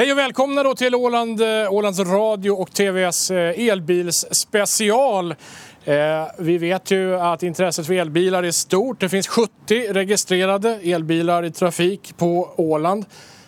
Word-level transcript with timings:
Hej 0.00 0.12
och 0.12 0.18
välkomna 0.18 0.62
då 0.62 0.74
till 0.74 0.94
Åland, 0.94 1.40
eh, 1.40 1.72
Ålands 1.72 1.98
Radio 1.98 2.50
och 2.50 2.72
TVs 2.72 3.30
eh, 3.30 3.68
elbilsspecial. 3.68 5.34
Eh, 5.84 5.96
vi 6.38 6.58
vet 6.58 6.90
ju 6.90 7.20
att 7.20 7.42
intresset 7.42 7.86
för 7.86 7.94
elbilar 7.94 8.42
är 8.42 8.50
stort. 8.50 9.00
Det 9.00 9.08
finns 9.08 9.28
70 9.28 9.50
registrerade 9.92 10.70
elbilar 10.70 11.44
i 11.44 11.50
trafik 11.50 12.14
på 12.16 12.50
Åland. 12.56 13.04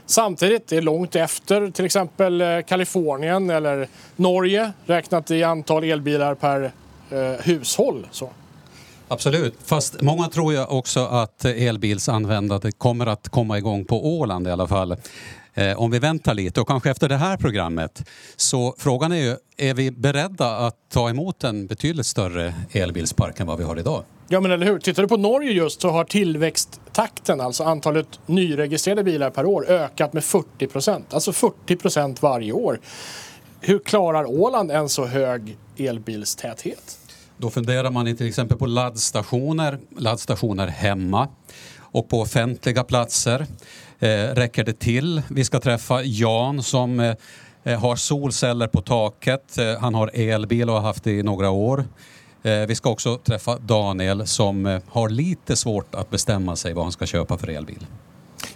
Samtidigt 0.07 0.73
är 0.73 0.77
det 0.77 0.83
långt 0.83 1.17
efter 1.17 1.71
till 1.71 1.85
exempel 1.85 2.41
eh, 2.41 2.61
Kalifornien 2.67 3.51
eller 3.51 3.89
Norge 4.17 4.73
räknat 4.87 5.31
i 5.31 5.43
antal 5.43 5.85
elbilar 5.85 6.35
per 6.35 6.73
hushåll. 7.43 8.07
Så. 8.11 8.31
Absolut, 9.09 9.55
fast 9.65 10.01
många 10.03 10.29
tror 10.29 10.53
ju 10.53 10.65
också 10.65 11.01
att 11.01 11.45
elbilsanvändandet 11.45 12.79
kommer 12.79 13.07
att 13.07 13.29
komma 13.29 13.59
igång 13.59 13.85
på 13.85 14.19
Åland 14.19 14.49
i 14.49 14.51
alla 14.51 14.67
fall. 14.67 14.97
Eh, 15.55 15.81
om 15.81 15.91
vi 15.91 15.99
väntar 15.99 16.35
lite 16.35 16.61
och 16.61 16.69
kanske 16.69 16.91
efter 16.91 17.09
det 17.09 17.17
här 17.17 17.37
programmet. 17.37 18.09
Så 18.37 18.75
frågan 18.79 19.13
är 19.13 19.17
ju, 19.17 19.37
är 19.57 19.75
vi 19.75 19.91
beredda 19.91 20.57
att 20.57 20.77
ta 20.93 21.11
emot 21.11 21.45
en 21.45 21.67
betydligt 21.67 22.07
större 22.07 22.55
elbilspark 22.73 23.41
än 23.41 23.47
vad 23.47 23.59
vi 23.59 23.65
har 23.65 23.79
idag? 23.79 24.05
Ja 24.29 24.41
men 24.41 24.51
eller 24.51 24.67
hur, 24.67 24.79
tittar 24.79 25.03
du 25.03 25.09
på 25.09 25.17
Norge 25.17 25.53
just 25.53 25.81
så 25.81 25.91
har 25.91 26.05
tillväxttakten, 26.05 27.41
alltså 27.41 27.65
antalet 27.65 28.07
nyregistrerade 28.27 29.05
bilar 29.05 29.31
per 29.31 29.47
år 29.47 29.67
ökat 29.69 30.13
med 30.13 30.25
40 30.25 30.67
procent. 30.67 31.15
Alltså 31.15 31.33
40 31.33 31.77
procent 31.77 32.23
varje 32.23 32.53
år. 32.53 32.81
Hur 33.61 33.79
klarar 33.79 34.25
Åland 34.25 34.71
en 34.71 34.89
så 34.89 35.07
hög 35.07 35.57
elbilstäthet? 35.77 36.99
Då 37.37 37.51
funderar 37.51 37.91
man 37.91 38.17
till 38.17 38.29
exempel 38.29 38.59
på 38.59 38.67
laddstationer, 38.67 39.79
laddstationer 39.99 40.67
hemma 40.67 41.29
och 41.79 42.09
på 42.09 42.21
offentliga 42.21 42.85
platser. 42.85 43.47
Eh, 44.03 44.35
räcker 44.35 44.65
det 44.65 44.79
till? 44.79 45.23
Vi 45.31 45.45
ska 45.45 45.61
träffa 45.61 46.03
Jan 46.03 46.63
som 46.63 47.01
eh, 47.01 47.15
eh, 47.65 47.81
har 47.81 47.97
solceller 47.97 48.67
på 48.67 48.81
taket. 48.81 49.57
Han 49.81 49.95
har 49.95 50.11
elbil 50.15 50.69
och 50.71 50.75
har 50.75 50.83
haft 50.83 51.05
det 51.05 51.11
i 51.11 51.23
några 51.23 51.51
år. 51.51 51.85
Vi 52.69 52.75
ska 52.75 52.91
också 52.91 53.19
träffa 53.19 53.59
Daniel 53.59 54.27
som 54.27 54.81
har 54.89 55.09
lite 55.09 55.57
svårt 55.57 55.95
att 55.95 56.11
bestämma 56.11 56.57
sig 56.57 56.75
vad 56.75 56.85
han 56.85 56.93
ska 56.93 57.07
köpa 57.07 57.39
för 57.39 57.49
elbil. 57.49 57.87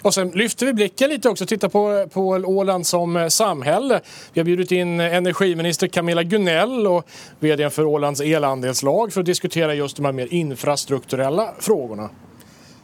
Och 0.02 0.14
sen 0.14 0.30
lyfter 0.30 0.66
vi 0.66 0.72
blicken 0.72 1.10
lite 1.10 1.28
också, 1.28 1.46
tittar 1.46 1.68
på, 1.68 2.08
på 2.12 2.28
Åland 2.28 2.86
som 2.86 3.30
samhälle. 3.30 4.00
Vi 4.32 4.40
har 4.40 4.44
bjudit 4.44 4.72
in 4.72 5.00
energiminister 5.00 5.88
Camilla 5.88 6.22
Gunell 6.22 6.86
och 6.86 7.06
vd 7.40 7.70
för 7.70 7.84
Ålands 7.84 8.20
elandelslag 8.20 9.12
för 9.12 9.20
att 9.20 9.26
diskutera 9.26 9.74
just 9.74 9.96
de 9.96 10.04
här 10.04 10.12
mer 10.12 10.28
infrastrukturella 10.30 11.54
frågorna. 11.58 12.10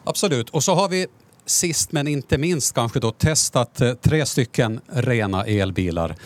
Absolut, 0.05 0.51
och 0.51 0.65
så 0.65 0.75
har 0.75 0.89
vi 0.89 1.07
sist 1.47 1.93
men 1.93 2.09
inte 2.09 2.39
minst 2.39 2.75
kanske 2.75 3.01
då 3.01 3.11
testat 3.11 3.81
eh, 3.81 3.93
tre 3.93 4.27
stycken 4.27 4.81
rena 4.87 5.45
elbilar. 5.45 6.17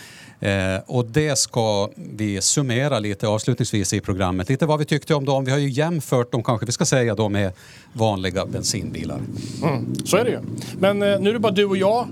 Eh, 0.41 0.81
och 0.87 1.05
det 1.05 1.39
ska 1.39 1.91
vi 1.97 2.41
summera 2.41 2.99
lite 2.99 3.29
avslutningsvis 3.29 3.93
i 3.93 4.01
programmet. 4.01 4.49
Lite 4.49 4.67
vad 4.67 4.79
vi 4.79 4.85
tyckte 4.85 5.15
om 5.15 5.25
dem. 5.25 5.45
Vi 5.45 5.51
har 5.51 5.59
ju 5.59 5.69
jämfört 5.69 6.33
dem 6.33 6.43
kanske 6.43 6.67
vi 6.67 6.73
ska 6.73 6.85
säga 6.85 7.15
då 7.15 7.29
med 7.29 7.53
vanliga 7.93 8.47
bensinbilar. 8.47 9.21
Mm, 9.63 9.95
så 10.05 10.17
är 10.17 10.25
det 10.25 10.31
ju. 10.31 10.39
Men 10.79 11.03
eh, 11.03 11.21
nu 11.21 11.29
är 11.29 11.33
det 11.33 11.39
bara 11.39 11.53
du 11.53 11.65
och 11.65 11.77
jag. 11.77 12.07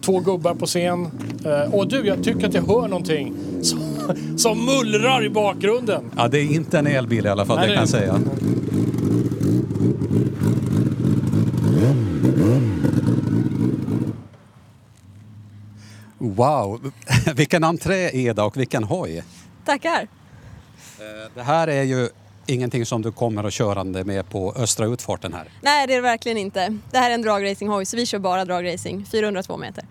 Två 0.00 0.20
gubbar 0.20 0.54
på 0.54 0.66
scen. 0.66 1.06
Eh, 1.44 1.74
och 1.74 1.88
du, 1.88 2.06
jag 2.06 2.24
tycker 2.24 2.46
att 2.46 2.54
jag 2.54 2.66
hör 2.66 2.88
någonting 2.88 3.34
som, 3.62 3.80
som 4.36 4.64
mullrar 4.64 5.24
i 5.24 5.30
bakgrunden. 5.30 6.10
Ja, 6.16 6.28
det 6.28 6.38
är 6.38 6.54
inte 6.54 6.78
en 6.78 6.86
elbil 6.86 7.26
i 7.26 7.28
alla 7.28 7.46
fall, 7.46 7.56
Nej, 7.56 7.68
det 7.68 7.74
kan 7.74 7.82
jag 7.82 7.88
säga. 7.88 8.20
Wow, 16.24 16.92
vilken 17.34 17.64
entré 17.64 18.10
Eda 18.12 18.44
och 18.44 18.56
vilken 18.56 18.84
hoj. 18.84 19.24
Tackar. 19.64 20.08
Eh, 20.98 21.30
det 21.34 21.42
här 21.42 21.68
är 21.68 21.82
ju 21.82 22.08
ingenting 22.46 22.86
som 22.86 23.02
du 23.02 23.12
kommer 23.12 23.44
att 23.44 23.52
körande 23.52 24.04
med 24.04 24.30
på 24.30 24.54
östra 24.56 24.86
utfarten 24.86 25.32
här? 25.32 25.48
Nej, 25.60 25.86
det 25.86 25.92
är 25.92 25.96
det 25.96 26.02
verkligen 26.02 26.38
inte. 26.38 26.78
Det 26.90 26.98
här 26.98 27.10
är 27.10 27.14
en 27.14 27.22
dragracinghoj 27.22 27.86
så 27.86 27.96
vi 27.96 28.06
kör 28.06 28.18
bara 28.18 28.44
dragracing, 28.44 29.06
402 29.06 29.56
meter. 29.56 29.84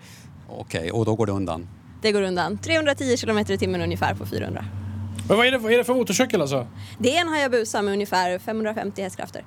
Okej, 0.48 0.80
okay, 0.80 0.90
och 0.90 1.04
då 1.04 1.14
går 1.14 1.26
det 1.26 1.32
undan? 1.32 1.68
Det 2.02 2.12
går 2.12 2.22
undan. 2.22 2.58
310 2.58 3.16
km 3.16 3.38
i 3.38 3.58
timmen 3.58 3.82
ungefär 3.82 4.14
på 4.14 4.26
400. 4.26 4.64
Men 5.28 5.36
vad 5.36 5.46
är 5.46 5.50
det, 5.50 5.58
vad 5.58 5.72
är 5.72 5.78
det 5.78 5.84
för 5.84 5.94
motorcykel 5.94 6.40
alltså? 6.40 6.66
Det 6.98 7.16
är 7.16 7.20
en 7.20 7.28
Hayabusa 7.28 7.82
med 7.82 7.92
ungefär 7.92 8.38
550 8.38 9.02
hästkrafter. 9.02 9.44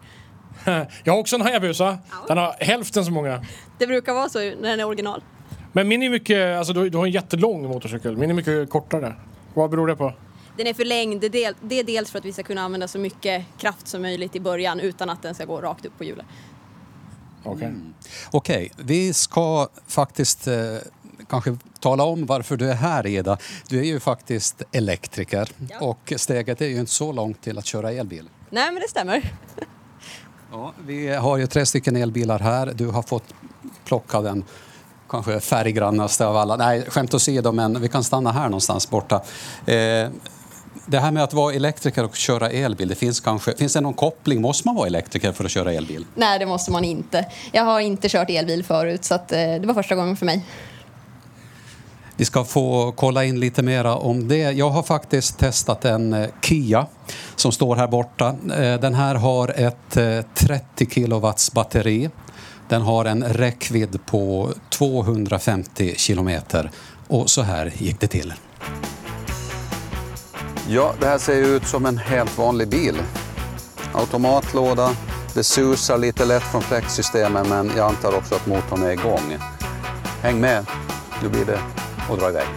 Jag 1.03 1.13
har 1.13 1.19
också 1.19 1.35
en 1.35 1.41
Hayabusa. 1.41 1.85
Ja. 1.85 2.17
Den 2.27 2.37
har 2.37 2.55
hälften 2.59 3.05
så 3.05 3.11
många. 3.11 3.45
Det 3.77 3.87
brukar 3.87 4.13
vara 4.13 4.29
så 4.29 4.39
när 4.39 4.69
den 4.69 4.79
är 4.79 4.85
original. 4.85 5.21
Men 5.77 5.87
min 5.87 6.03
är 6.03 6.09
mycket, 6.09 6.57
alltså 6.57 6.73
du, 6.73 6.89
du 6.89 6.97
har 6.97 7.05
en 7.05 7.11
jättelång 7.11 7.67
motorcykel. 7.67 8.17
Min 8.17 8.29
är 8.29 8.33
mycket 8.33 8.69
kortare. 8.69 9.15
Vad 9.53 9.69
beror 9.69 9.87
det 9.87 9.95
på? 9.95 10.13
Den 10.57 10.67
är 10.67 10.73
förlängd. 10.73 11.21
Det, 11.21 11.29
del, 11.29 11.53
det 11.61 11.79
är 11.79 11.83
dels 11.83 12.11
för 12.11 12.19
att 12.19 12.25
vi 12.25 12.33
ska 12.33 12.43
kunna 12.43 12.61
använda 12.61 12.87
så 12.87 12.99
mycket 12.99 13.45
kraft 13.57 13.87
som 13.87 14.01
möjligt 14.01 14.35
i 14.35 14.39
början 14.39 14.79
utan 14.79 15.09
att 15.09 15.21
den 15.21 15.35
ska 15.35 15.45
gå 15.45 15.61
rakt 15.61 15.85
upp 15.85 15.97
på 15.97 16.03
hjulet. 16.03 16.25
Okej. 17.43 17.55
Okay. 17.55 17.67
Mm. 17.67 17.93
Okay. 18.31 18.69
vi 18.77 19.13
ska 19.13 19.67
faktiskt 19.87 20.47
eh, 20.47 20.55
kanske 21.29 21.57
tala 21.79 22.03
om 22.03 22.25
varför 22.25 22.57
du 22.57 22.69
är 22.69 22.75
här 22.75 23.07
Eda. 23.07 23.37
Du 23.69 23.79
är 23.79 23.83
ju 23.83 23.99
faktiskt 23.99 24.63
elektriker 24.71 25.49
ja. 25.69 25.79
och 25.79 26.13
steget 26.15 26.61
är 26.61 26.67
ju 26.67 26.79
inte 26.79 26.91
så 26.91 27.11
långt 27.11 27.41
till 27.41 27.57
att 27.57 27.65
köra 27.65 27.91
elbil. 27.91 28.29
Nej, 28.49 28.71
men 28.71 28.81
det 28.81 28.89
stämmer. 28.89 29.33
Ja, 30.51 30.73
vi 30.85 31.07
har 31.07 31.37
ju 31.37 31.47
tre 31.47 31.65
stycken 31.65 31.95
elbilar 31.95 32.39
här. 32.39 32.73
Du 32.75 32.87
har 32.87 33.01
fått 33.01 33.33
plocka 33.85 34.21
den 34.21 34.43
kanske 35.09 35.39
färggrannaste 35.39 36.25
av 36.27 36.37
alla. 36.37 36.55
Nej, 36.55 36.85
skämt 36.87 37.13
åsido, 37.13 37.51
men 37.51 37.81
vi 37.81 37.87
kan 37.87 38.03
stanna 38.03 38.31
här 38.31 38.43
någonstans 38.43 38.89
borta. 38.89 39.21
Eh, 39.65 40.09
det 40.89 40.99
här 40.99 41.11
med 41.11 41.23
att 41.23 41.33
vara 41.33 41.53
elektriker 41.53 42.03
och 42.03 42.15
köra 42.15 42.49
elbil, 42.49 42.87
det 42.87 42.95
finns 42.95 43.19
kanske, 43.19 43.57
finns 43.57 43.73
det 43.73 43.81
någon 43.81 43.93
koppling? 43.93 44.41
Måste 44.41 44.67
man 44.67 44.75
vara 44.75 44.87
elektriker 44.87 45.31
för 45.31 45.45
att 45.45 45.51
köra 45.51 45.73
elbil? 45.73 46.05
Nej, 46.15 46.39
det 46.39 46.45
måste 46.45 46.71
man 46.71 46.83
inte. 46.83 47.25
Jag 47.51 47.63
har 47.63 47.79
inte 47.79 48.09
kört 48.09 48.29
elbil 48.29 48.63
förut, 48.63 49.05
så 49.05 49.15
att, 49.15 49.31
eh, 49.31 49.37
det 49.37 49.63
var 49.63 49.73
första 49.73 49.95
gången 49.95 50.17
för 50.17 50.25
mig. 50.25 50.45
Vi 52.17 52.25
ska 52.25 52.43
få 52.43 52.93
kolla 52.95 53.25
in 53.25 53.39
lite 53.39 53.63
mera 53.63 53.95
om 53.95 54.27
det. 54.27 54.37
Jag 54.51 54.69
har 54.69 54.83
faktiskt 54.83 55.39
testat 55.39 55.85
en 55.85 56.13
eh, 56.13 56.29
Kia 56.41 56.85
som 57.35 57.51
står 57.51 57.75
här 57.75 57.87
borta. 57.87 58.35
Eh, 58.57 58.79
den 58.79 58.93
här 58.93 59.15
har 59.15 59.53
ett 59.57 59.97
30 60.33 60.89
kilowatts 60.89 61.51
batteri 61.51 62.09
den 62.69 62.81
har 62.81 63.05
en 63.05 63.23
räckvidd 63.23 63.99
på 64.05 64.53
250 64.69 65.93
kilometer 65.97 66.71
och 67.07 67.29
så 67.29 67.41
här 67.41 67.73
gick 67.75 67.99
det 67.99 68.07
till. 68.07 68.33
Ja, 70.69 70.93
det 70.99 71.05
här 71.05 71.17
ser 71.17 71.35
ut 71.35 71.67
som 71.67 71.85
en 71.85 71.97
helt 71.97 72.37
vanlig 72.37 72.67
bil. 72.69 72.95
Automatlåda, 73.93 74.89
det 75.33 75.43
susar 75.43 75.97
lite 75.97 76.25
lätt 76.25 76.43
från 76.43 76.61
fläktsystemen 76.61 77.49
men 77.49 77.71
jag 77.77 77.87
antar 77.87 78.17
också 78.17 78.35
att 78.35 78.47
motorn 78.47 78.83
är 78.83 78.91
igång. 78.91 79.37
Häng 80.21 80.39
med, 80.39 80.65
nu 81.23 81.29
blir 81.29 81.45
det 81.45 81.59
att 82.09 82.19
dra 82.19 82.29
iväg. 82.29 82.47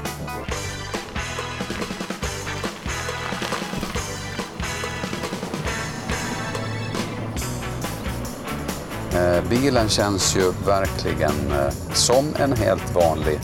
Eh, 9.21 9.49
bilen 9.49 9.89
känns 9.89 10.37
ju 10.37 10.53
verkligen 10.67 11.53
eh, 11.53 11.95
som 11.95 12.25
en 12.39 12.53
helt 12.53 12.95
vanlig 12.95 13.41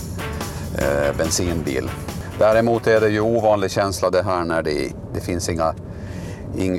eh, 0.79 1.17
bensinbil. 1.19 1.91
Däremot 2.39 2.87
är 2.87 3.01
det 3.01 3.09
ju 3.09 3.21
ovanlig 3.21 3.71
känsla 3.71 4.11
det 4.11 4.23
här 4.23 4.45
när 4.45 4.63
det, 4.63 4.93
det 5.15 5.21
finns 5.21 5.49
inga, 5.49 5.75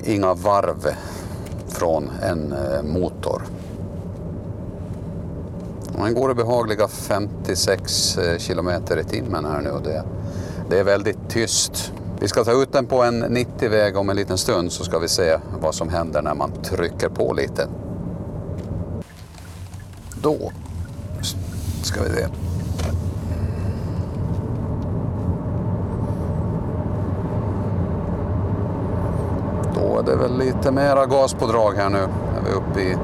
inga 0.05 0.33
varv 0.33 0.87
från 1.67 2.09
en 2.21 2.53
motor. 2.83 3.41
Den 5.91 6.13
går 6.13 6.31
i 6.31 6.33
behagliga 6.33 6.87
56 6.87 8.17
kilometer 8.37 8.99
i 8.99 9.03
timmen 9.03 9.45
här 9.45 9.61
nu 9.61 9.69
och 9.69 9.81
det, 9.83 10.03
det 10.69 10.79
är 10.79 10.83
väldigt 10.83 11.29
tyst. 11.29 11.93
Vi 12.19 12.27
ska 12.27 12.43
ta 12.43 12.61
ut 12.61 12.73
den 12.73 12.85
på 12.85 13.03
en 13.03 13.23
90-väg 13.23 13.97
om 13.97 14.09
en 14.09 14.15
liten 14.15 14.37
stund 14.37 14.71
så 14.71 14.83
ska 14.83 14.99
vi 14.99 15.07
se 15.07 15.37
vad 15.61 15.75
som 15.75 15.89
händer 15.89 16.21
när 16.21 16.35
man 16.35 16.51
trycker 16.51 17.09
på 17.09 17.33
lite. 17.33 17.67
Då 20.21 20.51
ska 21.83 22.03
vi 22.03 22.09
se. 22.09 22.27
Då 29.75 29.99
är 29.99 30.03
det 30.03 30.15
väl 30.15 30.37
lite 30.37 30.71
mera 30.71 31.05
gaspådrag 31.05 31.73
här 31.73 31.89
nu. 31.89 32.07
När 32.33 32.49
vi 32.49 32.51
uppe 32.51 32.81
i... 32.81 32.97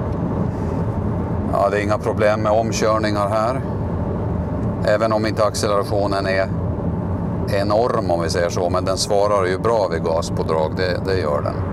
Ja, 1.51 1.69
det 1.69 1.77
är 1.77 1.83
inga 1.83 1.97
problem 1.97 2.41
med 2.41 2.51
omkörningar 2.51 3.29
här. 3.29 3.61
Även 4.87 5.13
om 5.13 5.25
inte 5.25 5.45
accelerationen 5.45 6.25
är 6.25 6.49
enorm 7.51 8.11
om 8.11 8.21
vi 8.21 8.29
säger 8.29 8.49
så, 8.49 8.69
men 8.69 8.85
den 8.85 8.97
svarar 8.97 9.45
ju 9.45 9.57
bra 9.57 9.87
vid 9.91 10.03
gaspådrag, 10.03 10.71
det, 10.77 11.01
det 11.05 11.19
gör 11.19 11.41
den. 11.41 11.72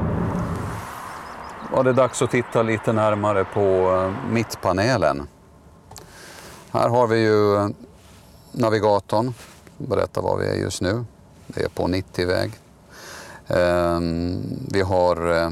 Var 1.72 1.84
det 1.84 1.92
dags 1.92 2.22
att 2.22 2.30
titta 2.30 2.62
lite 2.62 2.92
närmare 2.92 3.44
på 3.44 3.60
eh, 3.60 4.30
mittpanelen. 4.30 5.28
Här 6.70 6.88
har 6.88 7.06
vi 7.06 7.18
ju 7.18 7.56
eh, 7.56 7.68
navigatorn. 8.52 9.34
Berätta 9.78 10.20
var 10.20 10.36
vi 10.36 10.46
är 10.46 10.54
just 10.54 10.82
nu. 10.82 11.04
Det 11.46 11.62
är 11.62 11.68
på 11.68 11.82
90-väg. 11.82 12.52
Ehm, 13.48 14.42
vi 14.72 14.80
har 14.80 15.42
eh, 15.42 15.50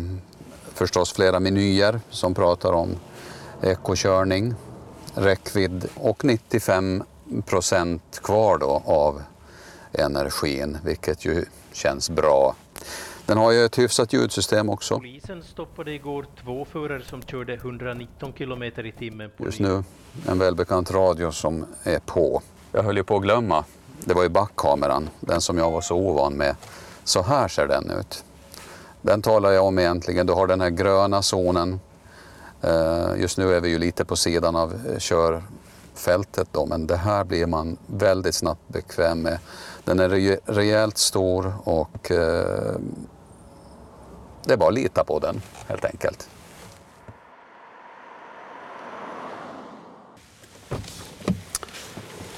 förstås 0.75 1.13
flera 1.13 1.41
menyer 1.41 2.01
som 2.11 2.35
pratar 2.35 2.73
om 2.73 2.91
ekokörning, 3.63 4.55
räckvidd 5.15 5.89
och 5.95 6.25
95 6.25 7.03
procent 7.47 8.21
kvar 8.23 8.59
då 8.59 8.83
av 8.85 9.23
energin, 9.93 10.79
vilket 10.85 11.25
ju 11.25 11.45
känns 11.73 12.11
bra. 12.11 12.55
Den 13.29 13.39
har 13.39 13.53
ju 13.53 13.65
ett 13.65 13.79
hyfsat 13.79 14.13
ljudsystem 14.13 14.71
också. 14.71 14.97
Polisen 14.99 15.43
stoppade 15.43 15.93
igår 15.93 16.27
två 16.45 16.65
förare 16.65 17.03
som 17.05 17.23
körde 17.23 17.55
119 17.55 18.33
kilometer 18.39 18.87
i 18.87 18.93
timmen 18.93 19.31
på 19.39 19.45
Just 19.45 19.61
nu 19.61 19.85
en 20.29 20.39
välbekant 20.39 20.91
radio 20.91 21.31
som 21.33 21.65
är 21.83 21.99
på. 21.99 22.43
Jag 22.73 22.83
höll 22.83 22.97
ju 22.97 23.05
på 23.05 23.17
att 23.17 23.23
glömma, 23.23 23.65
det 24.05 24.15
var 24.15 24.23
ju 24.23 24.29
backkameran, 24.29 25.09
den 25.21 25.41
som 25.41 25.59
jag 25.59 25.71
var 25.71 25.81
så 25.81 25.97
ovan 25.97 26.33
med. 26.33 26.57
Så 27.05 27.23
här 27.23 27.49
ser 27.49 27.67
den 27.67 27.91
ut. 27.91 28.25
Den 29.03 29.23
talar 29.23 29.51
jag 29.51 29.65
om 29.65 29.79
egentligen, 29.79 30.27
du 30.27 30.33
har 30.33 30.47
den 30.47 30.61
här 30.61 30.71
gröna 30.71 31.23
zonen. 31.23 31.81
Eh, 32.63 33.09
Just 33.17 33.39
nu 33.39 33.55
är 33.55 33.61
vi 33.61 33.69
ju 33.69 33.79
lite 33.79 34.05
på 34.05 34.17
sidan 34.17 34.57
av 34.57 34.73
eh, 34.75 34.99
körfältet 34.99 36.49
då, 36.53 36.67
men 36.67 36.87
det 36.87 36.97
här 36.97 37.25
blir 37.25 37.47
man 37.47 37.77
väldigt 37.87 38.35
snabbt 38.35 38.69
bekväm 38.69 39.23
med. 39.23 39.39
Den 39.85 39.99
är 40.01 40.09
re- 40.09 40.39
rejält 40.45 40.99
stor 40.99 41.53
och 41.65 42.11
eh, 42.11 42.77
det 44.49 44.55
är 44.55 44.57
bara 44.57 44.69
att 44.69 44.75
lita 44.75 45.05
på 45.05 45.19
den 45.19 45.43
helt 45.69 45.85
enkelt. 45.85 46.29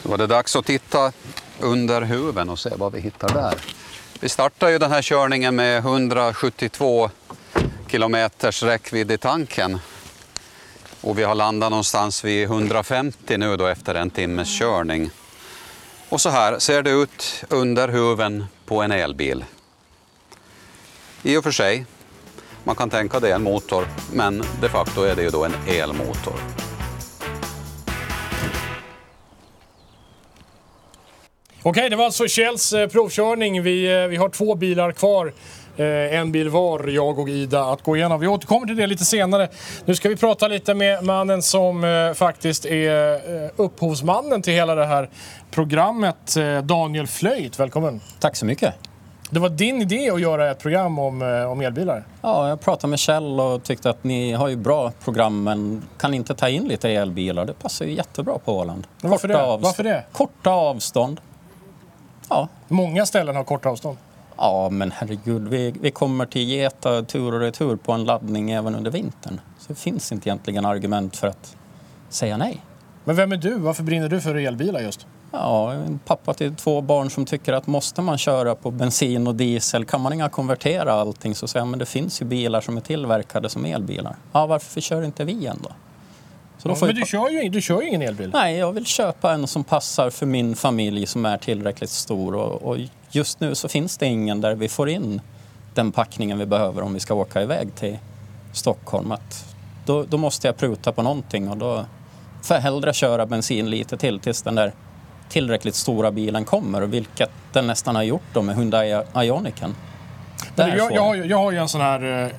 Då 0.02 0.10
var 0.10 0.18
det 0.18 0.26
dags 0.26 0.56
att 0.56 0.66
titta 0.66 1.12
under 1.60 2.02
huven 2.02 2.48
och 2.48 2.58
se 2.58 2.70
vad 2.76 2.92
vi 2.92 3.00
hittar 3.00 3.28
där. 3.28 3.54
Vi 4.20 4.28
startar 4.28 4.68
ju 4.68 4.78
den 4.78 4.90
här 4.90 5.02
körningen 5.02 5.56
med 5.56 5.78
172 5.78 7.10
kilometers 7.86 8.62
räckvidd 8.62 9.10
i 9.10 9.18
tanken. 9.18 9.78
Och 11.00 11.18
vi 11.18 11.22
har 11.22 11.34
landat 11.34 11.70
någonstans 11.70 12.24
vid 12.24 12.44
150 12.44 13.36
nu 13.38 13.56
då 13.56 13.66
efter 13.66 13.94
en 13.94 14.10
timmes 14.10 14.58
körning. 14.58 15.10
Och 16.08 16.20
så 16.20 16.30
här 16.30 16.58
ser 16.58 16.82
det 16.82 16.90
ut 16.90 17.44
under 17.48 17.88
huven 17.88 18.46
på 18.66 18.82
en 18.82 18.92
elbil. 18.92 19.44
I 21.22 21.36
och 21.36 21.44
för 21.44 21.50
sig, 21.50 21.86
man 22.70 22.76
kan 22.76 22.90
tänka 22.90 23.20
det 23.20 23.30
är 23.30 23.34
en 23.34 23.42
motor, 23.42 23.84
men 24.12 24.42
de 24.60 24.68
facto 24.68 25.02
är 25.02 25.16
det 25.16 25.22
ju 25.22 25.30
då 25.30 25.44
en 25.44 25.52
elmotor. 25.68 26.34
Okej, 31.62 31.90
det 31.90 31.96
var 31.96 32.04
alltså 32.04 32.28
Kjells 32.28 32.72
eh, 32.72 32.88
provkörning. 32.88 33.62
Vi, 33.62 34.02
eh, 34.02 34.08
vi 34.08 34.16
har 34.16 34.28
två 34.28 34.54
bilar 34.54 34.92
kvar. 34.92 35.32
Eh, 35.76 35.84
en 36.18 36.32
bil 36.32 36.48
var, 36.48 36.88
jag 36.88 37.18
och 37.18 37.28
Ida, 37.28 37.64
att 37.64 37.82
gå 37.82 37.96
igenom. 37.96 38.20
Vi 38.20 38.26
återkommer 38.26 38.66
till 38.66 38.76
det 38.76 38.86
lite 38.86 39.04
senare. 39.04 39.48
Nu 39.84 39.94
ska 39.94 40.08
vi 40.08 40.16
prata 40.16 40.48
lite 40.48 40.74
med 40.74 41.04
mannen 41.04 41.42
som 41.42 42.12
faktiskt 42.16 42.66
är 42.66 43.20
upphovsmannen 43.56 44.42
till 44.42 44.52
hela 44.52 44.74
det 44.74 44.86
här 44.86 45.10
programmet, 45.50 46.36
Daniel 46.62 47.06
Flöjt. 47.06 47.58
Välkommen! 47.60 48.00
Tack 48.20 48.36
så 48.36 48.46
mycket. 48.46 48.89
Det 49.30 49.40
var 49.40 49.48
din 49.48 49.82
idé 49.82 50.10
att 50.10 50.20
göra 50.20 50.50
ett 50.50 50.58
program 50.58 50.98
om, 50.98 51.22
eh, 51.22 51.50
om 51.50 51.60
elbilar. 51.60 52.04
Ja, 52.22 52.48
jag 52.48 52.60
pratade 52.60 52.90
med 52.90 52.98
Kjell 52.98 53.40
och 53.40 53.62
tyckte 53.62 53.90
att 53.90 54.04
ni 54.04 54.32
har 54.32 54.48
ju 54.48 54.56
bra 54.56 54.92
program 55.04 55.42
men 55.42 55.82
kan 55.98 56.14
inte 56.14 56.34
ta 56.34 56.48
in 56.48 56.68
lite 56.68 56.90
elbilar? 56.90 57.44
Det 57.44 57.52
passar 57.52 57.84
ju 57.84 57.92
jättebra 57.94 58.38
på 58.44 58.58
Åland. 58.58 58.86
Men 59.00 59.10
varför 59.10 59.28
Korta 59.28 59.38
det? 59.38 59.44
avstånd. 59.46 59.64
Varför 59.64 59.84
det? 59.84 60.04
Korta 60.12 60.50
avstånd. 60.50 61.20
Ja, 62.28 62.48
Många 62.68 63.06
ställen 63.06 63.36
har 63.36 63.44
korta 63.44 63.68
avstånd. 63.68 63.96
ja 64.36 64.68
men 64.70 64.90
herregud, 64.90 65.48
vi, 65.48 65.74
vi 65.80 65.90
kommer 65.90 66.26
till 66.26 66.42
Geta 66.48 67.02
tur 67.02 67.34
och 67.34 67.40
retur 67.40 67.76
på 67.76 67.92
en 67.92 68.04
laddning 68.04 68.50
även 68.50 68.74
under 68.74 68.90
vintern. 68.90 69.40
Så 69.58 69.64
det 69.68 69.78
finns 69.78 70.12
inte 70.12 70.28
egentligen 70.28 70.64
argument 70.64 71.16
för 71.16 71.26
att 71.26 71.56
säga 72.08 72.36
nej. 72.36 72.60
Men 73.04 73.16
vem 73.16 73.32
är 73.32 73.36
du? 73.36 73.54
Varför 73.58 73.82
brinner 73.82 74.08
du 74.08 74.20
för 74.20 74.34
elbilar 74.34 74.80
just? 74.80 75.06
Ja, 75.32 75.72
en 75.72 75.98
pappa 75.98 76.34
till 76.34 76.54
två 76.54 76.80
barn 76.80 77.10
som 77.10 77.26
tycker 77.26 77.52
att 77.52 77.66
måste 77.66 78.02
man 78.02 78.18
köra 78.18 78.54
på 78.54 78.70
bensin 78.70 79.26
och 79.26 79.34
diesel, 79.34 79.84
kan 79.84 80.00
man 80.00 80.12
inga 80.12 80.28
konvertera 80.28 80.92
allting? 80.92 81.34
Så 81.34 81.48
säger 81.48 81.66
men 81.66 81.78
det 81.78 81.86
finns 81.86 82.22
ju 82.22 82.26
bilar 82.26 82.60
som 82.60 82.76
är 82.76 82.80
tillverkade 82.80 83.48
som 83.48 83.64
elbilar. 83.64 84.16
Ja, 84.32 84.46
varför 84.46 84.80
kör 84.80 85.02
inte 85.02 85.24
vi 85.24 85.46
en 85.46 85.58
då? 85.62 85.70
Så 86.58 86.68
då 86.68 86.74
får 86.74 86.86
Men 86.86 86.94
du 86.94 87.06
kör, 87.06 87.30
ju, 87.30 87.48
du 87.48 87.60
kör 87.60 87.82
ju 87.82 87.88
ingen 87.88 88.02
elbil. 88.02 88.30
Nej, 88.32 88.56
jag 88.56 88.72
vill 88.72 88.86
köpa 88.86 89.32
en 89.32 89.46
som 89.46 89.64
passar 89.64 90.10
för 90.10 90.26
min 90.26 90.56
familj 90.56 91.06
som 91.06 91.26
är 91.26 91.38
tillräckligt 91.38 91.90
stor 91.90 92.34
och, 92.34 92.62
och 92.62 92.76
just 93.10 93.40
nu 93.40 93.54
så 93.54 93.68
finns 93.68 93.98
det 93.98 94.06
ingen 94.06 94.40
där 94.40 94.54
vi 94.54 94.68
får 94.68 94.88
in 94.88 95.20
den 95.74 95.92
packningen 95.92 96.38
vi 96.38 96.46
behöver 96.46 96.82
om 96.82 96.94
vi 96.94 97.00
ska 97.00 97.14
åka 97.14 97.42
iväg 97.42 97.74
till 97.74 97.98
Stockholm. 98.52 99.12
Att 99.12 99.54
då, 99.86 100.02
då 100.02 100.16
måste 100.16 100.46
jag 100.46 100.56
pruta 100.56 100.92
på 100.92 101.02
någonting 101.02 101.48
och 101.48 101.56
då 101.56 101.84
får 102.42 102.56
jag 102.56 102.62
hellre 102.62 102.92
köra 102.92 103.26
bensin 103.26 103.70
lite 103.70 103.96
till 103.96 104.20
tills 104.20 104.42
den 104.42 104.54
där 104.54 104.72
tillräckligt 105.30 105.74
stora 105.74 106.10
bilen 106.10 106.44
kommer 106.44 106.80
och 106.82 106.92
vilket 106.94 107.30
den 107.52 107.66
nästan 107.66 107.94
har 107.96 108.02
gjort 108.02 108.22
då 108.32 108.42
med 108.42 108.56
Hyundai 108.56 109.02
Ioniqen. 109.16 109.74
Jag, 110.56 110.92
jag, 110.92 111.02
har, 111.02 111.14
ju- 111.14 111.24
jag 111.24 111.36
har 111.38 111.52
ju 111.52 111.58
en 111.58 111.68
sån 111.68 111.80
här 111.80 112.24
eh, 112.24 112.30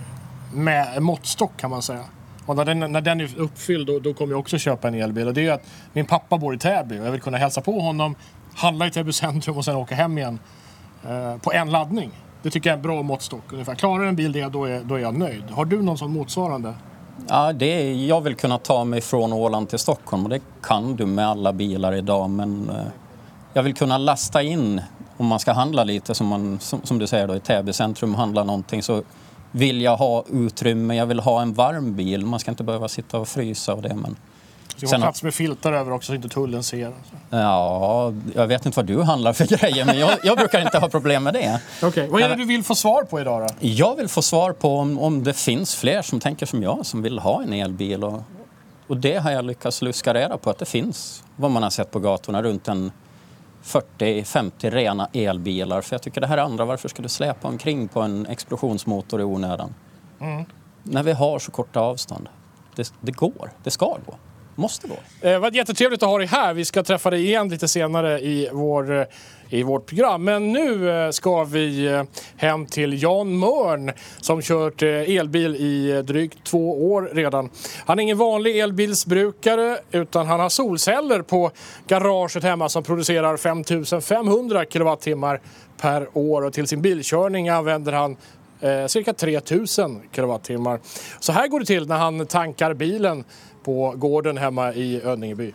med, 0.54 1.02
måttstock 1.02 1.52
kan 1.58 1.70
man 1.70 1.82
säga. 1.82 2.04
Och 2.46 2.56
när 2.56 2.66
den, 2.66 2.80
när 2.80 3.02
den 3.02 3.22
är 3.22 3.40
uppfylld 3.40 3.88
då, 3.88 4.00
då 4.00 4.14
kommer 4.14 4.34
jag 4.34 4.40
också 4.40 4.58
köpa 4.58 4.88
en 4.88 4.94
elbil. 4.94 5.28
Och 5.28 5.34
det 5.34 5.42
är 5.42 5.44
ju 5.44 5.50
att 5.52 5.64
min 5.94 6.06
pappa 6.06 6.38
bor 6.38 6.56
i 6.56 6.58
Täby 6.58 7.00
och 7.00 7.06
jag 7.06 7.12
vill 7.12 7.22
kunna 7.22 7.38
hälsa 7.38 7.62
på 7.62 7.80
honom, 7.80 8.16
handla 8.56 8.88
i 8.88 8.92
Täby 8.92 9.12
centrum 9.14 9.58
och 9.58 9.66
sen 9.66 9.76
åka 9.76 9.96
hem 9.96 10.18
igen 10.18 10.40
eh, 11.10 11.38
på 11.38 11.54
en 11.54 11.72
laddning. 11.72 12.12
Det 12.44 12.50
tycker 12.50 12.70
jag 12.70 12.74
är 12.74 12.78
en 12.78 12.84
bra 12.84 13.02
måttstock 13.02 13.54
ungefär. 13.54 13.76
Klarar 13.76 14.04
en 14.06 14.16
bil 14.16 14.32
det, 14.32 14.50
då 14.50 14.66
är, 14.66 14.80
då 14.84 14.96
är 14.96 15.00
jag 15.00 15.16
nöjd. 15.18 15.44
Har 15.52 15.66
du 15.66 15.82
någon 15.82 15.98
sån 15.98 16.14
motsvarande? 16.14 16.74
Ja, 17.28 17.54
det 17.54 17.66
är, 17.66 17.94
jag 17.94 18.22
vill 18.22 18.36
kunna 18.36 18.58
ta 18.58 18.84
mig 18.84 19.02
från 19.02 19.34
Åland 19.34 19.70
till 19.70 19.80
Stockholm 19.80 20.24
och 20.24 20.30
det 20.30 20.42
kan 20.62 20.96
du 20.96 21.06
med 21.06 21.28
alla 21.28 21.54
bilar 21.54 21.94
idag 21.94 22.30
men 22.30 22.70
eh, 22.70 22.76
jag 23.54 23.64
vill 23.64 23.74
kunna 23.74 23.98
lasta 23.98 24.42
in 24.42 24.82
om 25.18 25.28
man 25.28 25.40
ska 25.40 25.54
handla 25.54 25.84
lite 25.84 26.16
som, 26.16 26.28
man, 26.28 26.60
som, 26.60 26.82
som 26.84 27.00
du 27.00 27.08
säger 27.08 27.28
då 27.28 27.36
i 27.36 27.40
Täby 27.40 27.74
centrum 27.74 28.16
handla 28.16 28.44
någonting 28.44 28.84
så 28.84 29.04
vill 29.52 29.82
jag 29.82 29.98
ha 29.98 30.24
utrymme, 30.30 30.96
jag 30.96 31.06
vill 31.06 31.20
ha 31.20 31.42
en 31.42 31.54
varm 31.54 31.96
bil. 31.96 32.26
Man 32.26 32.40
ska 32.40 32.52
inte 32.52 32.64
behöva 32.64 32.88
sitta 32.88 33.18
och 33.18 33.28
frysa 33.28 33.74
och 33.74 33.82
det 33.82 33.96
men 33.96 34.16
så 34.88 34.92
Sen 34.92 35.02
har 35.02 35.08
plats 35.08 35.24
med 35.24 35.34
filtar 35.34 35.74
över 35.74 35.92
också 35.92 36.08
så 36.08 36.16
inte 36.16 36.30
tullen 36.30 36.64
ser. 36.64 36.94
ja, 37.30 38.14
jag 38.36 38.48
vet 38.48 38.66
inte 38.66 38.76
vad 38.76 38.86
du 38.86 39.02
handlar 39.02 39.34
för 39.34 39.46
grejer 39.58 39.86
men 39.86 40.00
jag, 40.00 40.12
jag 40.24 40.38
brukar 40.38 40.62
inte 40.62 40.78
ha 40.80 40.90
problem 40.90 41.24
med 41.24 41.34
det. 41.34 41.62
Okej, 41.84 42.08
vad 42.10 42.22
är 42.22 42.30
det 42.30 42.36
du 42.36 42.46
vill 42.46 42.64
få 42.64 42.76
svar 42.76 43.04
på 43.04 43.20
idag 43.20 43.42
då? 43.42 43.56
Jag 43.60 43.96
vill 43.96 44.08
få 44.08 44.22
svar 44.22 44.52
på 44.52 44.78
om, 44.78 45.00
om 45.00 45.24
det 45.24 45.34
finns 45.34 45.76
fler 45.76 46.02
som 46.02 46.20
tänker 46.20 46.46
som 46.46 46.64
jag 46.64 46.86
som 46.86 47.02
vill 47.02 47.20
ha 47.20 47.44
en 47.44 47.54
elbil. 47.54 48.04
Och, 48.04 48.24
och 48.88 48.98
det 48.98 49.18
har 49.18 49.32
jag 49.32 49.46
lyckats 49.46 49.82
luska 49.82 50.14
reda 50.14 50.38
på 50.38 50.50
att 50.50 50.58
det 50.58 50.66
finns, 50.66 51.24
vad 51.36 51.52
man 51.52 51.64
har 51.64 51.70
sett 51.70 51.92
på 51.92 52.00
gatorna, 52.00 52.44
runt 52.44 52.68
en 52.68 52.92
40-50 53.64 54.70
rena 54.72 55.10
elbilar. 55.14 55.82
För 55.82 55.94
jag 55.96 56.02
tycker 56.02 56.22
det 56.22 56.28
här 56.28 56.38
andra, 56.38 56.66
varför 56.66 56.90
ska 56.90 57.02
du 57.02 57.10
släpa 57.10 57.48
omkring 57.48 57.88
på 57.88 58.02
en 58.02 58.26
explosionsmotor 58.26 59.22
i 59.22 59.24
onödan? 59.24 59.74
När 60.84 61.04
vi 61.04 61.12
har 61.12 61.40
så 61.40 61.52
korta 61.52 61.80
avstånd. 61.80 62.30
Det, 62.76 62.94
det 63.02 63.12
går, 63.12 63.52
det 63.64 63.72
ska 63.72 63.86
gå, 63.86 64.16
måste 64.62 64.88
gå. 64.88 65.28
Eh, 65.28 65.40
vad 65.40 65.56
jättetrevligt 65.56 66.04
att 66.04 66.10
ha 66.10 66.18
dig 66.18 66.28
här. 66.28 66.54
Vi 66.54 66.66
ska 66.66 66.84
träffa 66.84 67.10
dig 67.10 67.26
igen 67.26 67.50
lite 67.50 67.68
senare 67.68 68.20
i, 68.20 68.50
vår, 68.52 69.00
eh, 69.00 69.06
i 69.50 69.64
vårt 69.64 69.86
program. 69.86 70.24
Men 70.24 70.54
nu 70.54 70.92
eh, 70.92 71.12
ska 71.12 71.44
vi 71.44 71.86
eh, 71.86 72.04
hem 72.38 72.66
till 72.66 73.04
Jan 73.04 73.40
Mörn 73.40 73.92
som 74.22 74.42
kört 74.42 74.82
elbil 74.82 75.56
i 75.56 76.02
drygt 76.02 76.44
två 76.44 76.92
år 76.92 77.10
redan. 77.14 77.50
Han 77.86 78.00
är 78.00 78.04
ingen 78.04 78.18
vanlig 78.18 78.60
elbilsbrukare 78.60 79.78
utan 79.92 80.28
han 80.28 80.40
har 80.40 80.50
solceller 80.50 81.22
på 81.22 81.52
garaget 81.88 82.44
hemma 82.44 82.70
som 82.70 82.84
producerar 82.84 83.38
5500 83.38 84.66
kilowattimmar 84.66 85.42
per 85.82 86.18
år 86.18 86.46
och 86.46 86.54
till 86.54 86.68
sin 86.68 86.82
bilkörning 86.82 87.50
använder 87.50 87.92
han 87.92 88.18
eh, 88.62 88.88
cirka 88.88 89.14
3000 89.14 90.02
kilowattimmar. 90.12 90.80
Så 91.20 91.32
här 91.32 91.48
går 91.48 91.60
det 91.60 91.66
till 91.66 91.88
när 91.88 91.98
han 91.98 92.26
tankar 92.26 92.74
bilen 92.74 93.24
på 93.64 93.94
gården 93.98 94.38
hemma 94.38 94.74
i 94.74 95.02
Önningeby. 95.02 95.54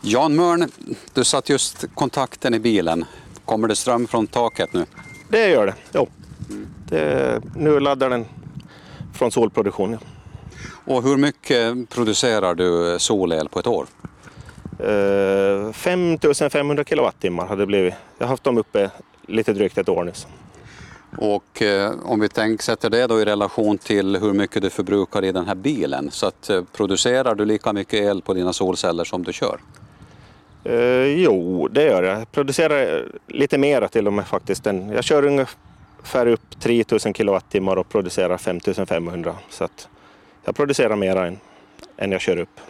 Jan 0.00 0.36
Mörn, 0.36 0.70
du 1.14 1.24
satt 1.24 1.48
just 1.48 1.84
kontakten 1.94 2.54
i 2.54 2.58
bilen. 2.58 3.04
Kommer 3.44 3.68
det 3.68 3.76
ström 3.76 4.06
från 4.06 4.26
taket 4.26 4.72
nu? 4.72 4.84
Det 5.28 5.48
gör 5.48 5.66
det, 5.66 5.74
jo. 5.92 6.08
Det, 6.88 7.42
nu 7.56 7.80
laddar 7.80 8.10
den 8.10 8.26
från 9.14 9.30
solproduktion. 9.30 9.92
ja. 9.92 9.98
Och 10.94 11.02
hur 11.02 11.16
mycket 11.16 11.88
producerar 11.88 12.54
du 12.54 12.98
solel 12.98 13.48
på 13.48 13.58
ett 13.58 13.66
år? 13.66 13.86
Eh, 14.78 15.72
5500 15.72 16.84
kilowattimmar 16.84 17.46
har 17.46 17.56
det 17.56 17.66
blivit. 17.66 17.94
Jag 18.18 18.26
har 18.26 18.30
haft 18.30 18.44
dem 18.44 18.58
uppe 18.58 18.90
lite 19.26 19.52
drygt 19.52 19.78
ett 19.78 19.88
år 19.88 20.04
nu. 20.04 20.12
Och 21.16 21.62
eh, 21.62 21.92
om 22.04 22.20
vi 22.20 22.28
tänk, 22.28 22.62
sätter 22.62 22.90
det 22.90 23.06
då 23.06 23.20
i 23.20 23.24
relation 23.24 23.78
till 23.78 24.16
hur 24.16 24.32
mycket 24.32 24.62
du 24.62 24.70
förbrukar 24.70 25.24
i 25.24 25.32
den 25.32 25.46
här 25.46 25.54
bilen. 25.54 26.10
Så 26.10 26.26
att, 26.26 26.50
eh, 26.50 26.62
producerar 26.76 27.34
du 27.34 27.44
lika 27.44 27.72
mycket 27.72 27.94
el 27.94 28.22
på 28.22 28.34
dina 28.34 28.52
solceller 28.52 29.04
som 29.04 29.22
du 29.22 29.32
kör? 29.32 29.60
Eh, 30.64 31.04
jo, 31.04 31.68
det 31.68 31.84
gör 31.84 32.02
jag. 32.02 32.20
Jag 32.20 32.32
producerar 32.32 33.06
lite 33.26 33.58
mera 33.58 33.88
till 33.88 34.06
och 34.06 34.12
med 34.12 34.26
faktiskt. 34.26 34.66
Jag 34.66 35.04
kör 35.04 35.24
ungefär 35.24 36.26
upp 36.26 36.60
3000 36.60 37.14
kilowattimmar 37.14 37.76
och 37.76 37.88
producerar 37.88 38.38
5500. 38.38 39.34
Så 39.50 39.64
att 39.64 39.88
jag 40.44 40.56
producerar 40.56 40.96
mera 40.96 41.26
än, 41.26 41.38
än 41.96 42.12
jag 42.12 42.20
kör 42.20 42.36
upp. 42.36 42.60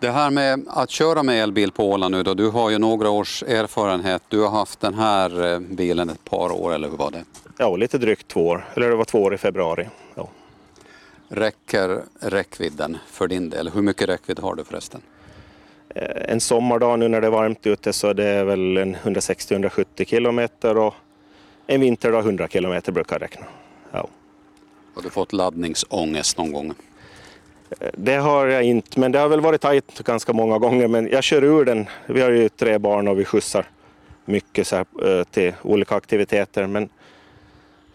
Det 0.00 0.10
här 0.10 0.30
med 0.30 0.64
att 0.68 0.90
köra 0.90 1.22
med 1.22 1.42
elbil 1.42 1.72
på 1.72 1.90
Åland 1.90 2.14
nu 2.14 2.22
då, 2.22 2.34
du 2.34 2.48
har 2.50 2.70
ju 2.70 2.78
några 2.78 3.10
års 3.10 3.42
erfarenhet. 3.42 4.22
Du 4.28 4.40
har 4.40 4.50
haft 4.50 4.80
den 4.80 4.94
här 4.94 5.52
eh, 5.54 5.58
bilen 5.60 6.10
ett 6.10 6.24
par 6.24 6.52
år, 6.52 6.74
eller 6.74 6.88
hur 6.90 6.96
var 6.96 7.10
det? 7.10 7.24
Ja, 7.58 7.76
lite 7.76 7.98
drygt 7.98 8.28
två 8.28 8.46
år. 8.46 8.64
Eller 8.74 8.90
det 8.90 8.96
var 8.96 9.04
två 9.04 9.22
år 9.22 9.34
i 9.34 9.38
februari. 9.38 9.88
Ja. 10.14 10.28
Räcker 11.28 12.02
räckvidden 12.20 12.96
för 13.06 13.28
din 13.28 13.50
del? 13.50 13.68
Hur 13.68 13.82
mycket 13.82 14.08
räckvidd 14.08 14.38
har 14.38 14.54
du 14.54 14.64
förresten? 14.64 15.00
Eh, 15.88 16.32
En 16.32 16.40
sommardag 16.40 16.98
nu 16.98 17.08
när 17.08 17.20
det 17.20 17.26
är 17.26 17.30
varmt 17.30 17.66
ute 17.66 17.92
så 17.92 18.12
det 18.12 18.24
är 18.26 18.44
väl 18.44 18.76
en 18.76 18.96
160-170 18.96 20.04
kilometer 20.04 20.78
och 20.78 20.94
en 21.66 21.80
vinterdag 21.80 22.20
100 22.24 22.48
kilometer 22.48 22.92
brukar 22.92 23.14
jag 23.16 23.22
räkna. 23.22 23.46
Ja. 23.92 24.08
Har 24.94 25.02
du 25.02 25.10
fått 25.10 25.32
laddningsångest 25.32 26.38
någon 26.38 26.52
gång? 26.52 26.74
Det 27.92 28.16
har 28.16 28.46
jag 28.46 28.62
inte, 28.62 29.00
men 29.00 29.12
det 29.12 29.18
har 29.18 29.28
väl 29.28 29.40
varit 29.40 29.60
tajt 29.60 29.98
ganska 29.98 30.32
många 30.32 30.58
gånger. 30.58 30.88
Men 30.88 31.08
jag 31.08 31.24
kör 31.24 31.44
ur 31.44 31.64
den. 31.64 31.86
Vi 32.06 32.20
har 32.20 32.30
ju 32.30 32.48
tre 32.48 32.78
barn 32.78 33.08
och 33.08 33.18
vi 33.18 33.24
skjutsar 33.24 33.66
mycket 34.24 34.66
så 34.66 34.76
här, 34.76 35.18
eh, 35.18 35.24
till 35.24 35.52
olika 35.62 35.94
aktiviteter. 35.94 36.66
Men 36.66 36.88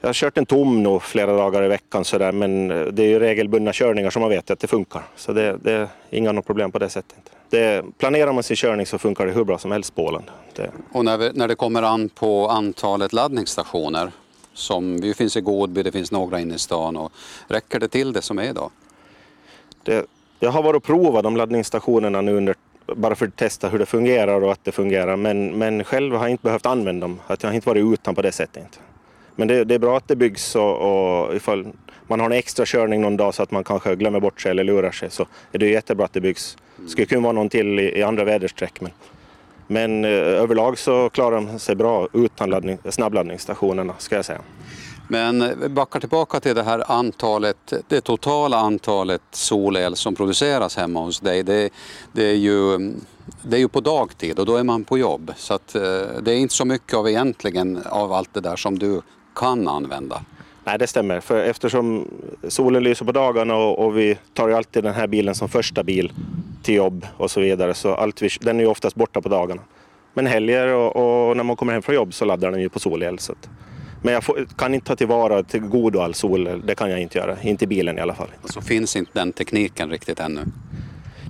jag 0.02 0.08
har 0.08 0.14
kört 0.14 0.36
den 0.36 0.46
tom 0.46 0.84
nog 0.84 1.04
flera 1.04 1.34
dagar 1.34 1.64
i 1.64 1.68
veckan 1.68 2.06
så 2.06 2.18
där, 2.18 2.32
men 2.32 2.72
eh, 2.72 2.86
det 2.86 3.04
är 3.04 3.08
ju 3.08 3.20
regelbundna 3.20 3.72
körningar 3.74 4.10
som 4.10 4.22
man 4.22 4.30
vet 4.30 4.52
att 4.52 4.60
det 4.60 4.68
funkar. 4.68 5.04
Så 5.16 5.34
det, 5.34 5.58
det 5.62 5.72
är 5.72 5.88
inga 6.10 6.42
problem 6.42 6.72
på 6.72 6.80
det 6.80 6.90
sättet. 6.90 7.18
Det, 7.50 7.84
planerar 7.98 8.34
man 8.34 8.44
sin 8.44 8.56
körning 8.56 8.86
så 8.86 8.98
funkar 8.98 9.26
det 9.26 9.32
hur 9.32 9.44
bra 9.44 9.58
som 9.58 9.72
helst 9.72 9.96
på 9.96 10.06
Åland. 10.06 10.26
Det, 10.56 10.72
Och 10.92 11.06
när, 11.06 11.18
vi, 11.18 11.32
när 11.34 11.48
det 11.48 11.56
kommer 11.56 11.84
an 11.84 12.10
på 12.10 12.48
antalet 12.48 13.14
laddningsstationer, 13.14 14.12
som 14.54 14.98
ju 14.98 15.14
finns 15.14 15.38
i 15.38 15.42
Godby, 15.42 15.84
det 15.84 15.92
finns 15.92 16.12
några 16.12 16.40
inne 16.40 16.56
i 16.56 16.60
stan, 16.60 16.98
och 16.98 17.12
räcker 17.48 17.80
det 17.80 17.88
till 17.88 18.14
det 18.14 18.22
som 18.22 18.40
är 18.40 18.44
idag? 18.44 18.72
Det, 19.84 20.06
jag 20.40 20.52
har 20.52 20.64
varit 20.64 20.76
och 20.76 20.84
provat 20.84 21.24
de 21.24 21.38
laddningsstationerna 21.38 22.22
nu 22.22 22.34
under, 22.34 22.56
bara 22.96 23.16
för 23.16 23.28
att 23.28 23.36
testa 23.36 23.70
hur 23.70 23.80
det 23.80 23.86
fungerar 23.86 24.42
och 24.42 24.52
att 24.52 24.64
det 24.64 24.72
fungerar. 24.72 25.16
Men, 25.16 25.58
men 25.58 25.84
själv 25.84 26.16
har 26.16 26.24
jag 26.24 26.32
inte 26.32 26.44
behövt 26.44 26.66
använda 26.66 27.08
dem. 27.08 27.20
Att 27.28 27.44
jag 27.44 27.50
har 27.50 27.56
inte 27.56 27.70
varit 27.70 27.94
utan 27.94 28.16
på 28.16 28.22
det 28.22 28.32
sättet. 28.32 28.64
Inte. 28.64 28.78
Men 29.36 29.48
det, 29.48 29.64
det 29.64 29.76
är 29.76 29.80
bra 29.80 29.98
att 29.98 30.08
det 30.08 30.16
byggs 30.16 30.56
och, 30.56 30.78
och 30.78 31.36
ifall 31.36 31.68
man 32.08 32.20
har 32.20 32.26
en 32.26 32.38
extra 32.38 32.66
körning 32.66 33.02
någon 33.02 33.18
dag 33.18 33.34
så 33.34 33.44
att 33.44 33.52
man 33.52 33.64
kanske 33.64 33.96
glömmer 33.96 34.20
bort 34.20 34.42
sig 34.42 34.52
eller 34.52 34.64
lurar 34.64 34.92
sig 34.92 35.10
så 35.10 35.26
är 35.52 35.60
det 35.60 35.70
jättebra 35.70 36.06
att 36.06 36.14
det 36.14 36.22
byggs. 36.22 36.58
Det 36.78 36.90
skulle 36.90 37.06
kunna 37.06 37.22
vara 37.22 37.34
någon 37.34 37.50
till 37.50 37.80
i, 37.80 38.00
i 38.00 38.04
andra 38.04 38.24
väderstreck. 38.24 38.82
Men, 38.82 38.92
men 39.68 40.06
eh, 40.06 40.12
överlag 40.12 40.78
så 40.78 41.10
klarar 41.10 41.36
de 41.36 41.60
sig 41.60 41.76
bra 41.76 42.08
utan 42.14 42.50
laddning, 42.50 42.78
snabbladdningsstationerna 42.90 43.94
ska 43.98 44.16
jag 44.16 44.26
säga. 44.26 44.42
Men 45.12 45.60
vi 45.62 45.70
backar 45.70 46.00
tillbaka 46.00 46.40
till 46.40 46.56
det 46.56 46.64
här 46.64 46.92
antalet, 46.92 47.74
det 47.88 48.02
totala 48.02 48.58
antalet 48.58 49.22
solel 49.32 49.96
som 49.96 50.16
produceras 50.16 50.78
hemma 50.78 51.00
hos 51.00 51.20
dig. 51.20 51.44
Det, 51.44 51.70
det, 52.12 52.24
är, 52.24 52.36
ju, 52.36 52.78
det 53.44 53.56
är 53.56 53.60
ju 53.60 53.68
på 53.68 53.80
dagtid 53.80 54.40
och 54.40 54.46
då 54.46 54.56
är 54.56 54.64
man 54.64 54.84
på 54.84 54.98
jobb. 54.98 55.34
Så 55.38 55.54
att, 55.54 55.76
eh, 55.76 55.82
det 56.22 56.32
är 56.32 56.36
inte 56.36 56.54
så 56.54 56.66
mycket 56.66 56.94
av 56.94 57.10
egentligen 57.10 57.84
av 57.86 58.14
allt 58.14 58.34
det 58.34 58.42
där 58.42 58.56
som 58.56 58.80
du 58.80 59.02
kan 59.36 59.68
använda. 59.68 60.22
Nej, 60.64 60.80
det 60.80 60.88
stämmer. 60.88 61.20
För 61.20 61.40
eftersom 61.40 62.08
solen 62.48 62.84
lyser 62.84 63.06
på 63.06 63.12
dagarna 63.12 63.56
och, 63.56 63.86
och 63.86 63.98
vi 63.98 64.18
tar 64.34 64.48
ju 64.48 64.54
alltid 64.54 64.84
den 64.84 64.94
här 64.94 65.08
bilen 65.08 65.36
som 65.36 65.50
första 65.50 65.84
bil 65.84 66.12
till 66.64 66.76
jobb 66.76 67.08
och 67.18 67.32
så 67.32 67.42
vidare. 67.42 67.74
Så 67.74 67.96
allt 67.96 68.22
vi, 68.22 68.30
den 68.42 68.60
är 68.60 68.64
ju 68.64 68.70
oftast 68.70 68.96
borta 68.96 69.22
på 69.22 69.30
dagarna. 69.30 69.62
Men 70.14 70.28
helger 70.28 70.68
och, 70.68 71.30
och 71.30 71.38
när 71.38 71.44
man 71.44 71.56
kommer 71.56 71.74
hem 71.74 71.82
från 71.82 71.96
jobb 71.96 72.14
så 72.14 72.26
laddar 72.26 72.52
den 72.52 72.62
ju 72.62 72.70
på 72.70 72.80
solel. 72.80 73.20
Så 73.20 73.32
att, 73.32 73.50
men 74.02 74.14
jag 74.14 74.24
får, 74.24 74.48
kan 74.58 74.74
inte 74.74 74.88
ta 74.88 74.96
tillvara 74.96 75.44
till 75.44 75.62
godo 75.62 76.00
all 76.00 76.14
sol. 76.14 76.62
Det 76.66 76.76
kan 76.76 76.90
jag 76.90 77.02
inte 77.02 77.18
göra. 77.18 77.42
Inte 77.42 77.64
i 77.64 77.68
bilen 77.68 77.98
i 77.98 78.02
alla 78.02 78.14
fall. 78.14 78.28
Så 78.46 78.62
finns 78.62 78.96
inte 78.96 79.12
den 79.14 79.34
tekniken 79.34 79.90
riktigt 79.90 80.20
ännu. 80.20 80.42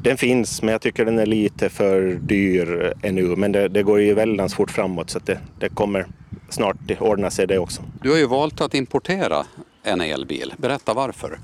Den 0.03 0.17
finns, 0.17 0.61
men 0.61 0.71
jag 0.71 0.81
tycker 0.81 1.05
den 1.05 1.19
är 1.19 1.25
lite 1.25 1.69
för 1.69 2.19
dyr 2.21 2.93
ännu. 3.01 3.35
Men 3.35 3.51
det, 3.51 3.67
det 3.67 3.83
går 3.83 4.01
ju 4.01 4.13
väldigt 4.13 4.53
fort 4.53 4.71
framåt 4.71 5.09
så 5.09 5.19
det, 5.19 5.39
det 5.59 5.69
kommer 5.69 6.05
snart 6.49 6.77
ordna 6.99 7.29
sig 7.29 7.47
det 7.47 7.57
också. 7.57 7.81
Du 8.01 8.09
har 8.09 8.17
ju 8.17 8.27
valt 8.27 8.61
att 8.61 8.73
importera 8.73 9.45
en 9.83 10.01
elbil. 10.01 10.53
Berätta 10.57 10.93
varför. 10.93 11.39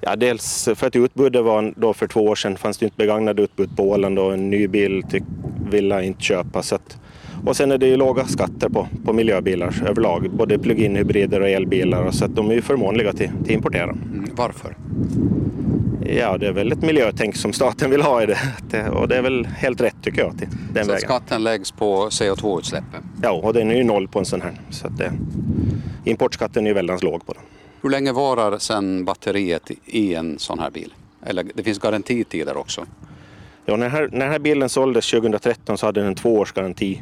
Ja, 0.00 0.16
dels 0.16 0.68
för 0.74 0.86
att 0.86 0.96
utbudet 0.96 1.44
var 1.44 1.74
då 1.76 1.94
för 1.94 2.06
två 2.06 2.20
år 2.20 2.34
sedan 2.34 2.56
fanns 2.56 2.78
det 2.78 2.84
inte 2.84 2.96
begagnade 2.96 3.42
utbud 3.42 3.76
på 3.76 3.90
Åland 3.90 4.18
och 4.18 4.34
en 4.34 4.50
ny 4.50 4.68
bil 4.68 5.04
ville 5.70 5.94
jag 5.94 6.04
inte 6.04 6.22
köpa. 6.22 6.62
Så 6.62 6.74
att, 6.74 6.98
och 7.46 7.56
sen 7.56 7.70
är 7.72 7.78
det 7.78 7.86
ju 7.86 7.96
låga 7.96 8.24
skatter 8.26 8.68
på, 8.68 8.88
på 9.04 9.12
miljöbilar 9.12 9.82
överlag, 9.86 10.30
både 10.30 10.58
plug-in 10.58 10.96
hybrider 10.96 11.40
och 11.40 11.48
elbilar 11.48 12.10
så 12.10 12.24
att 12.24 12.34
de 12.36 12.50
är 12.50 12.54
ju 12.54 12.62
förmånliga 12.62 13.12
till, 13.12 13.30
till 13.44 13.52
importera. 13.54 13.90
Mm, 13.90 14.26
varför? 14.36 14.76
Ja, 16.06 16.38
det 16.38 16.46
är 16.48 16.52
väl 16.52 16.72
ett 16.72 16.82
miljötänk 16.82 17.36
som 17.36 17.52
staten 17.52 17.90
vill 17.90 18.02
ha 18.02 18.22
i 18.22 18.26
det, 18.70 18.88
och 18.88 19.08
det 19.08 19.16
är 19.16 19.22
väl 19.22 19.46
helt 19.46 19.80
rätt 19.80 19.96
tycker 20.02 20.20
jag 20.22 20.38
till 20.38 20.48
den 20.72 20.84
Så 20.84 20.90
vägen. 20.90 21.08
skatten 21.08 21.42
läggs 21.44 21.72
på 21.72 22.08
CO2-utsläppen. 22.08 23.02
Ja, 23.22 23.30
och 23.32 23.52
den 23.54 23.70
är 23.70 23.74
ju 23.74 23.84
noll 23.84 24.08
på 24.08 24.18
en 24.18 24.24
sån 24.24 24.42
här. 24.42 24.52
Så 24.70 24.86
att 24.86 24.98
det, 24.98 25.12
importskatten 26.04 26.64
är 26.64 26.70
ju 26.70 26.74
väldigt 26.74 27.02
låg 27.02 27.26
på 27.26 27.32
den. 27.32 27.42
Hur 27.82 27.90
länge 27.90 28.12
varar 28.12 28.58
sen 28.58 29.04
batteriet 29.04 29.70
i 29.86 30.14
en 30.14 30.38
sån 30.38 30.58
här 30.58 30.70
bil? 30.70 30.92
Eller 31.26 31.46
det 31.54 31.62
finns 31.62 31.78
garantitider 31.78 32.56
också. 32.56 32.84
Ja, 33.66 33.76
när, 33.76 33.82
den 33.84 33.90
här, 33.90 34.08
när 34.12 34.20
den 34.20 34.30
här 34.30 34.38
bilen 34.38 34.68
såldes 34.68 35.10
2013 35.10 35.78
så 35.78 35.86
hade 35.86 36.00
den 36.00 36.08
en 36.08 36.14
tvåårsgaranti. 36.14 37.00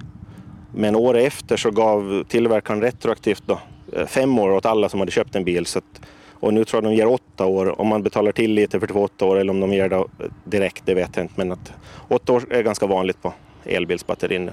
Men 0.75 0.97
året 0.97 1.27
efter 1.27 1.57
så 1.57 1.71
gav 1.71 2.25
tillverkaren 2.29 2.83
retroaktivt 2.83 3.43
då, 3.47 3.61
eh, 3.93 4.07
fem 4.07 4.39
år 4.39 4.51
åt 4.51 4.67
alla 4.67 4.89
som 4.89 5.01
hade 5.01 5.13
köpt 5.13 5.35
en 5.35 5.45
bil. 5.45 5.67
Så 5.67 5.79
att, 5.79 6.01
och 6.33 6.55
nu 6.55 6.65
tror 6.65 6.83
jag 6.83 6.93
de 6.93 6.97
ger 6.97 7.07
åtta 7.07 7.47
år. 7.47 7.81
Om 7.81 7.89
man 7.89 8.03
betalar 8.03 8.33
till 8.33 8.53
lite 8.53 8.81
för 8.81 8.87
två 8.87 9.03
åtta 9.03 9.25
år 9.25 9.37
eller 9.37 9.51
om 9.51 9.61
de 9.61 9.73
ger 9.73 9.89
det 9.89 9.97
eh, 9.97 10.05
direkt, 10.45 10.83
det 10.87 10.95
vet 10.95 11.17
jag 11.17 11.25
inte. 11.25 11.35
Men 11.37 11.53
att 11.53 11.73
åtta 12.09 12.33
år 12.33 12.45
är 12.51 12.63
ganska 12.63 12.87
vanligt 12.87 13.23
på 13.23 13.35
elbilsbatterin. 13.65 14.51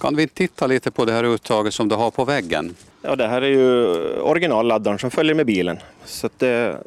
Kan 0.00 0.16
vi 0.16 0.28
titta 0.28 0.66
lite 0.66 0.90
på 0.90 1.04
det 1.04 1.12
här 1.12 1.24
uttaget 1.24 1.74
som 1.74 1.88
du 1.88 1.94
har 1.94 2.10
på 2.10 2.24
väggen? 2.24 2.74
Ja, 3.02 3.16
det 3.16 3.28
här 3.28 3.42
är 3.42 3.48
ju 3.48 3.86
originalladdaren 4.20 4.98
som 4.98 5.10
följer 5.10 5.34
med 5.34 5.46
bilen. 5.46 5.78
Så 6.04 6.28
det, 6.38 6.78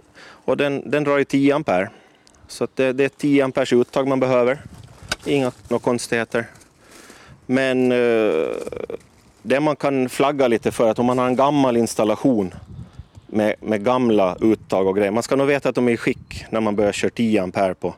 och 0.46 0.58
den, 0.58 0.92
den 0.92 1.04
drar 1.04 1.18
ju 1.18 1.24
10 1.24 1.56
ampere. 1.56 1.90
Så 2.48 2.68
det, 2.76 2.94
det 2.94 3.04
är 3.04 3.06
ett 3.06 3.18
10 3.18 3.44
amperes 3.44 3.74
uttag 3.74 4.08
man 4.08 4.20
behöver. 4.20 4.62
Inga 5.26 5.52
några 5.70 5.82
konstigheter. 5.82 6.48
Men 7.46 7.92
eh, 7.92 8.48
det 9.42 9.60
man 9.60 9.76
kan 9.76 10.10
flagga 10.10 10.48
lite 10.48 10.72
för 10.72 10.90
att 10.90 11.00
om 11.00 11.06
man 11.06 11.18
har 11.18 11.28
en 11.28 11.36
gammal 11.36 11.78
installation 11.78 12.54
med, 13.28 13.56
med 13.60 13.86
gamla 13.86 14.38
uttag 14.42 14.88
och 14.88 14.96
grejer. 14.96 15.12
Man 15.12 15.24
ska 15.24 15.36
nog 15.36 15.48
veta 15.48 15.70
att 15.70 15.76
de 15.76 15.88
är 15.88 15.92
i 15.92 15.98
skick 15.98 16.46
när 16.50 16.62
man 16.62 16.76
börjar 16.76 16.92
köra 16.92 17.12
10 17.12 17.44
ampere 17.44 17.74
på, 17.74 17.94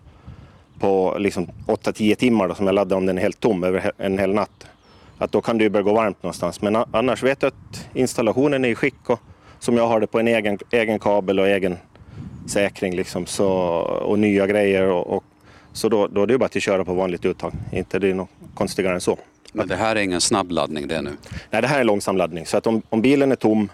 på 0.80 1.16
liksom 1.20 1.48
8-10 1.68 2.16
timmar 2.16 2.48
då, 2.48 2.56
som 2.56 2.66
jag 2.66 2.76
laddar 2.76 2.98
om 2.98 3.06
den 3.06 3.18
är 3.18 3.22
helt 3.22 3.40
tom 3.40 3.64
över 3.64 3.92
en 3.98 4.20
hel 4.20 4.34
natt. 4.34 4.68
Att 5.18 5.32
då 5.32 5.42
kan 5.42 5.58
det 5.58 5.64
ju 5.64 5.70
börja 5.70 5.84
gå 5.84 5.94
varmt 5.94 6.24
någonstans. 6.24 6.62
Men 6.62 6.76
annars 6.92 7.24
vet 7.24 7.42
jag 7.42 7.48
att 7.48 7.88
installationen 7.94 8.66
är 8.66 8.70
i 8.70 8.76
skick 8.76 9.10
och 9.10 9.20
som 9.60 9.78
jag 9.78 9.88
har 9.88 10.00
det 10.00 10.08
på 10.08 10.20
en 10.20 10.28
egen, 10.28 10.60
egen 10.72 11.00
kabel 11.00 11.40
och 11.40 11.48
egen 11.48 11.78
säkring 12.48 12.96
liksom, 12.96 13.26
så, 13.26 13.48
och 14.06 14.20
nya 14.20 14.48
grejer. 14.48 14.84
Och, 14.84 15.18
och, 15.18 15.24
så 15.74 15.90
då, 15.90 16.08
då 16.08 16.24
är 16.24 16.28
det 16.28 16.34
ju 16.34 16.38
bara 16.38 16.46
att 16.46 16.62
köra 16.62 16.86
på 16.86 16.94
vanligt 16.94 17.26
uttag. 17.26 17.54
Inte 17.72 18.00
det 18.00 18.10
är 18.10 18.14
något 18.14 18.30
konstigare 18.54 18.94
än 18.94 19.02
så. 19.02 19.18
Men 19.54 19.68
det 19.68 19.76
här 19.76 19.96
är 19.96 20.00
ingen 20.00 20.22
snabbladdning 20.22 20.88
det 20.88 21.02
nu. 21.02 21.12
Nej, 21.50 21.62
det 21.62 21.68
här 21.68 21.76
är 21.76 21.82
en 21.82 21.88
långsam 21.88 22.18
laddning. 22.18 22.46
Så 22.46 22.58
att 22.58 22.68
om, 22.68 22.82
om 22.90 23.02
bilen 23.02 23.32
är 23.32 23.36
tom 23.36 23.70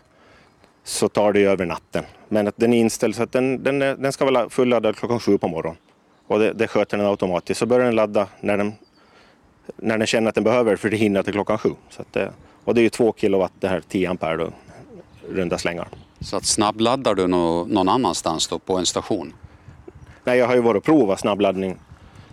så 0.84 1.10
tar 1.10 1.34
det 1.34 1.44
över 1.44 1.66
natten. 1.66 2.04
Men 2.30 2.48
att 2.48 2.58
den 2.58 2.74
är 2.74 2.78
inställd 2.78 3.16
så 3.16 3.24
att 3.24 3.32
den, 3.32 3.64
den, 3.64 3.82
är, 3.82 3.96
den 3.96 4.14
ska 4.14 4.26
vara 4.26 4.50
fulladdad 4.50 4.96
klockan 4.96 5.20
sju 5.20 5.38
på 5.38 5.48
morgonen. 5.48 5.78
Och 6.28 6.40
det, 6.40 6.54
det 6.54 6.68
sköter 6.68 6.98
den 6.98 7.08
automatiskt. 7.08 7.60
Så 7.60 7.66
börjar 7.66 7.86
den 7.86 7.96
ladda 7.96 8.28
när 8.42 8.58
den, 8.58 8.74
när 9.78 9.98
den 9.98 10.08
känner 10.08 10.30
att 10.30 10.36
den 10.36 10.44
behöver 10.44 10.76
för 10.76 10.90
det 10.90 10.98
hinner 10.98 11.24
till 11.24 11.34
klockan 11.34 11.58
sju. 11.58 11.72
Så 11.90 12.02
att 12.02 12.14
det, 12.14 12.32
och 12.64 12.76
det 12.76 12.82
är 12.82 12.84
ju 12.84 12.90
två 12.90 13.14
kilowatt 13.18 13.54
det 13.60 13.68
här 13.68 13.82
10 13.90 14.10
ampere 14.10 14.38
då, 14.38 14.50
runda 15.30 15.58
slängar. 15.58 15.88
Så 16.20 16.38
att 16.38 16.46
snabbladdar 16.46 17.16
du 17.16 17.28
nå- 17.28 17.66
någon 17.66 17.90
annanstans 17.90 18.48
då 18.48 18.60
på 18.60 18.78
en 18.78 18.86
station? 18.86 19.34
Nej, 20.24 20.40
jag 20.40 20.48
har 20.48 20.56
ju 20.56 20.62
varit 20.62 20.78
och 20.78 20.84
provat 20.84 21.20
snabbladdning. 21.20 21.78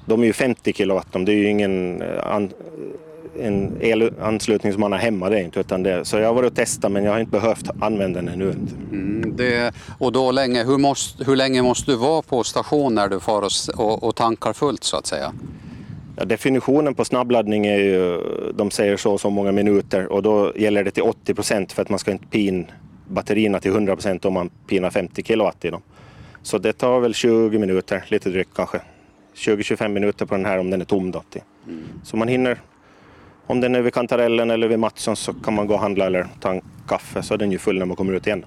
De 0.07 0.23
är 0.23 0.27
ju 0.27 0.33
50 0.33 0.73
kilowatt. 0.73 1.07
de. 1.13 1.25
Det 1.25 1.33
är 1.33 1.37
ju 1.37 1.49
ingen 1.49 2.03
eh, 2.03 2.27
an, 2.35 2.51
en 3.39 3.77
elanslutning 3.81 4.73
som 4.73 4.81
man 4.81 4.93
har 4.93 4.99
hemma. 4.99 5.31
Det 5.31 5.41
inte, 5.41 5.61
utan 5.61 5.83
det, 5.83 6.05
så 6.05 6.19
jag 6.19 6.27
har 6.27 6.35
varit 6.35 6.51
och 6.51 6.57
testat 6.57 6.93
men 6.93 7.05
jag 7.05 7.13
har 7.13 7.21
inte 7.21 7.33
behövt 7.33 7.71
använda 7.81 8.23
den 8.23 8.29
ännu. 8.29 8.51
Mm, 8.93 9.37
det, 9.37 9.75
och 9.99 10.13
då 10.13 10.31
länge, 10.33 10.65
hur, 10.65 10.79
måste, 10.79 11.25
hur 11.25 11.37
länge 11.37 11.63
måste 11.63 11.91
du 11.91 11.97
vara 11.97 12.23
på 12.23 12.45
station 12.45 12.95
när 12.95 13.09
du 13.09 13.21
far 13.21 13.49
och, 13.77 14.03
och, 14.03 14.17
tankar 14.17 14.53
fullt 14.53 14.85
så 14.85 14.97
att 14.97 15.07
säga? 15.07 15.33
Ja, 16.17 16.25
definitionen 16.25 16.95
på 16.95 17.05
snabbladdning 17.05 17.67
är 17.67 17.79
ju, 17.79 18.21
de 18.55 18.71
säger 18.71 18.97
så 18.97 19.13
och 19.13 19.21
så 19.21 19.31
många 19.31 19.53
minuter 19.53 20.13
och 20.13 20.23
då 20.23 20.53
gäller 20.57 20.85
det 20.85 20.91
till 20.91 21.03
80 21.03 21.35
procent 21.35 21.73
för 21.73 21.83
att 21.83 21.89
man 21.89 21.99
ska 21.99 22.11
inte 22.11 22.27
pin 22.27 22.67
batterierna 23.09 23.61
till 23.61 23.71
100 23.71 23.97
procent 23.97 24.25
om 24.25 24.33
man 24.33 24.51
pinar 24.69 24.91
50 24.91 25.23
kilowatt 25.23 25.65
i 25.65 25.71
dem. 25.71 25.83
Så 26.43 26.59
det 26.59 26.73
tar 26.73 27.01
väl 27.01 27.15
20 27.15 27.59
minuter, 27.59 28.05
lite 28.09 28.31
drygt 28.31 28.51
kanske. 28.55 28.81
20-25 29.37 29.89
minuter 29.89 30.27
på 30.27 30.35
den 30.37 30.45
här 30.45 30.59
om 30.59 30.71
den 30.71 30.81
är 30.81 30.85
tom. 30.85 31.11
Då. 31.11 31.23
Så 32.05 32.17
man 32.17 32.29
hinner, 32.29 32.59
om 33.51 33.61
den 33.61 33.75
är 33.75 33.81
vid 33.81 33.95
kantarellen 33.95 34.51
eller 34.51 34.69
vid 34.69 34.79
Mattsson 34.79 35.17
så 35.17 35.35
kan 35.35 35.55
man 35.55 35.67
gå 35.67 35.75
och 35.75 35.81
handla 35.81 36.07
eller 36.07 36.27
ta 36.41 36.51
en 36.51 36.61
kaffe 36.89 37.23
så 37.23 37.35
är 37.35 37.39
den 37.39 37.53
ju 37.53 37.59
full 37.59 37.79
när 37.79 37.87
man 37.87 37.97
kommer 37.97 38.13
ut 38.13 38.27
igen. 38.27 38.45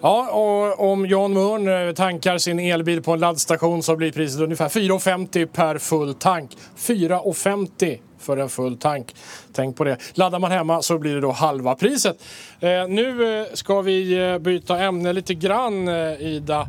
Ja, 0.00 0.30
och 0.30 0.92
om 0.92 1.06
Jan 1.06 1.32
Mörn 1.32 1.88
eh, 1.88 1.94
tankar 1.94 2.38
sin 2.38 2.58
elbil 2.58 3.02
på 3.02 3.12
en 3.12 3.20
laddstation 3.20 3.82
så 3.82 3.96
blir 3.96 4.12
priset 4.12 4.40
ungefär 4.40 4.68
4,50 4.68 5.46
per 5.46 5.78
full 5.78 6.14
tank. 6.14 6.50
4,50 6.76 7.98
för 8.18 8.36
en 8.36 8.48
full 8.48 8.76
tank. 8.76 9.14
Tänk 9.52 9.76
på 9.76 9.84
det. 9.84 9.96
Laddar 10.14 10.38
man 10.38 10.52
hemma 10.52 10.82
så 10.82 10.98
blir 10.98 11.14
det 11.14 11.20
då 11.20 11.32
halva 11.32 11.74
priset. 11.74 12.16
Eh, 12.60 12.88
nu 12.88 13.40
eh, 13.40 13.46
ska 13.54 13.80
vi 13.80 14.28
eh, 14.30 14.38
byta 14.38 14.78
ämne 14.78 15.12
lite 15.12 15.34
grann, 15.34 15.88
Ida. 16.18 16.66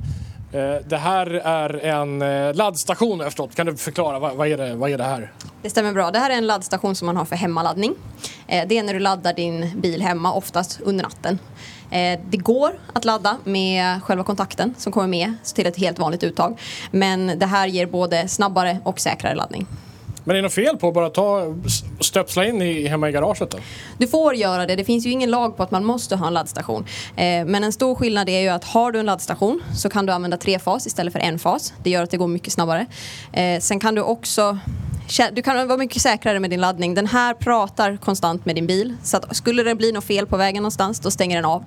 Eh, 0.56 0.82
det 0.88 0.98
här 0.98 1.28
är 1.28 1.86
en 1.86 2.22
eh, 2.22 2.54
laddstation 2.54 3.20
har 3.20 3.26
jag 3.26 3.32
förstått. 3.32 3.56
Kan 3.56 3.66
du 3.66 3.78
förklara, 3.78 4.20
vad, 4.20 4.36
vad, 4.36 4.48
är 4.48 4.58
det, 4.58 4.76
vad 4.76 4.92
är 4.92 4.98
det 4.98 5.04
här? 5.04 5.32
Det 5.62 5.70
stämmer 5.70 5.94
bra. 5.94 6.12
Det 6.12 6.20
här 6.20 6.30
är 6.30 6.38
en 6.38 6.48
laddstation 6.48 6.96
som 6.96 7.06
man 7.06 7.18
har 7.18 7.26
för 7.26 7.36
hemmaladdning. 7.36 7.96
Eh, 8.48 8.68
det 8.68 8.78
är 8.78 8.84
när 8.84 8.94
du 8.94 9.00
laddar 9.00 9.34
din 9.34 9.82
bil 9.82 10.02
hemma, 10.02 10.34
oftast 10.34 10.82
under 10.82 11.04
natten. 11.04 11.40
Det 12.30 12.38
går 12.38 12.80
att 12.94 13.06
ladda 13.06 13.38
med 13.44 14.04
själva 14.04 14.24
kontakten 14.24 14.76
som 14.78 14.92
kommer 14.92 15.08
med 15.08 15.34
till 15.56 15.66
ett 15.66 15.78
helt 15.78 16.00
vanligt 16.00 16.24
uttag. 16.24 16.60
Men 16.92 17.40
det 17.40 17.46
här 17.46 17.68
ger 17.68 17.86
både 17.86 18.28
snabbare 18.28 18.78
och 18.84 19.00
säkrare 19.00 19.36
laddning. 19.36 19.68
Men 20.25 20.36
är 20.36 20.36
det 20.36 20.41
något 20.41 20.53
fel 20.53 20.77
på 20.77 20.88
att 20.88 20.94
bara 20.94 21.10
ta 21.10 21.55
stöpsla 22.00 22.46
in 22.46 22.62
i, 22.62 22.88
hemma 22.88 23.10
i 23.10 23.12
garaget 23.12 23.51
då? 23.51 23.58
Du 23.98 24.08
får 24.08 24.36
göra 24.36 24.65
det. 24.65 24.75
Det 24.75 24.84
finns 24.84 25.05
ju 25.05 25.10
ingen 25.10 25.32
lag 25.32 25.58
på 25.58 25.63
att 25.63 25.72
man 25.72 25.86
måste 25.86 26.15
ha 26.15 26.27
en 26.27 26.34
laddstation. 26.34 26.86
Eh, 27.15 27.46
men 27.46 27.63
en 27.63 27.74
stor 27.74 27.96
skillnad 27.96 28.29
är 28.29 28.39
ju 28.39 28.50
att 28.50 28.63
har 28.63 28.91
du 28.91 29.00
en 29.00 29.05
laddstation 29.05 29.62
så 29.75 29.89
kan 29.89 30.05
du 30.05 30.13
använda 30.13 30.38
trefas 30.38 30.88
istället 30.88 31.13
för 31.13 31.20
en 31.20 31.39
fas. 31.39 31.74
Det 31.84 31.89
gör 31.89 32.03
att 32.03 32.12
det 32.12 32.17
går 32.17 32.27
mycket 32.27 32.53
snabbare. 32.53 32.86
Eh, 33.34 33.60
sen 33.60 33.79
kan 33.79 33.96
du 33.96 34.01
också 34.01 34.58
du 35.32 35.41
kan 35.41 35.67
vara 35.67 35.77
mycket 35.77 36.01
säkrare 36.01 36.39
med 36.39 36.50
din 36.50 36.62
laddning. 36.62 36.94
Den 36.94 37.08
här 37.08 37.34
pratar 37.34 37.98
konstant 37.98 38.46
med 38.46 38.55
din 38.55 38.67
bil. 38.67 38.96
Så 39.03 39.17
att 39.17 39.36
skulle 39.36 39.63
det 39.63 39.75
bli 39.75 39.91
något 39.91 40.03
fel 40.03 40.27
på 40.27 40.38
vägen 40.38 40.63
någonstans, 40.63 41.00
då 41.00 41.12
stänger 41.12 41.36
den 41.36 41.46
av. 41.46 41.63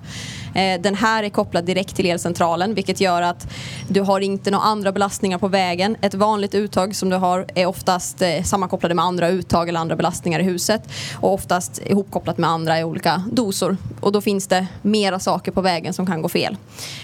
Eh, 0.55 0.81
den 0.81 0.95
här 0.95 1.23
är 1.23 1.29
kopplad 1.29 1.65
direkt 1.65 1.95
till 1.95 2.05
elcentralen, 2.05 2.73
vilket 2.73 3.01
gör 3.01 3.21
att 3.21 3.47
du 3.87 4.01
har 4.01 4.19
inte 4.19 4.51
några 4.51 4.65
andra 4.65 4.91
belastningar 4.91 5.37
på 5.37 5.47
vägen. 5.47 5.97
Ett 6.01 6.13
vanligt 6.13 6.55
uttag 6.55 6.95
som 6.95 7.09
du 7.09 7.15
har 7.15 7.45
är 7.55 7.65
oftast 7.65 8.21
eh, 8.21 8.43
sammankopplade 8.43 8.95
med 8.95 9.05
andra 9.05 9.29
uttag 9.29 9.69
eller 9.69 9.79
andra 9.79 9.95
belastningar 9.95 10.39
i 10.39 10.43
huset 10.43 10.81
och 11.15 11.33
oftast 11.33 11.81
ihopkopplat 11.85 12.37
med 12.37 12.49
andra 12.49 12.79
i 12.79 12.83
olika 12.83 13.23
dosor. 13.31 13.77
Och 13.99 14.11
då 14.11 14.21
finns 14.21 14.47
det 14.47 14.67
mera 14.81 15.19
saker 15.19 15.51
på 15.51 15.61
vägen 15.61 15.93
som 15.93 16.05
kan 16.05 16.21
gå 16.21 16.29
fel. 16.29 16.57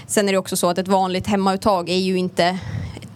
Sen 0.08 0.28
är 0.28 0.32
det 0.32 0.38
också 0.38 0.58
så 0.58 0.70
att 0.70 0.78
ett 0.78 0.88
vanligt 0.88 1.28
hemmauttag 1.28 1.90
är 1.90 1.98
ju 1.98 2.18
inte 2.18 2.60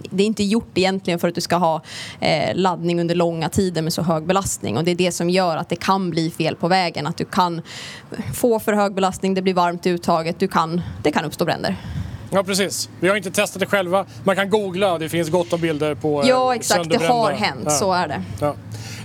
det 0.09 0.23
är 0.23 0.27
inte 0.27 0.43
gjort 0.43 0.77
egentligen 0.77 1.19
för 1.19 1.27
att 1.27 1.35
du 1.35 1.41
ska 1.41 1.55
ha 1.55 1.81
eh, 2.19 2.55
laddning 2.55 2.99
under 3.01 3.15
långa 3.15 3.49
tider 3.49 3.81
med 3.81 3.93
så 3.93 4.01
hög 4.01 4.25
belastning 4.25 4.77
och 4.77 4.83
det 4.83 4.91
är 4.91 4.95
det 4.95 5.11
som 5.11 5.29
gör 5.29 5.57
att 5.57 5.69
det 5.69 5.75
kan 5.75 6.09
bli 6.09 6.31
fel 6.31 6.55
på 6.55 6.67
vägen. 6.67 7.07
Att 7.07 7.17
du 7.17 7.25
kan 7.25 7.61
få 8.35 8.59
för 8.59 8.73
hög 8.73 8.93
belastning, 8.93 9.33
det 9.33 9.41
blir 9.41 9.53
varmt 9.53 9.85
i 9.85 9.89
uttaget, 9.89 10.39
du 10.39 10.47
kan, 10.47 10.81
det 11.03 11.11
kan 11.11 11.25
uppstå 11.25 11.45
bränder. 11.45 11.75
Ja, 12.31 12.43
precis. 12.43 12.89
Vi 12.99 13.09
har 13.09 13.15
inte 13.15 13.31
testat 13.31 13.59
det 13.59 13.65
själva. 13.65 14.05
Man 14.23 14.35
kan 14.35 14.49
googla, 14.49 14.97
det 14.97 15.09
finns 15.09 15.29
gott 15.29 15.53
om 15.53 15.61
bilder 15.61 15.95
på 15.95 16.21
eh, 16.23 16.29
Ja, 16.29 16.55
exakt, 16.55 16.89
det 16.89 17.05
har 17.05 17.31
hänt, 17.31 17.61
Ja. 17.65 17.71
så 17.71 17.93
är 17.93 18.07
det. 18.07 18.21
Ja. 18.41 18.55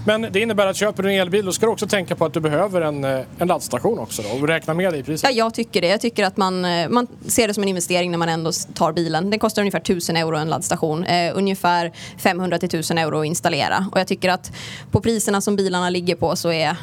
Men 0.06 0.26
det 0.32 0.40
innebär 0.40 0.66
att 0.66 0.76
köper 0.76 1.02
du 1.02 1.12
en 1.12 1.20
elbil 1.20 1.44
då 1.44 1.52
ska 1.52 1.66
du 1.66 1.72
också 1.72 1.86
tänka 1.86 2.16
på 2.16 2.24
att 2.24 2.32
du 2.32 2.40
behöver 2.40 2.80
en, 2.80 3.04
eh, 3.04 3.20
en 3.38 3.48
laddstation 3.48 3.98
också 3.98 4.22
då, 4.22 4.28
och 4.42 4.48
räkna 4.48 4.74
med 4.74 4.92
det 4.92 4.98
i 4.98 5.02
priset. 5.02 5.30
Ja, 5.30 5.36
jag 5.36 5.54
tycker 5.54 5.80
det. 5.80 5.88
Jag 5.88 6.00
tycker 6.00 6.24
att 6.24 6.36
man, 6.36 6.64
eh, 6.64 6.88
man 6.88 7.06
ser 7.26 7.48
det 7.48 7.54
som 7.54 7.62
en 7.62 7.68
investering 7.68 8.10
när 8.10 8.18
man 8.18 8.28
ändå 8.28 8.50
tar 8.74 8.92
bilen. 8.92 9.30
Den 9.30 9.38
kostar 9.38 9.62
ungefär 9.62 9.80
1000 9.80 10.16
euro 10.16 10.36
en 10.36 10.48
laddstation. 10.48 11.04
Eh, 11.04 11.32
ungefär 11.34 11.92
500 12.18 12.58
till 12.58 12.68
1000 12.68 12.98
euro 12.98 13.20
att 13.20 13.26
installera. 13.26 13.86
Och 13.92 14.00
jag 14.00 14.06
tycker 14.06 14.28
att 14.30 14.52
på 14.90 15.00
priserna 15.00 15.40
som 15.40 15.56
bilarna 15.56 15.90
ligger 15.90 16.14
på 16.14 16.36
så 16.36 16.52
är 16.52 16.76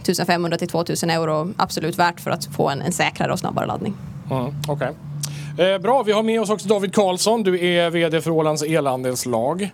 1500 0.00 0.58
till 0.58 0.68
2000 0.68 1.10
euro 1.10 1.52
absolut 1.56 1.98
värt 1.98 2.20
för 2.20 2.30
att 2.30 2.44
få 2.56 2.68
en, 2.68 2.82
en 2.82 2.92
säkrare 2.92 3.32
och 3.32 3.38
snabbare 3.38 3.66
laddning. 3.66 3.94
Mm, 4.30 4.54
okej. 4.68 4.88
eh, 5.58 5.78
bra, 5.78 6.02
vi 6.02 6.12
har 6.12 6.22
med 6.22 6.40
oss 6.40 6.50
också 6.50 6.68
David 6.68 6.94
Karlsson. 6.94 7.42
Du 7.42 7.66
är 7.66 7.90
VD 7.90 8.20
för 8.20 8.30
Ålands 8.30 8.62
elandelslag. 8.62 9.70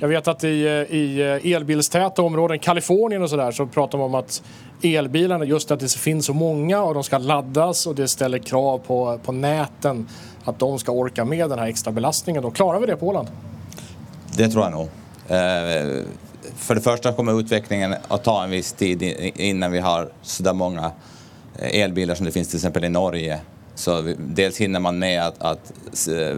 Jag 0.00 0.08
vet 0.08 0.28
att 0.28 0.44
i, 0.44 0.48
i 0.48 1.20
eh, 1.20 1.52
elbilstäta 1.52 2.22
områden, 2.22 2.58
Kalifornien 2.58 3.22
och 3.22 3.30
sådär, 3.30 3.50
så 3.52 3.66
pratar 3.66 3.98
man 3.98 4.04
om 4.04 4.14
att 4.14 4.42
elbilarna, 4.82 5.44
just 5.44 5.70
att 5.70 5.80
det 5.80 5.92
finns 5.92 6.26
så 6.26 6.34
många 6.34 6.82
och 6.82 6.94
de 6.94 7.04
ska 7.04 7.18
laddas 7.18 7.86
och 7.86 7.94
det 7.94 8.08
ställer 8.08 8.38
krav 8.38 8.78
på, 8.78 9.18
på 9.24 9.32
näten 9.32 10.08
att 10.44 10.58
de 10.58 10.78
ska 10.78 10.92
orka 10.92 11.24
med 11.24 11.50
den 11.50 11.58
här 11.58 11.66
extra 11.66 11.92
belastningen. 11.92 12.42
Då 12.42 12.50
klarar 12.50 12.80
vi 12.80 12.86
det 12.86 12.96
på 12.96 13.08
Åland? 13.08 13.28
Det 14.36 14.48
tror 14.48 14.64
jag 14.64 14.72
nog. 14.72 14.88
Eh, 15.28 16.04
För 16.56 16.74
det 16.74 16.80
första 16.80 17.12
kommer 17.12 17.40
utvecklingen 17.40 17.94
att 18.08 18.24
ta 18.24 18.44
en 18.44 18.50
viss 18.50 18.72
tid 18.72 19.02
innan 19.36 19.72
vi 19.72 19.78
har 19.78 20.08
så 20.22 20.42
där 20.42 20.52
många 20.52 20.92
eh, 21.58 21.80
elbilar 21.80 22.14
som 22.14 22.26
det 22.26 22.32
finns 22.32 22.48
till 22.48 22.56
exempel 22.56 22.84
i 22.84 22.88
Norge. 22.88 23.40
Så 23.74 24.14
dels 24.18 24.58
hinner 24.58 24.80
man 24.80 24.98
med 24.98 25.22
att, 25.22 25.42
att 25.42 25.72
eh, 26.08 26.36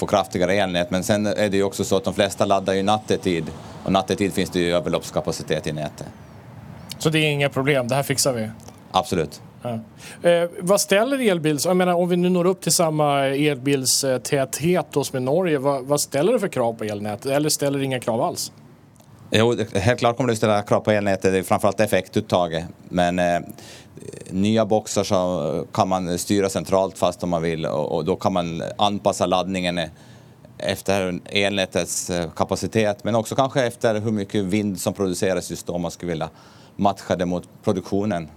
få 0.00 0.06
kraftigare 0.06 0.54
elnät 0.54 0.90
men 0.90 1.04
sen 1.04 1.26
är 1.26 1.48
det 1.48 1.56
ju 1.56 1.62
också 1.62 1.84
så 1.84 1.96
att 1.96 2.04
de 2.04 2.14
flesta 2.14 2.44
laddar 2.44 2.74
ju 2.74 2.82
nattetid 2.82 3.50
och 3.84 3.92
nattetid 3.92 4.32
finns 4.32 4.50
det 4.50 4.58
ju 4.60 4.74
överloppskapacitet 4.74 5.66
i 5.66 5.72
nätet. 5.72 6.06
Så 6.98 7.10
det 7.10 7.18
är 7.18 7.30
inga 7.30 7.48
problem, 7.48 7.88
det 7.88 7.94
här 7.94 8.02
fixar 8.02 8.32
vi. 8.32 8.50
Absolut. 8.90 9.40
Ja. 9.62 9.78
Eh, 10.30 10.50
vad 10.60 10.80
ställer 10.80 11.30
elbils... 11.30 11.66
Jag 11.66 11.76
menar, 11.76 11.94
om 11.94 12.08
vi 12.08 12.16
nu 12.16 12.28
når 12.28 12.44
upp 12.44 12.60
till 12.60 12.72
samma 12.72 13.26
elbilstäthet 13.26 14.86
som 15.02 15.18
i 15.18 15.20
Norge, 15.20 15.58
vad, 15.58 15.84
vad 15.84 16.00
ställer 16.00 16.32
det 16.32 16.40
för 16.40 16.48
krav 16.48 16.72
på 16.72 16.84
elnätet? 16.84 17.26
Eller 17.26 17.48
ställer 17.48 17.78
det 17.78 17.84
inga 17.84 18.00
krav 18.00 18.20
alls? 18.20 18.52
Jo, 19.30 19.56
helt 19.74 19.98
klart 19.98 20.16
kommer 20.16 20.30
det 20.30 20.36
ställa 20.36 20.62
krav 20.62 20.80
på 20.80 20.90
elnätet, 20.90 21.32
det 21.32 21.38
är 21.38 21.42
framförallt 21.42 21.80
effektuttaget. 21.80 22.64
Men 22.88 23.18
eh, 23.18 23.40
nya 24.30 24.66
boxar 24.66 25.04
så 25.04 25.66
kan 25.72 25.88
man 25.88 26.18
styra 26.18 26.48
centralt 26.48 26.98
fast 26.98 27.22
om 27.22 27.30
man 27.30 27.42
vill 27.42 27.66
och, 27.66 27.96
och 27.96 28.04
då 28.04 28.16
kan 28.16 28.32
man 28.32 28.62
anpassa 28.78 29.26
laddningen 29.26 29.80
efter 30.58 31.20
elnätets 31.24 32.10
eh, 32.10 32.30
kapacitet 32.30 33.04
men 33.04 33.14
också 33.14 33.34
kanske 33.34 33.66
efter 33.66 34.00
hur 34.00 34.10
mycket 34.10 34.44
vind 34.44 34.80
som 34.80 34.94
produceras 34.94 35.50
just 35.50 35.66
då 35.66 35.72
om 35.72 35.82
man 35.82 35.90
skulle 35.90 36.12
vilja 36.12 36.30
matcha 36.76 37.16
det 37.16 37.26
mot 37.26 37.48
produktionen. 37.64 38.28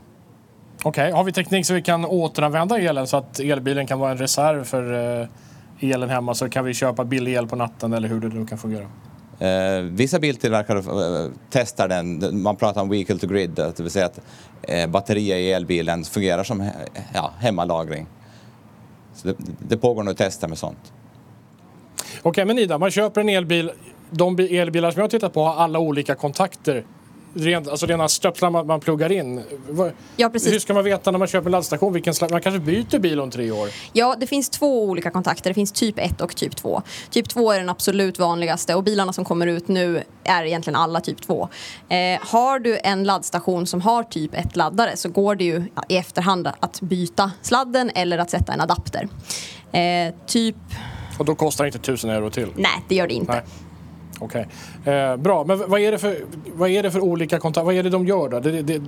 Okej, 0.84 1.12
har 1.12 1.24
vi 1.24 1.32
teknik 1.32 1.66
så 1.66 1.74
vi 1.74 1.82
kan 1.82 2.06
återanvända 2.06 2.80
elen 2.80 3.08
så 3.08 3.18
att 3.18 3.40
elbilen 3.40 3.88
kan 3.88 4.00
vara 4.00 4.12
en 4.12 4.18
reserv 4.18 4.64
för 4.64 5.20
eh, 5.22 5.28
elen 5.80 6.10
hemma 6.10 6.34
så 6.34 6.50
kan 6.50 6.66
vi 6.66 6.74
köpa 6.74 7.06
billig 7.06 7.34
el 7.34 7.48
på 7.48 7.56
natten 7.56 7.94
eller 7.94 8.08
hur 8.08 8.20
det 8.20 8.28
nu 8.28 8.46
kan 8.46 8.58
fungera? 8.58 8.88
Eh, 9.40 9.82
vissa 9.82 10.20
biltillverkare 10.20 10.80
eh, 10.80 11.32
testar 11.50 11.88
den, 11.88 12.42
man 12.42 12.56
pratar 12.56 12.82
om 12.82 12.90
vehicle 12.90 13.18
to 13.18 13.28
grid, 13.28 13.50
det 13.50 13.80
vill 13.80 13.92
säga 13.92 14.06
att 14.06 14.20
eh, 14.62 14.90
batterier 14.90 15.38
i 15.38 15.52
elbilen 15.52 16.04
fungerar 16.04 16.44
som 16.44 16.62
he, 16.62 16.72
ja, 17.14 17.34
hemmalagring. 17.40 18.08
Så 19.16 19.28
det, 19.28 19.36
det 19.68 19.78
pågår 19.78 20.04
nog 20.04 20.18
tester 20.18 20.48
med 20.48 20.58
sånt. 20.58 20.94
Okej, 22.22 22.46
men 22.46 22.60
Ida, 22.60 22.78
man 22.78 22.92
köper 22.92 23.22
en 23.22 23.30
elbil. 23.30 23.72
De 24.10 24.40
elbilar 24.40 24.92
som 24.92 25.00
jag 25.00 25.04
har 25.04 25.10
tittat 25.10 25.34
på 25.34 25.44
har 25.44 25.56
alla 25.64 25.80
olika 25.80 26.16
kontakter. 26.16 26.86
Rent, 27.34 27.68
alltså 27.68 27.86
rena 27.86 28.08
stöpslar 28.08 28.50
man, 28.50 28.68
man 28.68 28.80
pluggar 28.80 29.12
in. 29.12 29.44
Ja, 30.16 30.30
precis. 30.30 30.54
Hur 30.54 30.60
ska 30.60 30.74
man 30.74 30.84
veta 30.84 31.12
när 31.12 31.20
man 31.20 31.28
köper 31.28 31.46
en 31.46 31.52
laddstation 31.52 31.94
vilken. 31.94 32.14
Man 32.32 32.42
kanske 32.42 32.60
byter 32.60 33.00
bil 33.00 33.20
om 33.20 33.32
tre 33.32 33.52
år. 33.52 33.70
Ja, 33.94 34.16
det 34.20 34.28
finns 34.28 34.50
två 34.50 34.84
olika 34.84 35.12
kontakter. 35.12 35.50
Det 35.50 35.54
finns 35.54 35.72
typ 35.72 36.00
1 36.00 36.22
och 36.22 36.36
typ 36.36 36.56
2. 36.56 36.82
Typ 37.10 37.30
2 37.30 37.52
är 37.52 37.60
den 37.60 37.70
absolut 37.70 38.20
vanligaste 38.20 38.76
och 38.76 38.84
bilarna 38.84 39.14
som 39.14 39.26
kommer 39.26 39.48
ut 39.48 39.68
nu 39.68 40.04
är 40.24 40.44
egentligen 40.44 40.76
alla 40.76 41.02
typ 41.02 41.22
2. 41.22 41.50
Eh, 41.90 41.98
har 42.22 42.60
du 42.60 42.80
en 42.84 43.04
laddstation 43.04 43.68
som 43.68 43.82
har 43.82 44.04
typ 44.04 44.34
1-laddare 44.34 44.96
så 44.96 45.10
går 45.10 45.36
det 45.36 45.44
ju 45.44 45.64
i 45.90 45.98
efterhand 45.98 46.50
att 46.60 46.82
byta 46.82 47.32
sladden 47.42 47.92
eller 47.96 48.18
att 48.18 48.30
sätta 48.30 48.54
en 48.54 48.62
adapter. 48.62 49.08
Eh, 49.72 50.14
typ... 50.28 50.56
Och 51.20 51.26
då 51.26 51.36
kostar 51.36 51.64
det 51.64 51.68
inte 51.68 51.80
tusen 51.80 52.10
euro 52.10 52.30
till. 52.30 52.48
Nej, 52.56 52.84
det 52.90 52.96
gör 52.96 53.08
det 53.08 53.14
inte. 53.14 53.32
Nej. 53.32 53.42
Okej. 54.24 54.48
Eh, 54.86 55.16
bra, 55.18 55.44
men 55.44 55.64
vad 55.70 55.80
är, 55.82 55.92
det 55.92 55.98
för, 55.98 56.18
vad 56.54 56.70
är 56.70 56.84
det 56.84 56.92
för 56.92 57.00
olika 57.00 57.40
kontakter? 57.40 57.66
Vad 57.66 57.76
är 57.76 57.84
det 57.84 57.90
de 57.90 58.08
gör 58.08 58.30
då? 58.30 58.40
Det, 58.40 58.62
det, 58.62 58.82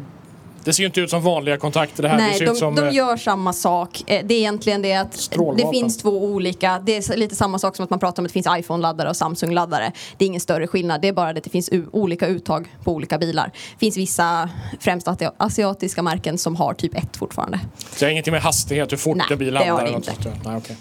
det 0.64 0.74
ser 0.74 0.84
ju 0.84 0.88
inte 0.88 1.02
ut 1.02 1.10
som 1.10 1.22
vanliga 1.22 1.58
kontakter 1.58 2.04
det 2.04 2.10
här. 2.10 2.18
det 2.18 2.24
Nej, 2.24 2.38
ser 2.38 2.46
de, 2.46 2.52
ut 2.52 2.58
som, 2.58 2.76
de 2.76 2.88
eh, 2.88 2.94
gör 2.94 3.18
samma 3.18 3.54
sak. 3.54 4.04
Eh, 4.08 4.26
Det 4.26 4.34
är 4.34 4.38
egentligen 4.38 4.82
det 4.82 4.94
att 4.94 5.14
Strålvapen. 5.14 5.66
det 5.72 5.78
finns 5.80 5.98
två 5.98 6.10
olika. 6.24 6.82
Det 6.86 6.96
är 6.98 7.18
lite 7.18 7.36
samma 7.36 7.60
sak 7.60 7.76
som 7.76 7.84
att 7.84 7.90
man 7.90 8.00
pratar 8.00 8.22
om 8.22 8.26
att 8.26 8.30
det 8.30 8.34
finns 8.44 8.48
iPhone-laddare 8.60 9.10
och 9.10 9.16
Samsung-laddare. 9.16 9.92
Det 10.18 10.26
är 10.26 10.28
ingen 10.28 10.42
större 10.42 10.68
skillnad. 10.68 11.02
Det 11.02 11.08
är 11.08 11.14
bara 11.14 11.34
det 11.34 11.38
att 11.38 11.44
det 11.44 11.50
finns 11.50 11.70
olika 11.92 12.28
uttag 12.28 12.68
på 12.84 12.92
olika 12.94 13.18
bilar. 13.18 13.52
Det 13.54 13.80
finns 13.80 13.98
vissa, 13.98 14.50
främst 14.80 15.08
ati- 15.08 15.32
asiatiska 15.38 16.02
märken, 16.02 16.38
som 16.38 16.56
har 16.56 16.74
typ 16.74 16.96
1 16.96 17.18
fortfarande. 17.18 17.60
Så 17.78 17.86
det 18.00 18.06
har 18.06 18.12
ingenting 18.12 18.32
med 18.34 18.42
hastighet, 18.42 18.92
hur 18.92 18.98
fort 18.98 19.18
Nej, 19.18 19.26
en 19.30 19.38
bil 19.38 19.54
det 19.54 19.60
har 19.60 19.66
laddar 19.66 19.82
det 19.84 19.88
eller 19.88 19.98
något 19.98 20.08
inte. 20.18 20.32
Nej, 20.46 20.58
okej. 20.58 20.76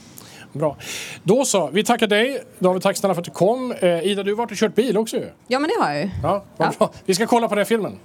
Bra. 0.55 0.77
Då 1.23 1.45
så, 1.45 1.67
vi 1.73 1.85
tackar 1.85 2.07
dig. 2.07 2.45
David, 2.59 2.83
tack 2.83 2.97
snälla 2.97 3.15
för 3.15 3.21
att 3.21 3.25
du 3.25 3.31
kom. 3.31 3.73
Eh, 3.73 4.05
Ida, 4.07 4.23
du 4.23 4.31
har 4.33 4.37
varit 4.37 4.51
och 4.51 4.57
kört 4.57 4.75
bil 4.75 4.99
också 4.99 5.17
ju. 5.17 5.31
Ja, 5.47 5.59
men 5.59 5.71
det 5.71 5.85
har 5.85 5.93
jag 5.93 6.03
ju. 6.03 6.11
Ja, 6.23 6.45
vad 6.57 6.69
Ja. 6.69 6.73
bra. 6.79 6.91
Vi 7.05 7.15
ska 7.15 7.27
kolla 7.27 7.49
på 7.49 7.55
den 7.55 7.67
filmen. 7.67 7.99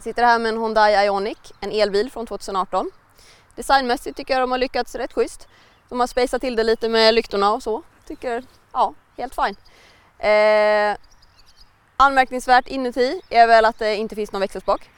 Sitter 0.00 0.22
här 0.24 0.38
med 0.38 0.48
en 0.54 0.58
Hyundai 0.62 1.04
Ioniq, 1.06 1.38
en 1.60 1.70
elbil 1.72 2.10
från 2.10 2.26
2018. 2.26 2.90
Designmässigt 3.56 4.16
tycker 4.16 4.34
jag 4.34 4.42
de 4.42 4.50
har 4.50 4.58
lyckats 4.58 4.94
rätt 4.94 5.12
schysst. 5.12 5.48
De 5.88 6.00
har 6.00 6.06
spejsat 6.06 6.40
till 6.40 6.56
det 6.56 6.62
lite 6.62 6.88
med 6.88 7.14
lyktorna 7.14 7.52
och 7.52 7.62
så. 7.62 7.82
Tycker, 8.08 8.44
ja, 8.72 8.94
helt 9.16 9.34
fine. 9.34 9.56
Eh, 10.30 10.96
anmärkningsvärt 11.96 12.68
inuti 12.68 13.20
är 13.30 13.46
väl 13.46 13.64
att 13.64 13.78
det 13.78 13.96
inte 13.96 14.14
finns 14.14 14.32
någon 14.32 14.40
växelspak. 14.40 14.90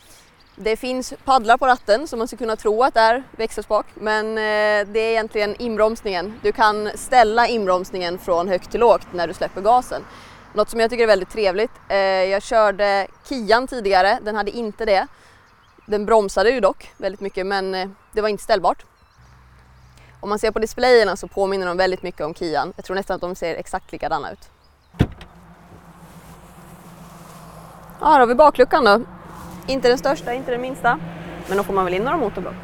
Det 0.59 0.77
finns 0.77 1.15
paddlar 1.25 1.57
på 1.57 1.67
ratten 1.67 2.09
som 2.09 2.19
man 2.19 2.29
skulle 2.29 2.39
kunna 2.39 2.57
tro 2.57 2.83
att 2.83 2.95
det 2.95 3.01
är 3.01 3.23
växelspak 3.31 3.87
men 3.95 4.27
eh, 4.31 4.93
det 4.93 5.01
är 5.01 5.11
egentligen 5.11 5.57
inbromsningen. 5.59 6.41
Du 6.43 6.53
kan 6.53 6.91
ställa 6.95 7.49
inbromsningen 7.49 8.19
från 8.19 8.49
högt 8.49 8.71
till 8.71 8.81
lågt 8.81 9.07
när 9.13 9.29
du 9.29 9.35
släpper 9.35 9.61
gasen. 9.61 10.03
Något 10.53 10.71
som 10.71 10.81
jag 10.81 10.91
tycker 10.91 11.03
är 11.03 11.07
väldigt 11.07 11.31
trevligt. 11.31 11.71
Eh, 11.89 11.97
jag 11.99 12.43
körde 12.43 13.07
Kian 13.29 13.67
tidigare, 13.67 14.19
den 14.23 14.37
hade 14.37 14.51
inte 14.51 14.85
det. 14.85 15.07
Den 15.87 16.07
bromsade 16.07 16.51
ju 16.51 16.61
dock 16.61 16.93
väldigt 16.97 17.21
mycket 17.21 17.47
men 17.47 17.75
eh, 17.75 17.89
det 18.13 18.21
var 18.21 18.29
inte 18.29 18.45
ställbart. 18.45 18.85
Om 20.21 20.29
man 20.29 20.39
ser 20.39 20.51
på 20.51 20.59
displayerna 20.59 21.17
så 21.17 21.29
påminner 21.29 21.67
de 21.67 21.77
väldigt 21.77 22.03
mycket 22.03 22.21
om 22.21 22.35
Kian. 22.35 22.73
Jag 22.77 22.85
tror 22.85 22.97
nästan 22.97 23.15
att 23.15 23.21
de 23.21 23.35
ser 23.35 23.55
exakt 23.55 23.93
likadana 23.93 24.33
ut. 24.33 24.51
Ja, 28.01 28.07
här 28.07 28.21
har 28.21 28.27
vi 28.27 28.35
bakluckan 28.35 28.85
då. 28.85 29.01
Inte 29.69 29.89
den 29.89 29.99
största, 29.99 30.35
inte 30.35 30.51
den 30.51 30.61
minsta. 30.61 30.99
Men 31.49 31.57
då 31.57 31.63
får 31.63 31.75
man 31.75 31.85
väl 31.85 31.95
in 31.95 32.03
några 32.03 32.17
motorblock. 32.17 32.55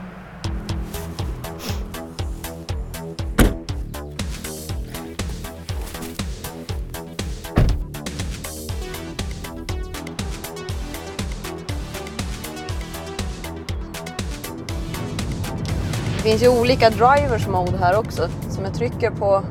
Det 16.16 16.28
finns 16.28 16.42
ju 16.42 16.48
olika 16.48 16.90
drivers 16.90 17.48
mode 17.48 17.78
här 17.78 17.98
också. 17.98 18.28
Som 18.48 18.64
jag 18.64 18.74
trycker 18.74 19.10
på, 19.10 19.42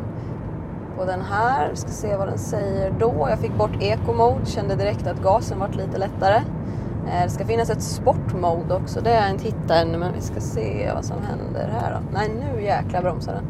på 0.97 1.05
den 1.05 1.21
här. 1.21 1.69
Vi 1.69 1.75
ska 1.75 1.89
se 1.89 2.15
vad 2.15 2.27
den 2.27 2.37
säger 2.37 2.93
då. 2.99 3.27
Jag 3.29 3.39
fick 3.39 3.53
bort 3.53 3.71
eco 3.79 4.13
mode. 4.13 4.45
Kände 4.45 4.75
direkt 4.75 5.07
att 5.07 5.23
gasen 5.23 5.59
vart 5.59 5.75
lite 5.75 5.97
lättare. 5.97 6.41
Eh, 7.07 7.23
det 7.23 7.29
ska 7.29 7.45
finnas 7.45 7.69
ett 7.69 7.83
sport 7.83 8.33
mode 8.41 8.75
också. 8.75 9.01
Det 9.01 9.09
har 9.09 9.21
jag 9.21 9.29
inte 9.29 9.43
hittat 9.43 9.71
ännu 9.71 9.97
men 9.97 10.13
vi 10.13 10.21
ska 10.21 10.39
se 10.39 10.91
vad 10.93 11.05
som 11.05 11.17
händer 11.21 11.69
här 11.81 11.91
då. 11.91 11.99
Nej 12.13 12.29
nu 12.29 12.63
jäklar 12.63 13.01
bromsar 13.01 13.33
den. 13.33 13.45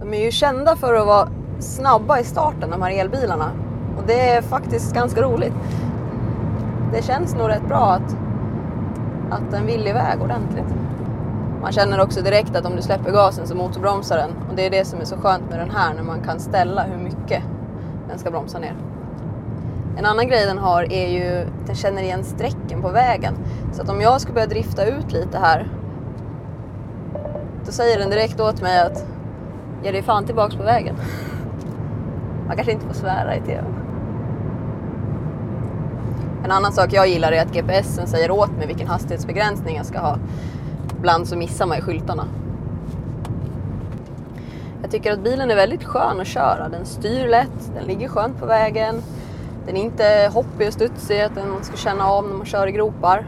De 0.00 0.14
är 0.14 0.24
ju 0.24 0.30
kända 0.30 0.76
för 0.76 0.94
att 0.94 1.06
vara 1.06 1.28
snabba 1.58 2.18
i 2.20 2.24
starten 2.24 2.70
de 2.70 2.82
här 2.82 2.90
elbilarna. 2.90 3.50
Och 3.98 4.02
det 4.06 4.30
är 4.30 4.42
faktiskt 4.42 4.94
ganska 4.94 5.22
roligt. 5.22 5.54
Det 6.92 7.04
känns 7.04 7.34
nog 7.34 7.48
rätt 7.48 7.68
bra 7.68 7.92
att 7.92 8.16
att 9.30 9.50
den 9.50 9.66
vill 9.66 9.88
iväg 9.88 10.22
ordentligt. 10.22 10.74
Man 11.60 11.72
känner 11.72 12.00
också 12.00 12.22
direkt 12.22 12.56
att 12.56 12.66
om 12.66 12.76
du 12.76 12.82
släpper 12.82 13.12
gasen 13.12 13.46
så 13.46 13.54
motorbromsar 13.54 14.16
den 14.16 14.30
och 14.50 14.56
det 14.56 14.66
är 14.66 14.70
det 14.70 14.84
som 14.84 15.00
är 15.00 15.04
så 15.04 15.16
skönt 15.16 15.50
med 15.50 15.58
den 15.58 15.70
här 15.70 15.94
när 15.94 16.02
man 16.02 16.20
kan 16.20 16.40
ställa 16.40 16.82
hur 16.82 16.98
mycket 16.98 17.42
den 18.08 18.18
ska 18.18 18.30
bromsa 18.30 18.58
ner. 18.58 18.74
En 19.96 20.06
annan 20.06 20.28
grej 20.28 20.46
den 20.46 20.58
har 20.58 20.92
är 20.92 21.08
ju 21.08 21.38
att 21.38 21.66
den 21.66 21.76
känner 21.76 22.02
igen 22.02 22.24
strecken 22.24 22.82
på 22.82 22.88
vägen. 22.88 23.34
Så 23.72 23.82
att 23.82 23.88
om 23.88 24.00
jag 24.00 24.20
ska 24.20 24.32
börja 24.32 24.46
drifta 24.46 24.86
ut 24.86 25.12
lite 25.12 25.38
här 25.38 25.68
då 27.66 27.72
säger 27.72 27.98
den 27.98 28.10
direkt 28.10 28.40
åt 28.40 28.62
mig 28.62 28.80
att 28.80 29.06
ge 29.84 29.90
dig 29.90 30.02
fan 30.02 30.24
tillbaks 30.24 30.54
på 30.56 30.62
vägen. 30.62 30.96
Man 32.46 32.56
kanske 32.56 32.72
inte 32.72 32.86
får 32.86 32.94
svära 32.94 33.36
i 33.36 33.40
TV. 33.40 33.64
En 36.44 36.50
annan 36.50 36.72
sak 36.72 36.92
jag 36.92 37.08
gillar 37.08 37.32
är 37.32 37.42
att 37.42 37.52
GPSen 37.52 38.06
säger 38.06 38.30
åt 38.30 38.50
mig 38.50 38.66
vilken 38.66 38.86
hastighetsbegränsning 38.86 39.76
jag 39.76 39.86
ska 39.86 39.98
ha. 39.98 40.18
Ibland 40.98 41.28
så 41.28 41.36
missar 41.36 41.66
man 41.66 41.76
ju 41.76 41.82
skyltarna. 41.82 42.24
Jag 44.82 44.90
tycker 44.90 45.12
att 45.12 45.24
bilen 45.24 45.50
är 45.50 45.56
väldigt 45.56 45.84
skön 45.84 46.20
att 46.20 46.26
köra. 46.26 46.68
Den 46.68 46.86
styr 46.86 47.28
lätt, 47.28 47.70
den 47.74 47.84
ligger 47.84 48.08
skönt 48.08 48.38
på 48.38 48.46
vägen. 48.46 49.02
Den 49.66 49.76
är 49.76 49.80
inte 49.80 50.30
hoppig 50.32 50.66
och 50.66 50.72
studsig, 50.72 51.20
att 51.20 51.34
den 51.34 51.50
man 51.50 51.64
ska 51.64 51.76
känna 51.76 52.06
av 52.06 52.28
när 52.28 52.36
man 52.36 52.46
kör 52.46 52.66
i 52.66 52.72
gropar. 52.72 53.26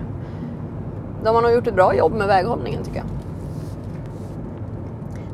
De 1.24 1.34
har 1.34 1.42
nog 1.42 1.52
gjort 1.52 1.66
ett 1.66 1.74
bra 1.74 1.94
jobb 1.94 2.12
med 2.12 2.26
väghållningen 2.26 2.84
tycker 2.84 2.98
jag. 2.98 3.06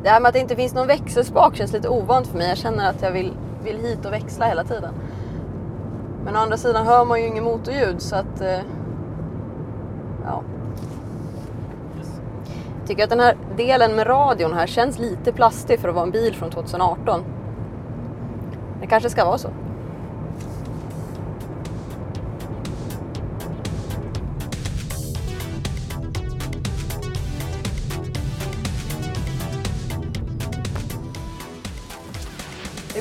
Det 0.03 0.09
här 0.09 0.21
med 0.21 0.29
att 0.29 0.35
det 0.35 0.41
inte 0.41 0.57
finns 0.57 0.75
någon 0.75 0.87
växelspak 0.87 1.57
känns 1.57 1.73
lite 1.73 1.89
ovant 1.89 2.27
för 2.27 2.39
mig. 2.39 2.49
Jag 2.49 2.59
känner 2.59 2.91
att 2.91 3.03
jag 3.03 3.11
vill, 3.11 3.33
vill 3.65 3.77
hit 3.77 4.07
och 4.07 4.13
växla 4.13 4.47
hela 4.47 4.65
tiden. 4.65 4.95
Men 6.25 6.37
å 6.37 6.39
andra 6.39 6.57
sidan 6.57 6.87
hör 6.87 7.05
man 7.05 7.21
ju 7.21 7.27
inget 7.27 7.43
motorljud 7.43 8.03
så 8.03 8.17
att... 8.17 8.41
Eh, 8.41 8.61
ja. 10.25 10.43
Jag 12.79 12.89
tycker 12.89 13.05
att 13.05 13.11
den 13.11 13.21
här 13.21 13.37
delen 13.57 13.97
med 13.97 14.07
radion 14.07 14.53
här 14.53 14.67
känns 14.67 14.99
lite 14.99 15.33
plastig 15.33 15.81
för 15.81 15.89
att 15.89 15.95
vara 15.95 16.05
en 16.05 16.11
bil 16.11 16.35
från 16.35 16.51
2018. 16.51 17.25
Det 18.81 18.87
kanske 18.87 19.11
ska 19.11 19.25
vara 19.25 19.39
så. 19.39 19.49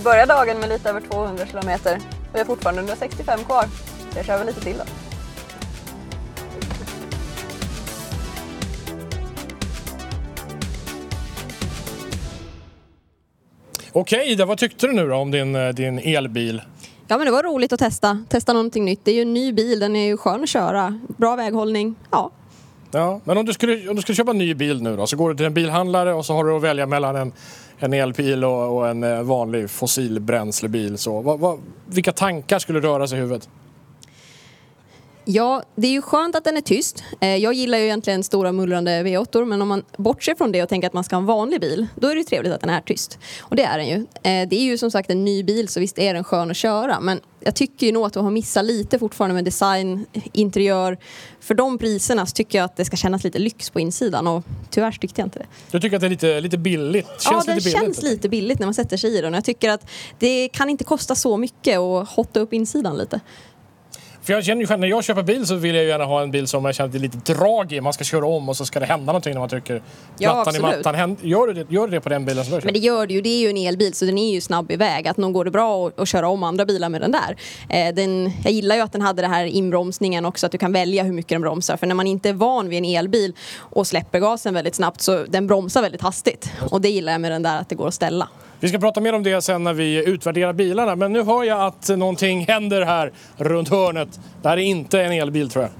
Vi 0.01 0.05
börjar 0.05 0.27
dagen 0.27 0.59
med 0.59 0.69
lite 0.69 0.89
över 0.89 1.01
200 1.01 1.45
kilometer. 1.45 1.99
Vi 2.33 2.39
har 2.39 2.45
fortfarande 2.45 2.81
165 2.81 3.43
kvar. 3.43 3.65
Så 4.11 4.17
jag 4.17 4.25
kör 4.25 4.37
väl 4.37 4.47
lite 4.47 4.61
till 4.61 4.77
då. 4.77 4.83
Okej 13.91 14.31
Ida, 14.31 14.45
vad 14.45 14.57
tyckte 14.57 14.87
du 14.87 14.93
nu 14.93 15.07
då 15.07 15.15
om 15.15 15.31
din, 15.31 15.55
eh, 15.55 15.69
din 15.69 15.99
elbil? 15.99 16.61
Ja 17.07 17.17
men 17.17 17.25
det 17.25 17.31
var 17.31 17.43
roligt 17.43 17.73
att 17.73 17.79
testa. 17.79 18.25
Testa 18.29 18.53
någonting 18.53 18.85
nytt. 18.85 19.05
Det 19.05 19.11
är 19.11 19.15
ju 19.15 19.21
en 19.21 19.33
ny 19.33 19.53
bil, 19.53 19.79
den 19.79 19.95
är 19.95 20.05
ju 20.05 20.17
skön 20.17 20.43
att 20.43 20.49
köra. 20.49 20.99
Bra 21.17 21.35
väghållning. 21.35 21.95
Ja. 22.11 22.31
Ja, 22.93 23.21
men 23.23 23.37
om 23.37 23.45
du, 23.45 23.53
skulle, 23.53 23.89
om 23.89 23.95
du 23.95 24.01
skulle 24.01 24.15
köpa 24.15 24.31
en 24.31 24.37
ny 24.37 24.53
bil 24.53 24.81
nu 24.81 24.95
då, 24.95 25.07
så 25.07 25.17
går 25.17 25.29
du 25.29 25.35
till 25.35 25.45
en 25.45 25.53
bilhandlare 25.53 26.13
och 26.13 26.25
så 26.25 26.33
har 26.33 26.43
du 26.43 26.55
att 26.55 26.61
välja 26.61 26.85
mellan 26.85 27.15
en, 27.15 27.33
en 27.79 27.93
elbil 27.93 28.43
och, 28.43 28.77
och 28.77 28.89
en 28.89 29.03
eh, 29.03 29.21
vanlig 29.21 29.69
fossilbränslebil. 29.69 30.97
Så, 30.97 31.21
vad, 31.21 31.39
vad, 31.39 31.59
vilka 31.85 32.11
tankar 32.11 32.59
skulle 32.59 32.79
röra 32.79 33.07
sig 33.07 33.17
i 33.17 33.21
huvudet? 33.21 33.49
Ja, 35.25 35.63
det 35.75 35.87
är 35.87 35.91
ju 35.91 36.01
skönt 36.01 36.35
att 36.35 36.43
den 36.43 36.57
är 36.57 36.61
tyst. 36.61 37.03
Eh, 37.19 37.35
jag 37.35 37.53
gillar 37.53 37.77
ju 37.77 37.83
egentligen 37.83 38.23
stora 38.23 38.51
mullrande 38.51 39.03
V8 39.03 39.45
men 39.45 39.61
om 39.61 39.67
man 39.67 39.83
bortser 39.97 40.35
från 40.35 40.51
det 40.51 40.63
och 40.63 40.69
tänker 40.69 40.87
att 40.87 40.93
man 40.93 41.03
ska 41.03 41.15
ha 41.15 41.21
en 41.21 41.25
vanlig 41.25 41.61
bil 41.61 41.87
då 41.95 42.07
är 42.07 42.15
det 42.15 42.19
ju 42.19 42.23
trevligt 42.23 42.53
att 42.53 42.61
den 42.61 42.69
är 42.69 42.81
tyst. 42.81 43.19
Och 43.39 43.55
det 43.55 43.63
är 43.63 43.77
den 43.77 43.87
ju. 43.87 43.95
Eh, 43.95 44.47
det 44.49 44.55
är 44.55 44.63
ju 44.63 44.77
som 44.77 44.91
sagt 44.91 45.09
en 45.09 45.25
ny 45.25 45.43
bil 45.43 45.67
så 45.67 45.79
visst 45.79 45.99
är 45.99 46.13
den 46.13 46.23
skön 46.23 46.51
att 46.51 46.57
köra 46.57 46.99
men 46.99 47.19
jag 47.43 47.55
tycker 47.55 47.85
ju 47.85 47.91
nog 47.91 48.05
att 48.05 48.13
de 48.13 48.23
har 48.23 48.31
missat 48.31 48.65
lite 48.65 48.99
fortfarande 48.99 49.33
med 49.33 49.45
design, 49.45 50.05
interiör. 50.33 50.97
För 51.39 51.53
de 51.53 51.77
priserna 51.77 52.25
så 52.25 52.33
tycker 52.33 52.57
jag 52.57 52.65
att 52.65 52.75
det 52.75 52.85
ska 52.85 52.97
kännas 52.97 53.23
lite 53.23 53.39
lyx 53.39 53.69
på 53.69 53.79
insidan 53.79 54.27
och 54.27 54.43
tyvärr 54.69 54.91
tyckte 54.91 55.21
jag 55.21 55.25
inte 55.25 55.39
det. 55.39 55.45
Du 55.71 55.79
tycker 55.79 55.95
att 55.95 56.01
det 56.01 56.07
är 56.07 56.09
lite, 56.09 56.41
lite 56.41 56.57
billigt? 56.57 57.07
Känns 57.07 57.47
ja, 57.47 57.53
lite 57.53 57.65
billigt? 57.65 57.81
känns 57.81 58.01
lite 58.01 58.29
billigt 58.29 58.59
när 58.59 58.67
man 58.67 58.73
sätter 58.73 58.97
sig 58.97 59.17
i 59.17 59.21
den. 59.21 59.33
Jag 59.33 59.45
tycker 59.45 59.69
att 59.69 59.89
det 60.19 60.49
kan 60.49 60.69
inte 60.69 60.83
kosta 60.83 61.15
så 61.15 61.37
mycket 61.37 61.79
att 61.79 62.09
hotta 62.09 62.39
upp 62.39 62.53
insidan 62.53 62.97
lite. 62.97 63.19
För 64.23 64.33
jag 64.33 64.43
känner 64.45 64.61
ju 64.61 64.67
själv, 64.67 64.79
när 64.79 64.87
jag 64.87 65.03
köper 65.03 65.23
bil 65.23 65.45
så 65.47 65.55
vill 65.55 65.75
jag 65.75 65.83
ju 65.83 65.89
gärna 65.89 66.05
ha 66.05 66.21
en 66.21 66.31
bil 66.31 66.47
som 66.47 66.65
jag 66.65 66.75
känner 66.75 66.87
att 66.87 66.91
det 66.91 66.97
är 66.97 66.99
lite 66.99 67.33
drag 67.33 67.71
i. 67.73 67.81
Man 67.81 67.93
ska 67.93 68.03
köra 68.03 68.25
om 68.25 68.49
och 68.49 68.57
så 68.57 68.65
ska 68.65 68.79
det 68.79 68.85
hända 68.85 69.05
någonting 69.05 69.33
när 69.33 69.39
man 69.39 69.49
trycker 69.49 69.81
Ja, 70.17 70.31
plattan 70.33 70.55
i 70.55 70.57
absolut. 70.57 70.77
mattan. 70.85 70.95
Hän- 70.95 71.17
Gör 71.21 71.47
du, 71.47 71.53
det, 71.53 71.71
gör 71.73 71.87
du 71.87 71.91
det 71.93 72.01
på 72.01 72.09
den 72.09 72.25
bilen 72.25 72.43
som 72.45 72.51
du 72.51 72.55
Men 72.55 72.61
köper? 72.61 72.73
det 72.73 72.79
gör 72.79 73.07
det 73.07 73.13
ju. 73.13 73.21
Det 73.21 73.29
är 73.29 73.39
ju 73.39 73.49
en 73.49 73.57
elbil 73.57 73.93
så 73.93 74.05
den 74.05 74.17
är 74.17 74.33
ju 74.33 74.41
snabb 74.41 74.71
iväg. 74.71 75.07
Att 75.07 75.17
nog 75.17 75.33
går 75.33 75.45
det 75.45 75.51
bra 75.51 75.87
att, 75.87 75.99
att 75.99 76.07
köra 76.07 76.27
om 76.29 76.43
andra 76.43 76.65
bilar 76.65 76.89
med 76.89 77.01
den 77.01 77.11
där. 77.11 77.35
Eh, 77.69 77.93
den, 77.95 78.31
jag 78.43 78.53
gillar 78.53 78.75
ju 78.75 78.81
att 78.81 78.91
den 78.91 79.01
hade 79.01 79.21
det 79.21 79.27
här 79.27 79.45
inbromsningen 79.45 80.25
också. 80.25 80.45
Att 80.45 80.51
du 80.51 80.57
kan 80.57 80.71
välja 80.73 81.03
hur 81.03 81.13
mycket 81.13 81.29
den 81.29 81.41
bromsar. 81.41 81.77
För 81.77 81.87
när 81.87 81.95
man 81.95 82.07
inte 82.07 82.29
är 82.29 82.33
van 82.33 82.69
vid 82.69 82.77
en 82.77 82.85
elbil 82.85 83.33
och 83.57 83.87
släpper 83.87 84.19
gasen 84.19 84.53
väldigt 84.53 84.75
snabbt 84.75 85.01
så 85.01 85.23
den 85.27 85.47
bromsar 85.47 85.81
väldigt 85.81 86.01
hastigt. 86.01 86.51
Och 86.71 86.81
det 86.81 86.89
gillar 86.89 87.11
jag 87.11 87.21
med 87.21 87.31
den 87.31 87.43
där 87.43 87.59
att 87.61 87.69
det 87.69 87.75
går 87.75 87.87
att 87.87 87.93
ställa. 87.93 88.27
Vi 88.61 88.69
ska 88.69 88.79
prata 88.79 89.01
mer 89.01 89.13
om 89.13 89.23
det 89.23 89.41
sen 89.41 89.63
när 89.63 89.73
vi 89.73 90.09
utvärderar 90.09 90.53
bilarna. 90.53 90.95
Men 90.95 91.13
nu 91.13 91.23
hör 91.23 91.43
jag 91.43 91.61
att 91.61 91.89
någonting 91.89 92.45
händer 92.45 92.81
här 92.81 93.11
runt 93.37 93.69
hörnet. 93.69 94.19
Det 94.41 94.49
här 94.49 94.57
är 94.57 94.61
inte 94.61 95.01
en 95.01 95.11
elbil 95.11 95.49
tror 95.49 95.63
jag. 95.63 95.71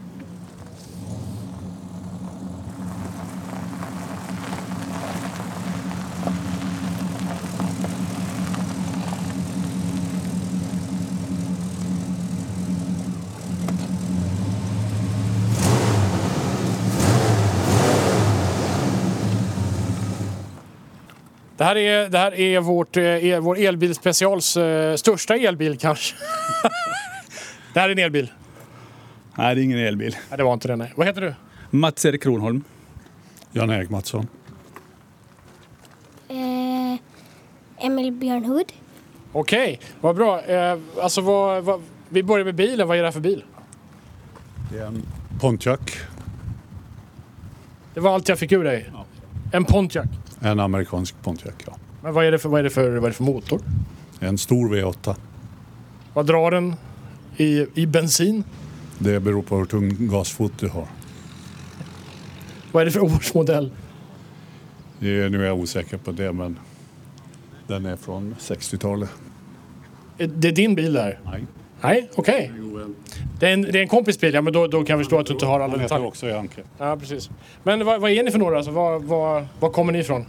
Det 21.61 21.65
här 21.65 21.77
är, 21.77 22.09
det 22.09 22.17
här 22.17 22.39
är 22.39 22.59
vårt, 22.59 22.97
eh, 22.97 23.39
vår 23.39 23.59
elbilspecials 23.59 24.57
eh, 24.57 24.95
största 24.95 25.35
elbil 25.35 25.77
kanske. 25.77 26.15
det 27.73 27.79
här 27.79 27.89
är 27.89 27.91
en 27.91 27.99
elbil. 27.99 28.31
Nej, 29.35 29.55
det 29.55 29.61
är 29.61 29.63
ingen 29.63 29.79
elbil. 29.79 30.15
Nej, 30.29 30.37
det 30.37 30.43
var 30.43 30.53
inte 30.53 30.67
det. 30.67 30.75
Nej. 30.75 30.93
Vad 30.95 31.07
heter 31.07 31.21
du? 31.21 31.33
Mats-Erik 31.69 32.23
Kronholm. 32.23 32.63
Jan-Erik 33.51 33.89
Mattsson. 33.89 34.27
Eh, 36.27 37.85
Emil 37.85 38.11
Björnhood. 38.11 38.73
Okej, 39.31 39.79
vad 40.01 40.15
bra. 40.15 40.41
Eh, 40.41 40.77
alltså, 41.01 41.21
vad, 41.21 41.63
vad, 41.63 41.81
vi 42.09 42.23
börjar 42.23 42.45
med 42.45 42.55
bilen. 42.55 42.87
Vad 42.87 42.97
är 42.97 43.01
det 43.01 43.07
här 43.07 43.13
för 43.13 43.19
bil? 43.19 43.43
Det 44.71 44.79
är 44.79 44.85
en 44.85 45.03
Pontiac. 45.39 45.79
Det 47.93 47.99
var 47.99 48.13
allt 48.13 48.29
jag 48.29 48.39
fick 48.39 48.51
ur 48.51 48.63
dig. 48.63 48.89
En 49.53 49.65
Pontiac. 49.65 50.07
En 50.43 50.59
amerikansk 50.59 51.15
Pontiac, 51.21 51.53
ja. 51.65 51.77
Men 52.03 52.13
vad 52.13 52.25
är 52.25 52.31
det 52.31 52.39
för, 52.39 52.49
vad 52.49 52.59
är 52.59 52.63
det 52.63 52.69
för, 52.69 52.89
vad 52.89 53.03
är 53.03 53.07
det 53.07 53.13
för 53.13 53.23
motor? 53.23 53.61
En 54.19 54.37
stor 54.37 54.69
V8. 54.75 55.15
Vad 56.13 56.25
drar 56.25 56.51
den 56.51 56.75
i, 57.37 57.65
i 57.73 57.85
bensin? 57.85 58.43
Det 58.99 59.19
beror 59.19 59.41
på 59.41 59.57
hur 59.57 59.65
tung 59.65 59.95
gasfot 59.99 60.51
du 60.59 60.67
har. 60.67 60.87
Vad 62.71 62.81
är 62.81 62.85
det 62.85 62.91
för 62.91 63.03
årsmodell? 63.15 63.71
Det 64.99 65.21
är, 65.21 65.29
nu 65.29 65.41
är 65.43 65.47
jag 65.47 65.57
osäker 65.57 65.97
på 65.97 66.11
det, 66.11 66.33
men 66.33 66.59
den 67.67 67.85
är 67.85 67.95
från 67.95 68.35
60-talet. 68.39 69.09
Är 70.17 70.27
Det 70.27 70.47
är 70.47 70.51
din 70.51 70.75
bil 70.75 70.93
där? 70.93 71.19
Nej. 71.25 71.45
Nej, 71.81 72.09
okej. 72.15 72.51
Det, 73.39 73.47
är 73.47 73.53
en, 73.53 73.61
det 73.61 73.79
är 73.79 73.81
en 73.81 73.87
kompis 73.87 74.19
bil, 74.19 74.33
ja 74.33 74.41
men 74.41 74.53
då, 74.53 74.67
då 74.67 74.83
kan 74.83 74.93
jag 74.93 74.99
förstå 74.99 75.19
att 75.19 75.25
du 75.25 75.33
inte 75.33 75.45
har 75.45 75.59
alla 75.59 75.73
heter 75.73 75.83
detaljer. 75.83 76.07
också 76.07 76.27
Janke. 76.27 76.61
Ja, 76.77 76.97
precis. 76.97 77.29
Men 77.63 77.85
vad, 77.85 78.01
vad 78.01 78.11
är 78.11 78.23
ni 78.23 78.31
för 78.31 78.39
några? 78.39 78.57
Alltså, 78.57 78.71
vad, 78.71 79.03
vad, 79.03 79.47
var 79.59 79.69
kommer 79.69 79.93
ni 79.93 79.99
ifrån? 79.99 80.25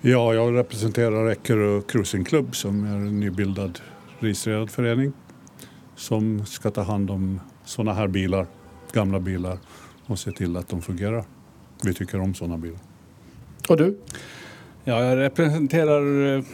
Ja, 0.00 0.34
jag 0.34 0.54
representerar 0.54 1.30
Eckerö 1.30 1.80
Cruising 1.82 2.24
Club 2.24 2.56
som 2.56 2.84
är 2.84 2.96
en 2.96 3.20
nybildad 3.20 3.80
registrerad 4.18 4.70
förening 4.70 5.12
som 5.96 6.46
ska 6.46 6.70
ta 6.70 6.82
hand 6.82 7.10
om 7.10 7.40
sådana 7.64 7.94
här 7.94 8.08
bilar, 8.08 8.46
gamla 8.92 9.20
bilar 9.20 9.58
och 10.06 10.18
se 10.18 10.32
till 10.32 10.56
att 10.56 10.68
de 10.68 10.82
fungerar. 10.82 11.24
Vi 11.84 11.94
tycker 11.94 12.20
om 12.20 12.34
sådana 12.34 12.58
bilar. 12.58 12.78
Och 13.68 13.76
du? 13.76 13.98
Ja, 14.84 15.04
jag 15.04 15.18
representerar 15.18 16.36
eh, 16.36 16.44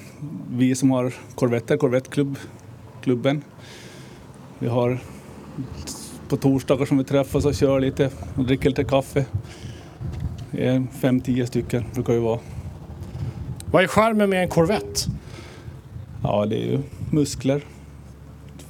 vi 0.50 0.74
som 0.74 0.90
har 0.90 1.14
Corvetter, 1.34 1.76
Corvetteklubb, 1.76 2.36
klubben. 3.02 3.42
Vi 4.62 4.68
har 4.68 4.98
på 6.28 6.36
torsdagar 6.36 6.86
som 6.86 6.98
vi 6.98 7.04
träffas 7.04 7.44
och 7.44 7.54
kör 7.54 7.80
lite 7.80 8.10
och 8.36 8.44
dricker 8.44 8.68
lite 8.68 8.84
kaffe. 8.84 9.24
Det 10.50 10.66
är 10.66 10.86
fem, 11.00 11.20
tio 11.20 11.46
stycken 11.46 11.84
brukar 11.94 12.12
vi 12.12 12.18
vara. 12.18 12.38
Vad 13.72 13.82
är 13.82 13.86
charmen 13.86 14.30
med 14.30 14.42
en 14.42 14.48
Corvette? 14.48 15.10
Ja, 16.22 16.46
det 16.46 16.56
är 16.56 16.66
ju 16.66 16.82
muskler. 17.10 17.64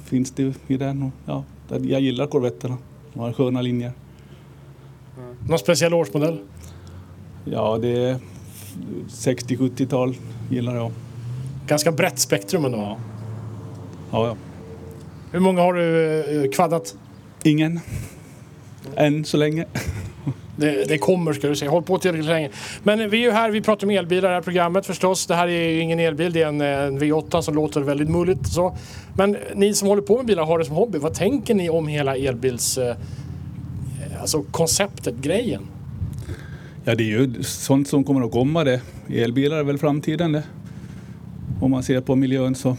Finns 0.03 0.31
det 0.31 0.53
i 0.67 0.77
den. 0.77 1.11
Ja, 1.25 1.43
jag 1.67 2.01
gillar 2.01 2.27
Corvetterna. 2.27 2.77
De 3.13 3.19
har 3.19 3.33
sköna 3.33 3.61
linjer. 3.61 3.91
Någon 5.49 5.59
speciell 5.59 5.93
årsmodell? 5.93 6.39
Ja, 7.45 7.77
det 7.77 8.05
är 8.05 8.19
60-70-tal 9.07 10.15
gillar 10.49 10.75
jag. 10.75 10.91
Ganska 11.67 11.91
brett 11.91 12.19
spektrum 12.19 12.65
ändå. 12.65 12.77
Ja. 12.77 12.97
Ja, 14.11 14.27
ja. 14.27 14.35
Hur 15.31 15.39
många 15.39 15.61
har 15.61 15.73
du 15.73 16.43
eh, 16.43 16.49
kvaddat? 16.49 16.95
Ingen. 17.43 17.79
Än 18.95 19.25
så 19.25 19.37
länge. 19.37 19.65
Det, 20.55 20.87
det 20.87 20.97
kommer 20.97 21.33
ska 21.33 21.47
du 21.47 21.55
se. 21.55 21.67
Håll 21.67 21.83
på 21.83 21.97
tillräckligt 21.97 22.29
länge. 22.29 22.49
Men 22.83 23.09
vi 23.09 23.17
är 23.17 23.21
ju 23.21 23.31
här, 23.31 23.51
vi 23.51 23.61
pratar 23.61 23.87
om 23.87 23.91
elbilar 23.91 24.29
i 24.29 24.31
det 24.31 24.35
här 24.35 24.41
programmet 24.41 24.85
förstås. 24.85 25.25
Det 25.25 25.35
här 25.35 25.47
är 25.47 25.69
ju 25.69 25.79
ingen 25.79 25.99
elbil, 25.99 26.33
det 26.33 26.41
är 26.41 26.47
en, 26.47 26.61
en 26.61 26.99
V8 26.99 27.41
som 27.41 27.55
låter 27.55 27.81
väldigt 27.81 28.09
mulligt 28.09 28.47
så. 28.47 28.77
Men 29.15 29.37
ni 29.55 29.73
som 29.73 29.87
håller 29.87 30.01
på 30.01 30.17
med 30.17 30.25
bilar 30.25 30.45
har 30.45 30.59
det 30.59 30.65
som 30.65 30.75
hobby. 30.75 30.97
Vad 30.97 31.13
tänker 31.13 31.55
ni 31.55 31.69
om 31.69 31.87
hela 31.87 32.15
elbils... 32.17 32.77
Eh, 32.77 32.95
alltså 34.21 34.43
konceptet, 34.43 35.15
grejen? 35.15 35.67
Ja, 36.83 36.95
det 36.95 37.03
är 37.03 37.19
ju 37.19 37.43
sånt 37.43 37.87
som 37.87 38.03
kommer 38.03 38.25
att 38.25 38.31
komma 38.31 38.63
det. 38.63 38.81
Elbilar 39.09 39.57
är 39.57 39.63
väl 39.63 39.77
framtiden 39.77 40.31
det. 40.31 40.43
Om 41.61 41.71
man 41.71 41.83
ser 41.83 42.01
på 42.01 42.15
miljön 42.15 42.55
så 42.55 42.77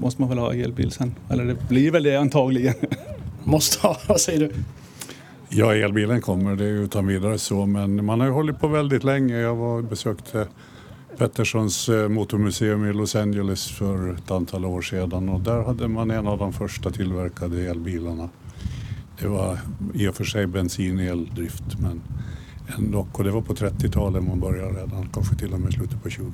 måste 0.00 0.20
man 0.22 0.28
väl 0.28 0.38
ha 0.38 0.54
elbil 0.54 0.90
sen. 0.90 1.14
Eller 1.30 1.44
det 1.44 1.68
blir 1.68 1.90
väl 1.90 2.02
det 2.02 2.16
antagligen. 2.16 2.74
Måste 3.44 3.86
ha, 3.86 3.96
vad 4.08 4.20
säger 4.20 4.40
du? 4.40 4.52
Ja, 5.48 5.74
elbilen 5.74 6.20
kommer, 6.20 6.56
det 6.56 6.64
är 6.64 6.68
utan 6.68 7.06
vidare 7.06 7.38
så. 7.38 7.66
Men 7.66 8.04
man 8.04 8.20
har 8.20 8.26
ju 8.26 8.32
hållit 8.32 8.60
på 8.60 8.68
väldigt 8.68 9.04
länge. 9.04 9.36
Jag 9.36 9.56
var 9.56 9.82
besökte 9.82 10.46
Petterssons 11.18 11.88
eh, 11.88 12.08
motormuseum 12.08 12.84
i 12.84 12.92
Los 12.92 13.16
Angeles 13.16 13.70
för 13.70 14.14
ett 14.14 14.30
antal 14.30 14.64
år 14.64 14.82
sedan 14.82 15.28
och 15.28 15.40
där 15.40 15.62
hade 15.62 15.88
man 15.88 16.10
en 16.10 16.26
av 16.26 16.38
de 16.38 16.52
första 16.52 16.90
tillverkade 16.90 17.70
elbilarna. 17.70 18.28
Det 19.20 19.28
var 19.28 19.58
i 19.94 20.08
och 20.08 20.14
för 20.14 20.24
sig 20.24 20.46
bensin-eldrift 20.46 21.78
men 21.80 22.02
ändå. 22.76 23.06
Och 23.12 23.24
det 23.24 23.30
var 23.30 23.40
på 23.40 23.54
30-talet 23.54 24.22
man 24.24 24.40
började 24.40 24.80
redan, 24.80 25.08
kanske 25.14 25.36
till 25.36 25.52
och 25.52 25.60
med 25.60 25.72
slutet 25.72 26.02
på 26.02 26.10
20. 26.10 26.24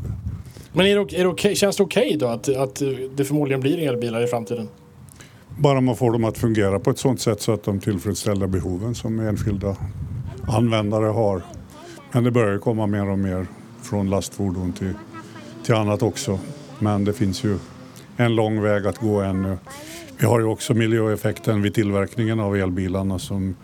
Men 0.72 0.86
är 0.86 0.96
det, 0.96 1.18
är 1.18 1.24
det 1.24 1.30
okej- 1.30 1.54
känns 1.54 1.76
det 1.76 1.82
okej 1.82 2.16
då 2.20 2.26
att, 2.26 2.48
att 2.56 2.82
det 3.16 3.24
förmodligen 3.24 3.60
blir 3.60 3.78
elbilar 3.78 4.24
i 4.24 4.26
framtiden? 4.26 4.68
Bara 5.58 5.80
man 5.80 5.96
får 5.96 6.12
dem 6.12 6.24
att 6.24 6.38
fungera 6.38 6.78
på 6.78 6.90
ett 6.90 6.98
sådant 6.98 7.20
sätt 7.20 7.40
så 7.42 7.52
att 7.52 7.62
de 7.64 7.80
tillfredsställer 7.80 8.46
behoven 8.46 8.94
som 8.94 9.18
enskilda 9.20 9.76
användare 10.48 11.06
har. 11.06 11.42
Men 12.12 12.24
det 12.24 12.30
börjar 12.30 12.58
komma 12.58 12.86
mer 12.86 13.08
och 13.08 13.18
mer 13.18 13.46
från 13.82 14.10
lastfordon 14.10 14.72
till, 14.72 14.92
till 15.64 15.74
annat 15.74 16.02
också. 16.02 16.38
Men 16.78 17.04
det 17.04 17.12
finns 17.12 17.44
ju 17.44 17.58
en 18.16 18.34
lång 18.34 18.62
väg 18.62 18.86
att 18.86 18.98
gå 18.98 19.20
ännu. 19.20 19.56
Vi 20.18 20.26
har 20.26 20.40
ju 20.40 20.46
också 20.46 20.74
miljöeffekten 20.74 21.62
vid 21.62 21.74
tillverkningen 21.74 22.40
av 22.40 22.56
elbilarna 22.56 23.18
som 23.18 23.54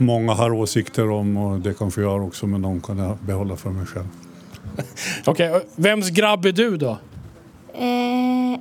många 0.00 0.32
har 0.32 0.52
åsikter 0.52 1.10
om 1.10 1.36
och 1.36 1.60
det 1.60 1.78
kanske 1.78 2.00
jag 2.00 2.24
också 2.24 2.46
men 2.46 2.62
de 2.62 2.80
kan 2.80 2.98
jag 2.98 3.16
behålla 3.16 3.56
för 3.56 3.70
mig 3.70 3.86
själv. 3.86 4.06
Okej, 5.26 5.50
och 5.50 5.62
vems 5.76 6.10
grabb 6.10 6.44
är 6.44 6.52
du 6.52 6.76
då? 6.76 6.98
Eh, 7.74 8.60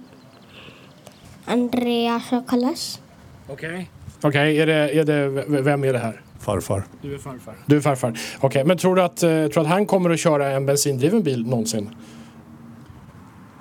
Andreas 1.45 2.31
och 2.31 2.49
Kallas. 2.49 3.01
Okej. 3.47 3.89
Okej, 4.21 4.59
är 4.59 4.65
det, 4.65 4.99
är 4.99 5.03
det, 5.03 5.29
vem 5.61 5.83
är 5.83 5.93
det 5.93 5.99
här? 5.99 6.21
Farfar. 6.39 6.83
Du 7.01 7.13
är 7.13 7.17
farfar. 7.17 7.55
Du 7.65 7.77
är 7.77 7.81
farfar. 7.81 8.19
Okej, 8.39 8.63
men 8.65 8.77
tror 8.77 8.95
du, 8.95 9.01
att, 9.01 9.23
eh, 9.23 9.29
tror 9.29 9.49
du 9.49 9.59
att 9.59 9.67
han 9.67 9.85
kommer 9.85 10.09
att 10.09 10.19
köra 10.19 10.49
en 10.51 10.65
bensindriven 10.65 11.23
bil 11.23 11.45
någonsin? 11.47 11.95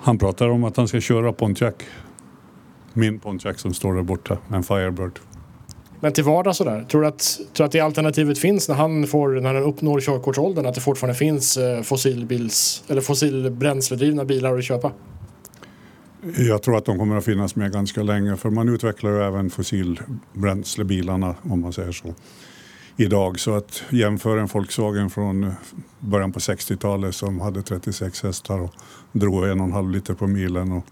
Han 0.01 0.17
pratar 0.17 0.49
om 0.49 0.63
att 0.63 0.77
han 0.77 0.87
ska 0.87 1.01
köra 1.01 1.33
Pontiac. 1.33 1.73
Min 2.93 3.19
Pontiac 3.19 3.59
som 3.59 3.73
står 3.73 3.93
där 3.93 4.01
borta, 4.01 4.37
en 4.53 4.63
Firebird. 4.63 5.19
Men 5.99 6.13
till 6.13 6.23
vardags 6.23 6.57
sådär? 6.57 6.85
Tror 6.89 7.01
du 7.01 7.07
att, 7.07 7.39
tror 7.53 7.65
att 7.65 7.71
det 7.71 7.79
alternativet 7.79 8.39
finns 8.39 8.69
när 8.69 8.75
han, 8.75 9.07
får, 9.07 9.29
när 9.29 9.53
han 9.53 9.63
uppnår 9.63 9.99
körkortsåldern? 9.99 10.65
Att 10.65 10.75
det 10.75 10.81
fortfarande 10.81 11.17
finns 11.17 11.57
eh, 11.57 11.81
fossilbils, 11.81 12.83
eller 12.87 13.01
fossilbränsledrivna 13.01 14.25
bilar 14.25 14.57
att 14.57 14.63
köpa? 14.63 14.91
Jag 16.37 16.63
tror 16.63 16.77
att 16.77 16.85
de 16.85 16.97
kommer 16.97 17.15
att 17.15 17.25
finnas 17.25 17.55
med 17.55 17.71
ganska 17.71 18.03
länge 18.03 18.37
för 18.37 18.49
man 18.49 18.69
utvecklar 18.69 19.11
ju 19.11 19.23
även 19.23 19.49
fossilbränslebilarna 19.49 21.35
om 21.41 21.61
man 21.61 21.73
säger 21.73 21.91
så 21.91 22.13
idag. 22.97 23.39
Så 23.39 23.55
att 23.55 23.83
jämföra 23.89 24.41
en 24.41 24.47
Volkswagen 24.47 25.09
från 25.09 25.51
början 25.99 26.31
på 26.31 26.39
60-talet 26.39 27.15
som 27.15 27.39
hade 27.39 27.61
36 27.61 28.23
hästar 28.23 28.59
och 28.59 28.73
drog 29.11 29.43
en 29.43 29.59
och 29.59 29.65
en 29.65 29.73
halv 29.73 29.89
liter 29.91 30.13
på 30.13 30.27
milen 30.27 30.71
och 30.71 30.85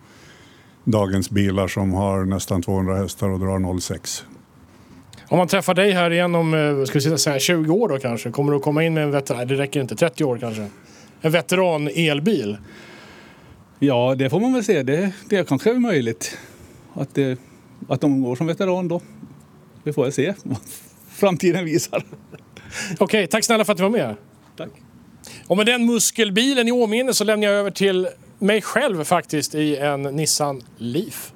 dagens 0.83 1.29
bilar 1.29 1.67
som 1.67 1.93
har 1.93 2.25
nästan 2.25 2.61
200 2.61 2.95
hästar 2.95 3.29
och 3.29 3.39
drar 3.39 3.59
0,6. 3.59 4.23
Om 5.29 5.37
man 5.37 5.47
träffar 5.47 5.73
dig 5.73 5.91
här 5.91 6.11
igen 6.11 6.35
om 6.35 6.53
eh, 6.53 6.85
ska 6.85 6.99
vi 6.99 7.17
säga 7.17 7.39
20 7.39 7.73
år 7.73 7.89
då 7.89 7.99
kanske, 7.99 8.31
kommer 8.31 8.51
du 8.51 8.57
att 8.57 8.63
komma 8.63 8.83
in 8.83 8.93
med 8.93 9.03
en 9.03 9.11
veteran, 9.11 9.47
det 9.47 9.55
räcker 9.55 9.81
inte, 9.81 9.95
30 9.95 10.23
år 10.23 10.37
kanske? 10.37 10.67
En 11.21 11.31
veteran 11.31 11.87
elbil? 11.87 12.57
Ja, 13.79 14.15
det 14.17 14.29
får 14.29 14.39
man 14.39 14.53
väl 14.53 14.63
se. 14.63 14.83
Det, 14.83 15.11
det 15.29 15.47
kanske 15.47 15.69
är 15.69 15.79
möjligt. 15.79 16.37
Att, 16.93 17.15
det, 17.15 17.39
att 17.89 18.01
de 18.01 18.21
går 18.23 18.35
som 18.35 18.47
veteran 18.47 18.87
då. 18.87 19.01
Vi 19.83 19.93
får 19.93 20.03
väl 20.03 20.11
se 20.11 20.33
vad 20.43 20.57
framtiden 21.09 21.65
visar. 21.65 22.03
Okej, 22.97 23.27
tack 23.27 23.45
snälla 23.45 23.65
för 23.65 23.71
att 23.71 23.77
du 23.77 23.83
var 23.83 23.89
med. 23.89 24.15
Tack. 24.57 24.69
Och 25.47 25.57
med 25.57 25.65
den 25.65 25.85
muskelbilen 25.85 26.67
i 26.67 26.71
åminne 26.71 27.13
så 27.13 27.23
lämnar 27.23 27.47
jag 27.47 27.55
över 27.55 27.71
till 27.71 28.07
mig 28.39 28.61
själv 28.61 29.03
faktiskt 29.03 29.55
i 29.55 29.75
en 29.75 30.03
Nissan 30.03 30.63
Leaf. 30.77 31.33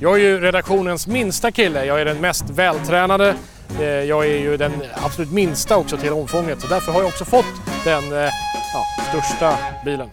Jag 0.00 0.14
är 0.14 0.18
ju 0.18 0.40
redaktionens 0.40 1.06
minsta 1.06 1.50
kille. 1.50 1.84
Jag 1.84 2.00
är 2.00 2.04
den 2.04 2.20
mest 2.20 2.50
vältränade. 2.50 3.34
Eh, 3.80 3.86
jag 3.86 4.26
är 4.26 4.38
ju 4.38 4.56
den 4.56 4.72
absolut 5.04 5.32
minsta 5.32 5.76
också 5.76 5.96
till 5.96 6.12
omfånget. 6.12 6.60
Så 6.60 6.66
därför 6.66 6.92
har 6.92 7.00
jag 7.00 7.08
också 7.08 7.24
fått 7.24 7.44
den 7.84 8.12
eh, 8.12 8.30
ja, 8.74 9.04
största 9.08 9.54
bilen. 9.84 10.08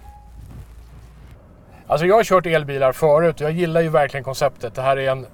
Alltså 1.87 2.05
jag 2.05 2.15
har 2.15 2.23
kört 2.23 2.45
elbilar 2.45 2.91
förut 2.91 3.35
och 3.35 3.41
jag 3.41 3.51
gillar 3.51 3.81
ju 3.81 3.89
verkligen 3.89 4.23
konceptet. 4.23 4.75
Det 4.75 4.81
här 4.81 4.97
är 4.97 5.11
en 5.11 5.25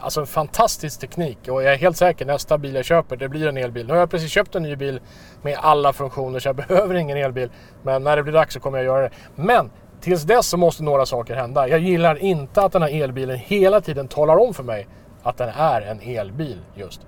alltså 0.00 0.20
en 0.20 0.26
fantastisk 0.26 1.00
teknik 1.00 1.38
och 1.48 1.62
jag 1.62 1.72
är 1.72 1.76
helt 1.76 1.96
säker 1.96 2.24
nästa 2.26 2.58
bil 2.58 2.74
jag 2.74 2.84
köper 2.84 3.16
det 3.16 3.28
blir 3.28 3.48
en 3.48 3.56
elbil. 3.56 3.86
Nu 3.86 3.92
har 3.92 4.00
jag 4.00 4.10
precis 4.10 4.30
köpt 4.30 4.54
en 4.54 4.62
ny 4.62 4.76
bil 4.76 5.00
med 5.42 5.58
alla 5.60 5.92
funktioner 5.92 6.38
så 6.38 6.48
jag 6.48 6.56
behöver 6.68 6.94
ingen 6.94 7.16
elbil. 7.16 7.50
Men 7.82 8.04
när 8.04 8.16
det 8.16 8.22
blir 8.22 8.32
dags 8.32 8.54
så 8.54 8.60
kommer 8.60 8.78
jag 8.78 8.84
göra 8.84 9.02
det. 9.02 9.10
Men 9.34 9.70
tills 10.00 10.22
dess 10.22 10.46
så 10.46 10.56
måste 10.56 10.82
några 10.82 11.06
saker 11.06 11.34
hända. 11.34 11.68
Jag 11.68 11.80
gillar 11.80 12.16
inte 12.16 12.62
att 12.62 12.72
den 12.72 12.82
här 12.82 13.02
elbilen 13.02 13.36
hela 13.36 13.80
tiden 13.80 14.08
talar 14.08 14.36
om 14.36 14.54
för 14.54 14.62
mig 14.62 14.86
att 15.22 15.36
den 15.36 15.48
är 15.48 15.82
en 15.82 16.00
elbil 16.00 16.58
just. 16.74 17.00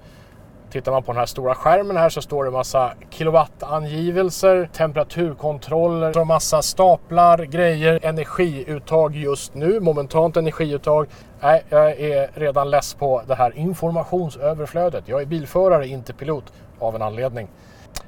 Tittar 0.71 0.93
man 0.93 1.03
på 1.03 1.13
den 1.13 1.19
här 1.19 1.27
stora 1.27 1.55
skärmen 1.55 1.97
här 1.97 2.09
så 2.09 2.23
står 2.23 2.45
det 2.45 2.51
massa 2.51 2.93
kilowattangivelser, 3.11 4.71
temperaturkontroller, 4.73 6.13
så 6.13 6.25
massa 6.25 6.63
staplar, 6.63 7.39
grejer, 7.39 8.01
energiuttag 8.03 9.17
just 9.17 9.55
nu, 9.55 9.81
momentant 9.81 10.37
energiuttag. 10.37 11.07
Nej, 11.41 11.65
jag 11.69 12.01
är 12.01 12.31
redan 12.35 12.71
less 12.71 12.95
på 12.95 13.23
det 13.27 13.35
här 13.35 13.59
informationsöverflödet. 13.59 15.09
Jag 15.09 15.23
är 15.23 15.27
bilförare, 15.27 15.87
inte 15.87 16.13
pilot, 16.13 16.53
av 16.79 16.97
en 16.97 17.03
anledning. 17.03 17.49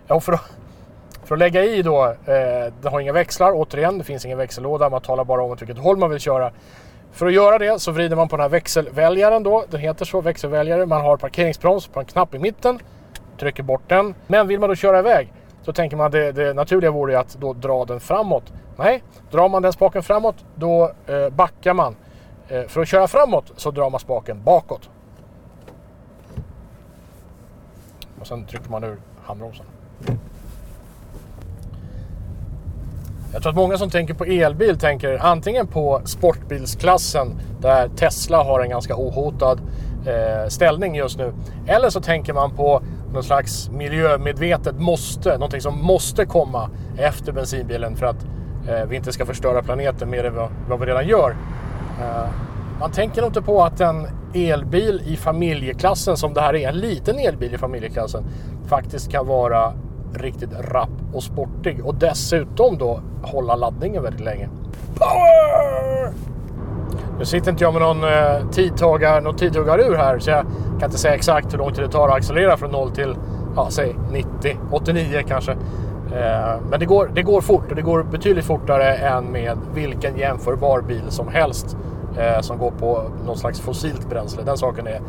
Ja, 0.07 0.21
för, 0.21 0.33
att, 0.33 0.53
för 1.31 1.35
att 1.35 1.39
lägga 1.39 1.65
i 1.65 1.83
då, 1.83 2.05
eh, 2.05 2.73
det 2.83 2.89
har 2.89 3.01
inga 3.01 3.13
växlar, 3.13 3.53
återigen, 3.55 3.99
det 3.99 4.05
finns 4.05 4.25
ingen 4.25 4.39
växellåda, 4.39 4.91
man 4.91 5.01
talar 5.01 5.25
bara 5.25 5.43
om 5.43 5.51
åt 5.51 5.63
vilket 5.63 5.79
håll 5.79 5.97
man 5.97 6.11
vill 6.11 6.19
köra. 6.19 6.53
För 7.13 7.27
att 7.27 7.33
göra 7.33 7.59
det 7.59 7.79
så 7.79 7.93
vrider 7.93 8.17
man 8.17 8.29
på 8.29 8.37
den 8.37 8.43
här 8.43 8.49
växelväljaren 8.49 9.43
då. 9.43 9.65
Den 9.71 9.81
heter 9.81 10.05
så, 10.05 10.21
växelväljare. 10.21 10.87
Man 10.87 11.01
har 11.01 11.17
parkeringsbroms 11.17 11.87
på 11.87 12.01
en 12.01 12.07
knapp 12.07 12.35
i 12.35 12.39
mitten. 12.39 12.79
Trycker 13.39 13.63
bort 13.63 13.83
den. 13.87 14.15
Men 14.27 14.49
vill 14.49 14.61
man 14.61 14.69
då 14.69 14.75
köra 14.75 14.99
iväg 14.99 15.33
så 15.63 15.73
tänker 15.73 15.97
man 15.97 16.11
det, 16.11 16.33
det 16.33 16.55
naturliga 16.55 16.91
vore 16.91 17.19
att 17.19 17.35
då 17.41 17.53
dra 17.53 17.85
den 17.85 18.01
framåt. 18.01 18.53
Nej, 18.77 19.03
drar 19.31 19.49
man 19.49 19.63
den 19.63 19.73
spaken 19.73 20.03
framåt 20.03 20.45
då 20.55 20.93
eh, 21.07 21.29
backar 21.29 21.75
man. 21.75 21.97
Eh, 22.49 22.63
för 22.63 22.81
att 22.81 22.89
köra 22.89 23.09
framåt 23.09 23.53
så 23.57 23.71
drar 23.71 23.91
man 23.91 24.01
spaken 24.01 24.43
bakåt. 24.43 24.91
Och 28.21 28.27
sen 28.27 28.47
trycker 28.47 28.71
man 28.71 28.85
ur 28.85 28.97
handbromsen. 29.25 29.67
Jag 33.33 33.43
tror 33.43 33.51
att 33.51 33.57
många 33.57 33.79
som 33.79 33.91
tänker 33.91 34.15
på 34.15 34.25
elbil 34.25 34.79
tänker 34.79 35.19
antingen 35.19 35.67
på 35.67 36.01
sportbilsklassen 36.05 37.41
där 37.61 37.89
Tesla 37.89 38.43
har 38.43 38.61
en 38.61 38.71
ganska 38.71 38.97
ohotad 38.97 39.61
eh, 40.07 40.49
ställning 40.49 40.95
just 40.95 41.19
nu. 41.19 41.33
Eller 41.67 41.91
så 41.91 42.01
tänker 42.01 42.33
man 42.33 42.51
på 42.51 42.83
någon 43.13 43.23
slags 43.23 43.71
miljömedvetet 43.71 44.81
måste, 44.81 45.33
någonting 45.33 45.61
som 45.61 45.83
måste 45.83 46.27
komma 46.27 46.71
efter 46.99 47.33
bensinbilen 47.33 47.97
för 47.97 48.07
att 48.07 48.25
eh, 48.69 48.85
vi 48.89 48.97
inte 48.97 49.13
ska 49.13 49.27
förstöra 49.27 49.63
planeten 49.63 50.11
mer 50.11 50.25
än 50.25 50.35
vad, 50.35 50.49
vad 50.69 50.81
vi 50.81 50.87
redan 50.87 51.07
gör. 51.07 51.37
Eh, 52.01 52.31
man 52.81 52.91
tänker 52.91 53.21
nog 53.21 53.29
inte 53.29 53.43
på 53.43 53.63
att 53.63 53.81
en 53.81 54.07
elbil 54.35 55.03
i 55.07 55.17
familjeklassen 55.17 56.17
som 56.17 56.35
det 56.35 56.41
här 56.41 56.57
är, 56.57 56.69
en 56.69 56.79
liten 56.79 57.19
elbil 57.19 57.55
i 57.55 57.59
familjeklassen, 57.59 58.25
faktiskt 58.69 59.11
kan 59.11 59.27
vara 59.27 59.73
riktigt 60.15 60.51
rapp 60.61 61.00
och 61.13 61.23
sportig 61.23 61.87
och 61.87 61.95
dessutom 61.95 62.79
då 62.79 63.01
hålla 63.23 63.57
laddningen 63.57 64.03
väldigt 64.03 64.25
länge. 64.25 64.49
Power! 64.95 66.13
Nu 67.19 67.25
sitter 67.25 67.51
inte 67.51 67.65
jag 67.65 67.73
med 67.73 67.83
någon 67.83 68.05
eh, 68.05 68.51
tidtagar, 68.51 69.21
någon 69.21 69.37
tidtagarur 69.37 69.97
här 69.97 70.19
så 70.19 70.31
jag 70.31 70.47
kan 70.79 70.85
inte 70.85 70.99
säga 70.99 71.15
exakt 71.15 71.53
hur 71.53 71.59
lång 71.59 71.73
tid 71.73 71.85
det 71.85 71.91
tar 71.91 72.09
att 72.09 72.15
accelerera 72.15 72.57
från 72.57 72.71
0 72.71 72.91
till, 72.91 73.17
ja, 73.57 73.67
säg 73.71 73.97
90, 74.13 74.57
89 74.71 75.23
kanske. 75.29 75.53
Eh, 75.53 76.61
men 76.71 76.81
det 76.81 76.87
går, 76.87 77.11
det 77.15 77.23
går 77.23 77.41
fort 77.41 77.71
och 77.71 77.77
det 77.77 77.83
går 77.83 78.03
betydligt 78.03 78.45
fortare 78.45 78.95
än 78.95 79.25
med 79.25 79.59
vilken 79.75 80.19
jämförbar 80.19 80.81
bil 80.81 81.03
som 81.09 81.29
helst 81.29 81.77
eh, 82.19 82.41
som 82.41 82.59
går 82.59 82.71
på 82.71 83.03
något 83.27 83.39
slags 83.39 83.61
fossilt 83.61 84.09
bränsle. 84.09 84.43
Den 84.43 84.57
saken 84.57 84.87
är 84.87 85.01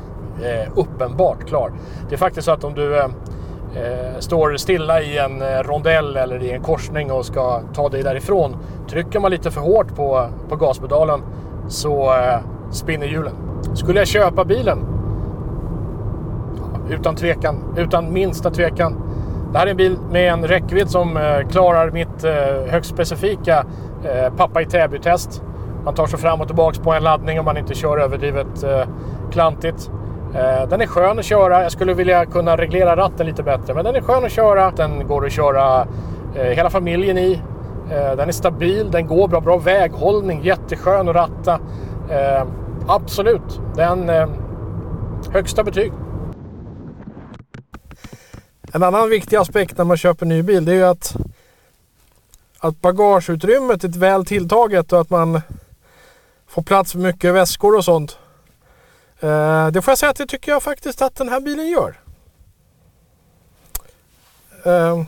eh, 0.41 0.69
uppenbart 0.75 1.47
klar. 1.47 1.71
Det 2.09 2.15
är 2.15 2.19
faktiskt 2.19 2.45
så 2.45 2.51
att 2.51 2.63
om 2.63 2.73
du 2.73 2.99
eh, 2.99 3.07
eh, 3.75 4.19
står 4.19 4.57
stilla 4.57 5.01
i 5.01 5.17
en 5.17 5.41
eh, 5.41 5.47
rondell 5.47 6.17
eller 6.17 6.43
i 6.43 6.51
en 6.51 6.61
korsning 6.61 7.11
och 7.11 7.25
ska 7.25 7.61
ta 7.73 7.89
dig 7.89 8.03
därifrån. 8.03 8.57
Trycker 8.89 9.19
man 9.19 9.31
lite 9.31 9.51
för 9.51 9.61
hårt 9.61 9.95
på, 9.95 10.27
på 10.49 10.55
gaspedalen 10.55 11.21
så 11.67 12.13
eh, 12.13 12.39
spinner 12.71 13.07
hjulen. 13.07 13.33
Skulle 13.73 13.99
jag 13.99 14.07
köpa 14.07 14.45
bilen? 14.45 14.79
Utan 16.89 17.15
tvekan, 17.15 17.73
utan 17.77 18.13
minsta 18.13 18.49
tvekan. 18.49 18.95
Det 19.51 19.57
här 19.57 19.65
är 19.65 19.71
en 19.71 19.77
bil 19.77 19.97
med 20.11 20.33
en 20.33 20.47
räckvidd 20.47 20.89
som 20.89 21.17
eh, 21.17 21.47
klarar 21.49 21.91
mitt 21.91 22.23
eh, 22.23 22.71
högst 22.71 22.89
specifika 22.89 23.65
eh, 24.03 24.33
pappa 24.37 24.61
i 24.61 24.65
Täby-test. 24.65 25.43
Man 25.85 25.93
tar 25.93 26.07
sig 26.07 26.19
fram 26.19 26.41
och 26.41 26.47
tillbaka 26.47 26.81
på 26.83 26.93
en 26.93 27.03
laddning 27.03 27.39
om 27.39 27.45
man 27.45 27.57
inte 27.57 27.73
kör 27.75 27.97
överdrivet 27.97 28.63
eh, 28.63 28.83
klantigt. 29.31 29.91
Eh, 30.35 30.69
den 30.69 30.81
är 30.81 30.87
skön 30.87 31.19
att 31.19 31.25
köra. 31.25 31.63
Jag 31.63 31.71
skulle 31.71 31.93
vilja 31.93 32.25
kunna 32.25 32.57
reglera 32.57 32.95
ratten 32.95 33.27
lite 33.27 33.43
bättre. 33.43 33.73
Men 33.73 33.85
den 33.85 33.95
är 33.95 34.01
skön 34.01 34.25
att 34.25 34.31
köra. 34.31 34.71
Den 34.71 35.07
går 35.07 35.25
att 35.25 35.31
köra 35.31 35.87
eh, 36.35 36.43
hela 36.43 36.69
familjen 36.69 37.17
i. 37.17 37.41
Eh, 37.91 38.15
den 38.15 38.27
är 38.27 38.31
stabil. 38.31 38.91
Den 38.91 39.07
går 39.07 39.27
bra. 39.27 39.41
Bra 39.41 39.57
väghållning. 39.57 40.43
Jätteskön 40.43 41.09
att 41.09 41.15
ratta. 41.15 41.59
Absolut. 42.87 43.61
Den 43.75 44.11
högsta 45.33 45.63
betyg. 45.63 45.91
En 48.73 48.83
annan 48.83 49.09
viktig 49.09 49.35
aspekt 49.35 49.77
när 49.77 49.85
man 49.85 49.97
köper 49.97 50.25
ny 50.25 50.43
bil 50.43 50.65
det 50.65 50.71
är 50.71 50.75
ju 50.75 50.83
att, 50.83 51.15
att 52.59 52.81
bagageutrymmet 52.81 53.83
är 53.83 53.99
väl 53.99 54.25
tilltaget 54.25 54.93
och 54.93 55.01
att 55.01 55.09
man 55.09 55.41
får 56.47 56.61
plats 56.61 56.91
för 56.91 56.99
mycket 56.99 57.33
väskor 57.33 57.77
och 57.77 57.85
sånt. 57.85 58.17
Eh, 59.21 59.67
det 59.67 59.81
får 59.81 59.91
jag 59.91 59.97
säga 59.97 60.09
att 60.09 60.15
det 60.15 60.25
tycker 60.25 60.51
jag 60.51 60.63
faktiskt 60.63 61.01
att 61.01 61.15
den 61.15 61.29
här 61.29 61.39
bilen 61.39 61.69
gör. 61.69 61.99
Eh, 64.65 65.03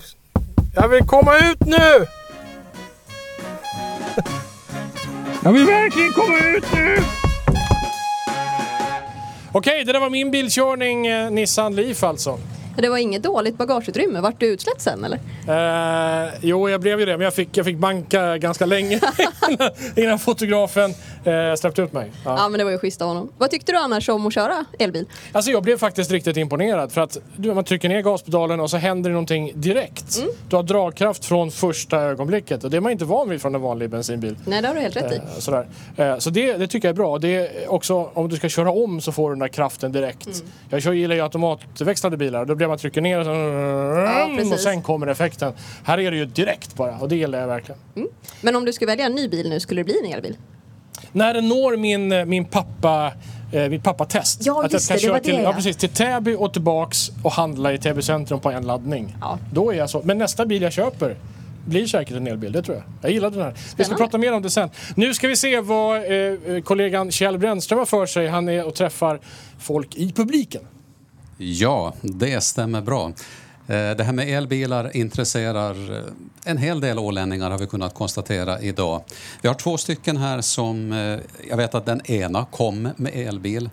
jag 0.76 0.88
vill 0.88 1.04
komma 1.04 1.38
ut 1.38 1.60
nu! 1.66 2.08
jag 5.44 5.54
vill 5.54 5.66
verkligen 5.66 6.12
komma 6.12 6.38
ut 6.38 6.74
nu! 6.74 6.98
Okej, 9.52 9.84
det 9.84 9.94
där 9.94 10.00
var 10.00 10.10
min 10.10 10.32
bilkörning 10.32 11.08
eh, 11.08 11.32
Nissan 11.32 11.76
Leaf 11.76 12.04
alltså. 12.04 12.40
Det 12.78 12.90
var 12.90 12.98
inget 12.98 13.24
dåligt 13.24 13.58
bagageutrymme. 13.58 14.22
Vart 14.22 14.40
du 14.40 14.46
utslätt 14.46 14.82
sen 14.82 15.04
eller? 15.04 15.20
Eh, 15.48 16.34
jo, 16.42 16.70
jag 16.70 16.82
blev 16.82 17.00
ju 17.00 17.06
det. 17.06 17.18
Men 17.18 17.24
jag 17.24 17.34
fick, 17.34 17.58
jag 17.58 17.66
fick 17.66 17.78
banka 17.78 18.38
ganska 18.38 18.66
länge 18.66 19.00
innan 19.96 20.20
fotografen 20.20 20.94
eh, 21.24 21.56
släppte 21.56 21.82
ut 21.82 21.94
mig. 21.94 22.12
Ja. 22.26 22.36
ja. 22.38 22.50
men 22.50 22.58
det 22.58 22.64
var 22.64 22.72
ju 22.72 22.78
schysst 22.78 23.02
av 23.02 23.08
honom. 23.08 23.30
Vad 23.38 23.52
tyckte 23.52 23.72
du 23.72 23.78
annars 23.78 24.10
om 24.10 24.28
att 24.28 24.34
köra 24.34 24.66
elbil? 24.80 25.06
Alltså 25.32 25.52
jag 25.52 25.64
blev 25.64 25.78
faktiskt 25.78 26.12
riktigt 26.12 26.38
imponerad. 26.38 26.92
För 26.92 27.02
att 27.02 27.18
du, 27.36 27.54
man 27.54 27.64
trycker 27.64 27.90
ner 27.90 28.02
gaspedalen 28.02 28.60
och 28.60 28.70
så 28.70 28.78
händer 28.78 29.10
det 29.10 29.14
någonting 29.14 29.52
direkt. 29.56 30.18
Mm. 30.18 30.30
Du 30.50 30.56
har 30.56 30.64
dragkraft 30.64 31.26
från 31.26 31.52
första 31.52 32.00
ögonblicket. 32.00 32.64
Och 32.64 32.70
det 32.70 32.78
är 32.78 32.82
man 32.82 32.92
inte 32.92 33.06
van 33.06 33.30
vid 33.30 33.42
från 33.42 33.56
en 33.56 33.62
vanlig 33.62 33.90
bensinbil. 33.90 34.36
Nej, 34.46 34.62
det 34.62 34.68
har 34.68 34.76
du 34.76 34.82
helt 34.82 34.96
rätt 34.96 35.12
i. 35.12 35.16
Eh, 35.16 35.22
sådär. 35.40 35.68
Eh, 35.98 36.18
så 36.18 36.30
det, 36.30 36.58
det, 36.58 36.68
tycker 36.68 36.88
jag 36.88 36.94
är 36.94 36.98
bra. 36.98 37.18
Det 37.18 37.36
är 37.36 37.72
också, 37.72 38.10
om 38.14 38.30
du 38.30 38.36
ska 38.36 38.50
köra 38.50 38.72
om 38.72 39.02
så 39.02 39.12
får 39.12 39.30
du 39.30 39.36
den 39.36 39.40
där 39.40 39.48
kraften 39.48 39.92
direkt. 39.92 40.26
Mm. 40.26 40.40
Jag 40.70 40.82
kör, 40.82 40.94
gillar 40.94 41.16
ju 41.16 41.22
automatväxlade 41.22 42.18
bilar. 42.18 42.46
Blir 42.64 42.68
man 42.70 42.78
trycker 42.78 43.02
ner 43.02 43.20
och, 43.20 43.26
så, 43.26 43.32
ja, 43.32 44.54
och 44.54 44.60
sen 44.60 44.82
kommer 44.82 45.08
effekten. 45.08 45.54
Här 45.84 46.00
är 46.00 46.12
det 46.12 46.18
ju 46.18 46.26
direkt 46.26 46.76
bara 46.76 46.98
och 46.98 47.10
det 47.10 47.16
gillar 47.16 47.40
jag 47.40 47.48
verkligen. 47.48 47.82
Mm. 47.96 48.08
Men 48.42 48.56
om 48.56 48.66
du 48.66 48.74
skulle 48.74 48.92
välja 48.92 49.06
en 49.06 49.12
ny 49.12 49.28
bil 49.28 49.50
nu, 49.50 49.60
skulle 49.60 49.80
det 49.80 49.86
bli 49.86 50.00
en 50.06 50.14
elbil? 50.14 50.38
När 51.12 51.34
den 51.34 51.48
når 51.48 51.78
min, 51.78 52.30
min 52.30 52.46
pappa 52.46 53.12
eh, 53.52 53.70
mitt 53.70 53.84
pappatest. 53.84 54.46
Ja, 54.46 54.66
att 54.66 54.74
jag 54.74 54.82
kan 54.82 54.96
det, 54.98 55.02
köra 55.02 55.20
till, 55.20 55.40
ja. 55.44 55.54
precis, 55.54 55.78
till 55.78 55.90
Täby 55.90 56.36
och 56.36 56.54
tillbaks 56.54 57.12
och 57.24 57.32
handla 57.32 57.74
i 57.74 57.78
Täby 57.78 58.02
centrum 58.02 58.40
på 58.40 58.52
en 58.52 58.68
laddning. 58.68 59.16
Ja. 59.22 59.40
Då 59.54 59.72
är 59.72 59.78
jag 59.78 59.90
så. 59.90 60.02
Men 60.04 60.18
nästa 60.18 60.46
bil 60.46 60.62
jag 60.62 60.74
köper 60.74 61.16
blir 61.66 61.88
säkert 61.88 62.18
en 62.18 62.28
elbil, 62.28 62.52
det 62.52 62.62
tror 62.62 62.78
jag. 62.78 62.86
Jag 63.02 63.12
gillar 63.12 63.30
den 63.30 63.42
här. 63.42 63.52
Spännande. 63.52 63.76
Vi 63.78 63.84
ska 63.84 63.96
prata 63.96 64.18
mer 64.18 64.34
om 64.34 64.42
det 64.42 64.50
sen. 64.50 64.70
Nu 64.96 65.14
ska 65.14 65.28
vi 65.28 65.36
se 65.36 65.60
vad 65.60 65.98
eh, 65.98 66.62
kollegan 66.64 67.12
Kjell 67.12 67.38
Brännström 67.38 67.80
har 67.80 67.86
för 67.86 68.06
sig. 68.06 68.28
Han 68.28 68.50
är 68.50 68.68
och 68.68 68.76
träffar 68.76 69.20
folk 69.60 69.96
i 69.96 70.12
publiken. 70.12 70.62
Ja, 71.38 71.94
det 72.02 72.44
stämmer 72.44 72.82
bra. 72.82 73.12
Eh, 73.68 73.92
det 73.98 74.04
här 74.04 74.14
med 74.14 74.30
elbilar 74.30 74.98
intresserar 74.98 75.98
eh, 75.98 76.04
en 76.46 76.58
hel 76.58 76.80
del 76.80 77.00
ålänningar 77.00 77.52
har 77.52 77.58
vi 77.58 77.68
kunnat 77.68 77.94
konstatera 77.94 78.62
idag. 78.62 79.04
Vi 79.42 79.48
har 79.48 79.56
två 79.56 79.78
stycken 79.78 80.18
här 80.18 80.42
som, 80.42 80.92
eh, 80.92 81.20
jag 81.50 81.58
vet 81.58 81.76
att 81.76 81.86
den 81.86 82.12
ena 82.12 82.46
kom 82.46 82.90
med 82.96 83.12
elbil, 83.16 83.70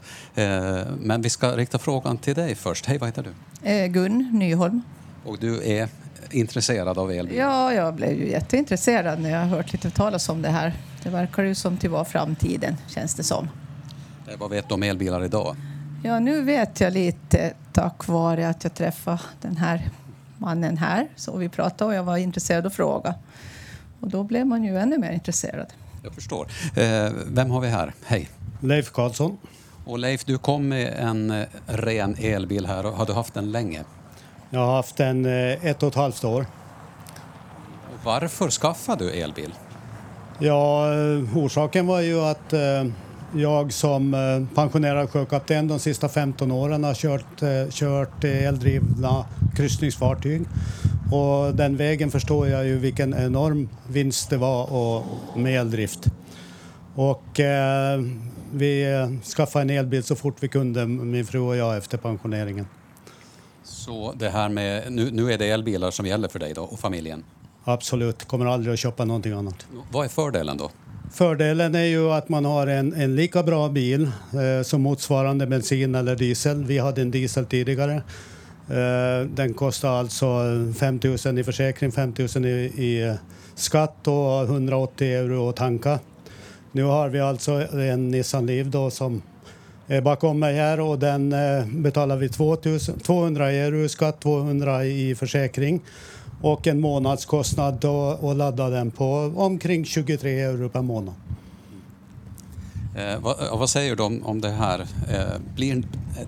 men 0.98 1.22
vi 1.22 1.30
ska 1.30 1.56
rikta 1.56 1.78
frågan 1.78 2.18
till 2.18 2.34
dig 2.34 2.54
först. 2.54 2.86
Hej, 2.86 2.98
vad 2.98 3.08
heter 3.08 3.22
du? 3.62 3.88
Gun 3.88 4.28
Nyholm. 4.32 4.82
Och 5.24 5.38
du 5.38 5.70
är 5.70 5.88
intresserad 6.30 6.98
av 6.98 7.12
elbil? 7.12 7.36
Ja, 7.36 7.72
jag 7.72 7.94
blev 7.94 8.12
ju 8.12 8.30
jätteintresserad 8.30 9.20
när 9.20 9.30
jag 9.30 9.40
hört 9.40 9.72
lite 9.72 9.90
talas 9.90 10.28
om 10.28 10.42
det 10.42 10.48
här. 10.48 10.74
Det 11.02 11.10
verkar 11.10 11.42
ju 11.42 11.54
som 11.54 11.76
till 11.76 11.90
vara 11.90 12.04
framtiden, 12.04 12.76
känns 12.88 13.14
det 13.14 13.22
som. 13.22 13.48
Vad 14.38 14.50
vet 14.50 14.68
du 14.68 14.74
om 14.74 14.82
elbilar 14.82 15.24
idag? 15.24 15.56
Ja, 16.02 16.20
nu 16.20 16.42
vet 16.42 16.80
jag 16.80 16.92
lite 16.92 17.52
tack 17.72 18.08
vare 18.08 18.48
att 18.48 18.64
jag 18.64 18.74
träffade 18.74 19.20
den 19.40 19.56
här 19.56 19.90
mannen 20.38 20.78
här. 20.78 21.08
Så 21.16 21.36
vi 21.36 21.48
pratade 21.48 21.84
och 21.84 21.94
jag 21.94 22.04
var 22.04 22.16
intresserad 22.16 22.66
att 22.66 22.74
fråga. 22.74 23.14
Och 24.00 24.08
då 24.08 24.24
blev 24.24 24.46
man 24.46 24.64
ju 24.64 24.78
ännu 24.78 24.98
mer 24.98 25.12
intresserad. 25.12 25.66
Jag 26.04 26.14
förstår. 26.14 26.46
Eh, 26.76 27.12
vem 27.26 27.50
har 27.50 27.60
vi 27.60 27.68
här? 27.68 27.92
Hej. 28.04 28.28
Leif 28.60 28.92
Karlsson. 28.92 29.38
Och 29.84 29.98
Leif, 29.98 30.24
du 30.24 30.38
kom 30.38 30.68
med 30.68 30.94
en 30.98 31.30
eh, 31.30 31.46
ren 31.66 32.16
elbil 32.18 32.66
här 32.66 32.86
och 32.86 32.92
har 32.92 33.06
du 33.06 33.12
haft 33.12 33.34
den 33.34 33.52
länge? 33.52 33.84
Jag 34.50 34.60
har 34.60 34.76
haft 34.76 34.96
den 34.96 35.26
eh, 35.26 35.66
ett 35.66 35.82
och 35.82 35.88
ett 35.88 35.94
halvt 35.94 36.24
år. 36.24 36.46
Varför 38.04 38.50
skaffade 38.50 39.04
du 39.04 39.10
elbil? 39.10 39.54
Ja, 40.38 40.86
orsaken 41.34 41.86
var 41.86 42.00
ju 42.00 42.20
att 42.20 42.52
eh, 42.52 42.84
jag 43.34 43.72
som 43.72 44.14
eh, 44.14 44.54
pensionerad 44.54 45.10
sjökapten 45.10 45.68
de 45.68 45.78
sista 45.78 46.08
15 46.08 46.52
åren 46.52 46.84
har 46.84 46.94
kört, 46.94 47.42
eh, 47.42 47.70
kört 47.70 48.24
eldrivna 48.24 49.24
kryssningsfartyg. 49.56 50.42
Och 51.12 51.54
den 51.54 51.76
vägen 51.76 52.10
förstår 52.10 52.48
jag 52.48 52.66
ju 52.66 52.78
vilken 52.78 53.14
enorm 53.14 53.68
vinst 53.88 54.30
det 54.30 54.36
var 54.36 54.72
och, 54.72 55.04
med 55.36 55.60
eldrift. 55.60 56.06
Och 56.94 57.40
eh, 57.40 58.00
vi 58.52 58.86
skaffade 59.36 59.62
en 59.62 59.70
elbil 59.70 60.02
så 60.02 60.16
fort 60.16 60.36
vi 60.40 60.48
kunde, 60.48 60.86
min 60.86 61.26
fru 61.26 61.38
och 61.38 61.56
jag, 61.56 61.76
efter 61.76 61.98
pensioneringen. 61.98 62.66
Så 63.64 64.12
det 64.12 64.28
här 64.28 64.48
med, 64.48 64.92
nu, 64.92 65.10
nu 65.10 65.32
är 65.32 65.38
det 65.38 65.50
elbilar 65.50 65.90
som 65.90 66.06
gäller 66.06 66.28
för 66.28 66.38
dig 66.38 66.54
då 66.54 66.62
och 66.62 66.80
familjen. 66.80 67.24
Absolut, 67.64 68.24
kommer 68.24 68.46
aldrig 68.46 68.72
att 68.72 68.80
köpa 68.80 69.04
någonting 69.04 69.32
annat. 69.32 69.66
Vad 69.90 70.04
är 70.04 70.08
fördelen 70.08 70.56
då? 70.56 70.70
Fördelen 71.12 71.74
är 71.74 71.84
ju 71.84 72.10
att 72.10 72.28
man 72.28 72.44
har 72.44 72.66
en, 72.66 72.92
en 72.92 73.16
lika 73.16 73.42
bra 73.42 73.68
bil 73.68 74.02
eh, 74.32 74.62
som 74.62 74.82
motsvarande 74.82 75.46
bensin 75.46 75.94
eller 75.94 76.16
diesel. 76.16 76.64
Vi 76.64 76.78
hade 76.78 77.02
en 77.02 77.10
diesel 77.10 77.46
tidigare. 77.46 78.02
Eh, 78.68 79.26
den 79.34 79.54
kostar 79.54 79.90
alltså 79.90 80.26
5 80.78 81.00
000 81.24 81.38
i 81.38 81.44
försäkring, 81.44 81.92
5 81.92 82.14
000 82.36 82.46
i, 82.46 82.48
i 82.64 83.16
skatt 83.54 84.08
och 84.08 84.42
180 84.42 85.06
euro 85.08 85.48
att 85.48 85.56
tanka. 85.56 85.98
Nu 86.72 86.82
har 86.82 87.08
vi 87.08 87.20
alltså 87.20 87.52
en 87.72 88.10
Nissan 88.10 88.46
Leaf 88.46 88.66
då 88.66 88.90
som 88.90 89.22
är 89.86 90.00
bakom 90.00 90.38
mig 90.38 90.56
här 90.56 90.80
och 90.80 90.98
den 90.98 91.32
eh, 91.32 91.66
betalar 91.66 92.16
vi 92.16 92.28
2000, 92.28 92.98
200 92.98 93.50
euro 93.50 93.84
i 93.84 93.88
skatt, 93.88 94.20
200 94.20 94.84
i 94.84 95.14
försäkring 95.14 95.80
och 96.40 96.66
en 96.66 96.80
månadskostnad 96.80 97.74
då, 97.80 98.18
att 98.22 98.36
ladda 98.36 98.70
den 98.70 98.90
på 98.90 99.32
omkring 99.36 99.84
23 99.84 100.40
euro 100.40 100.68
per 100.68 100.82
månad. 100.82 101.14
Eh, 102.96 103.20
vad, 103.20 103.58
vad, 103.58 103.70
säger 103.70 103.96
du 103.96 104.02
om, 104.02 104.26
om 104.26 104.40
det 104.40 104.50
här? 104.50 104.80
Eh, 104.80 105.40
blir 105.54 105.82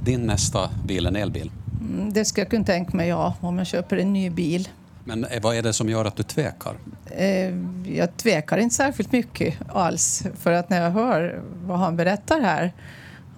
din 0.04 0.20
nästa 0.20 0.70
bil 0.86 1.06
en 1.06 1.16
elbil? 1.16 1.50
Mm, 1.80 2.12
det 2.12 2.24
skulle 2.24 2.42
jag 2.42 2.50
kunna 2.50 2.64
tänka 2.64 2.96
mig, 2.96 3.08
ja, 3.08 3.34
om 3.40 3.58
jag 3.58 3.66
köper 3.66 3.96
en 3.96 4.12
ny 4.12 4.30
bil. 4.30 4.68
Men 5.04 5.24
eh, 5.24 5.42
vad 5.42 5.56
är 5.56 5.62
det 5.62 5.72
som 5.72 5.88
gör 5.88 6.04
att 6.04 6.16
du 6.16 6.22
tvekar? 6.22 6.76
Eh, 7.10 7.54
jag 7.96 8.16
tvekar 8.16 8.58
inte 8.58 8.74
särskilt 8.74 9.12
mycket 9.12 9.54
alls, 9.68 10.24
för 10.38 10.52
att 10.52 10.70
när 10.70 10.82
jag 10.82 10.90
hör 10.90 11.42
vad 11.64 11.78
han 11.78 11.96
berättar 11.96 12.40
här, 12.40 12.72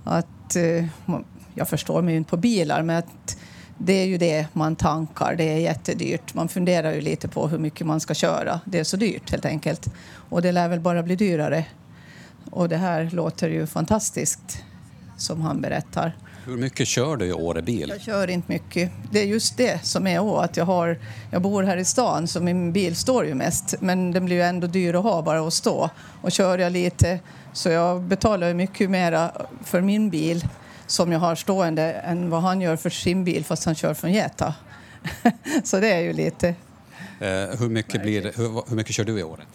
att 0.05 0.57
eh, 0.57 0.85
jag 1.55 1.69
förstår 1.69 2.03
mig 2.03 2.17
inte 2.17 2.31
på 2.31 2.37
bilar, 2.37 2.83
men 2.83 2.97
att 2.97 3.37
det 3.79 3.93
är 3.93 4.07
ju 4.07 4.19
det 4.19 4.47
man 4.53 4.77
tankar. 4.77 5.35
Det 5.37 5.53
är 5.53 5.59
jättedyrt. 5.59 6.35
Man 6.35 6.49
funderar 6.49 6.93
ju 6.93 7.01
lite 7.01 7.29
på 7.29 7.49
hur 7.49 7.59
mycket 7.59 7.87
man 7.87 8.01
ska 8.01 8.15
köra. 8.15 8.61
Det 8.65 8.79
är 8.79 8.85
så 8.85 8.97
dyrt 8.97 9.31
helt 9.31 9.45
enkelt. 9.45 9.87
Och 10.29 10.43
det 10.43 10.53
lär 10.53 10.69
väl 10.69 10.81
bara 10.81 11.03
bli 11.03 11.17
dyrare. 11.17 11.65
Och 12.51 12.69
det 12.69 12.77
här 12.77 13.11
låter 13.13 13.49
ju 13.49 13.67
fantastiskt 13.67 14.63
som 15.17 15.41
han 15.41 15.61
berättar. 15.61 16.17
Hur 16.47 16.57
mycket 16.57 16.89
kör 16.89 17.17
du 17.17 17.27
i 17.27 17.33
Åre 17.33 17.63
bil? 17.63 17.89
Jag 17.89 18.01
kör 18.01 18.31
inte 18.31 18.53
mycket. 18.53 18.91
Det 19.11 19.21
är 19.21 19.25
just 19.25 19.57
det 19.57 19.85
som 19.85 20.07
är 20.07 20.21
å, 20.21 20.37
att 20.37 20.57
jag 20.57 20.65
har, 20.65 20.99
jag 21.31 21.43
bor 21.43 21.63
här 21.63 21.77
i 21.77 21.85
stan 21.85 22.29
så 22.29 22.41
min 22.41 22.73
bil 22.73 22.97
står 22.97 23.27
ju 23.27 23.35
mest. 23.35 23.75
Men 23.81 24.13
den 24.13 24.25
blir 24.25 24.37
ju 24.37 24.43
ändå 24.43 24.67
dyr 24.67 24.95
att 24.95 25.03
ha 25.03 25.23
bara 25.23 25.47
att 25.47 25.55
stå. 25.55 25.91
Och 26.23 26.33
kör 26.33 26.59
jag 26.59 26.73
lite 26.73 27.21
så 27.53 27.69
jag 27.69 28.03
betalar 28.03 28.49
ju 28.49 28.55
mycket 28.55 28.91
mera 28.91 29.31
för 29.65 29.81
min 29.81 30.11
bil 30.11 30.45
som 30.87 31.13
jag 31.13 31.19
har 31.19 31.35
stående 31.35 31.93
än 31.93 32.31
vad 32.31 32.43
han 32.43 32.61
gör 32.61 32.77
för 32.77 32.91
sin 32.91 33.25
bil 33.25 33.45
fast 33.45 33.65
han 33.65 33.75
kör 33.75 33.95
från 33.95 34.13
Geta. 34.13 34.55
så 35.65 35.81
det 35.81 35.93
är 35.93 36.01
ju 36.01 36.13
lite... 36.13 36.49
Eh, 37.21 37.59
hur, 37.59 37.69
mycket 37.69 38.03
blir, 38.03 38.23
hur, 38.23 38.69
hur, 38.69 38.77
mycket 38.77 38.95
kör 38.95 39.05
du 39.05 39.19
i 39.19 39.23
året? 39.23 39.47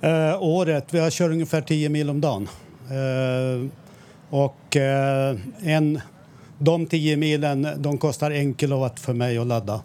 Eh, 0.00 0.42
året? 0.42 0.84
Vi 0.90 0.98
har 0.98 1.10
kört 1.10 1.30
ungefär 1.30 1.60
10 1.60 1.88
mil 1.88 2.10
om 2.10 2.20
dagen. 2.20 2.48
Eh, 2.90 3.70
och 4.30 4.76
eh, 4.76 5.36
en, 5.62 6.00
de 6.58 6.86
10 6.86 7.16
milen 7.16 7.68
de 7.76 7.98
kostar 7.98 8.30
en 8.30 8.54
kilowatt 8.54 9.00
för 9.00 9.12
mig 9.12 9.38
att 9.38 9.46
ladda. 9.46 9.82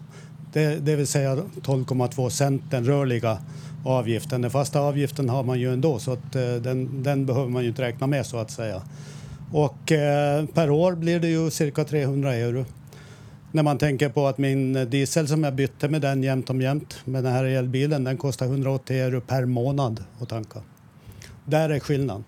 Det, 0.52 0.76
det 0.76 0.96
vill 0.96 1.06
säga 1.06 1.34
12,2 1.36 2.28
cent, 2.28 2.62
den 2.70 2.84
rörliga 2.84 3.38
avgiften. 3.84 4.42
Den 4.42 4.50
fasta 4.50 4.80
avgiften 4.80 5.28
har 5.28 5.42
man 5.42 5.60
ju 5.60 5.72
ändå 5.72 5.98
så 5.98 6.12
att, 6.12 6.36
eh, 6.36 6.54
den, 6.54 7.02
den 7.02 7.26
behöver 7.26 7.48
man 7.48 7.62
ju 7.62 7.68
inte 7.68 7.82
räkna 7.82 8.06
med 8.06 8.26
så 8.26 8.36
att 8.36 8.50
säga. 8.50 8.82
Och 9.52 9.92
eh, 9.92 10.46
per 10.46 10.70
år 10.70 10.94
blir 10.94 11.20
det 11.20 11.28
ju 11.28 11.50
cirka 11.50 11.84
300 11.84 12.34
euro. 12.34 12.64
När 13.52 13.62
man 13.62 13.78
tänker 13.78 14.08
på 14.08 14.26
att 14.26 14.38
min 14.38 14.90
diesel 14.90 15.28
som 15.28 15.44
jag 15.44 15.54
bytte 15.54 15.88
med 15.88 16.00
den 16.00 16.22
jämt 16.22 16.50
om 16.50 16.60
jämt 16.60 16.96
med 17.04 17.24
den 17.24 17.32
här 17.32 17.44
elbilen, 17.44 18.04
den 18.04 18.16
kostar 18.16 18.46
180 18.46 18.96
euro 18.96 19.20
per 19.20 19.44
månad 19.44 20.04
att 20.20 20.28
tanka. 20.28 20.60
Där 21.44 21.70
är 21.70 21.80
skillnaden. 21.80 22.24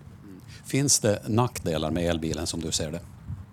Finns 0.65 0.99
det 0.99 1.19
nackdelar 1.27 1.91
med 1.91 2.09
elbilen 2.09 2.47
som 2.47 2.59
du 2.61 2.71
ser 2.71 2.91
det? 2.91 2.99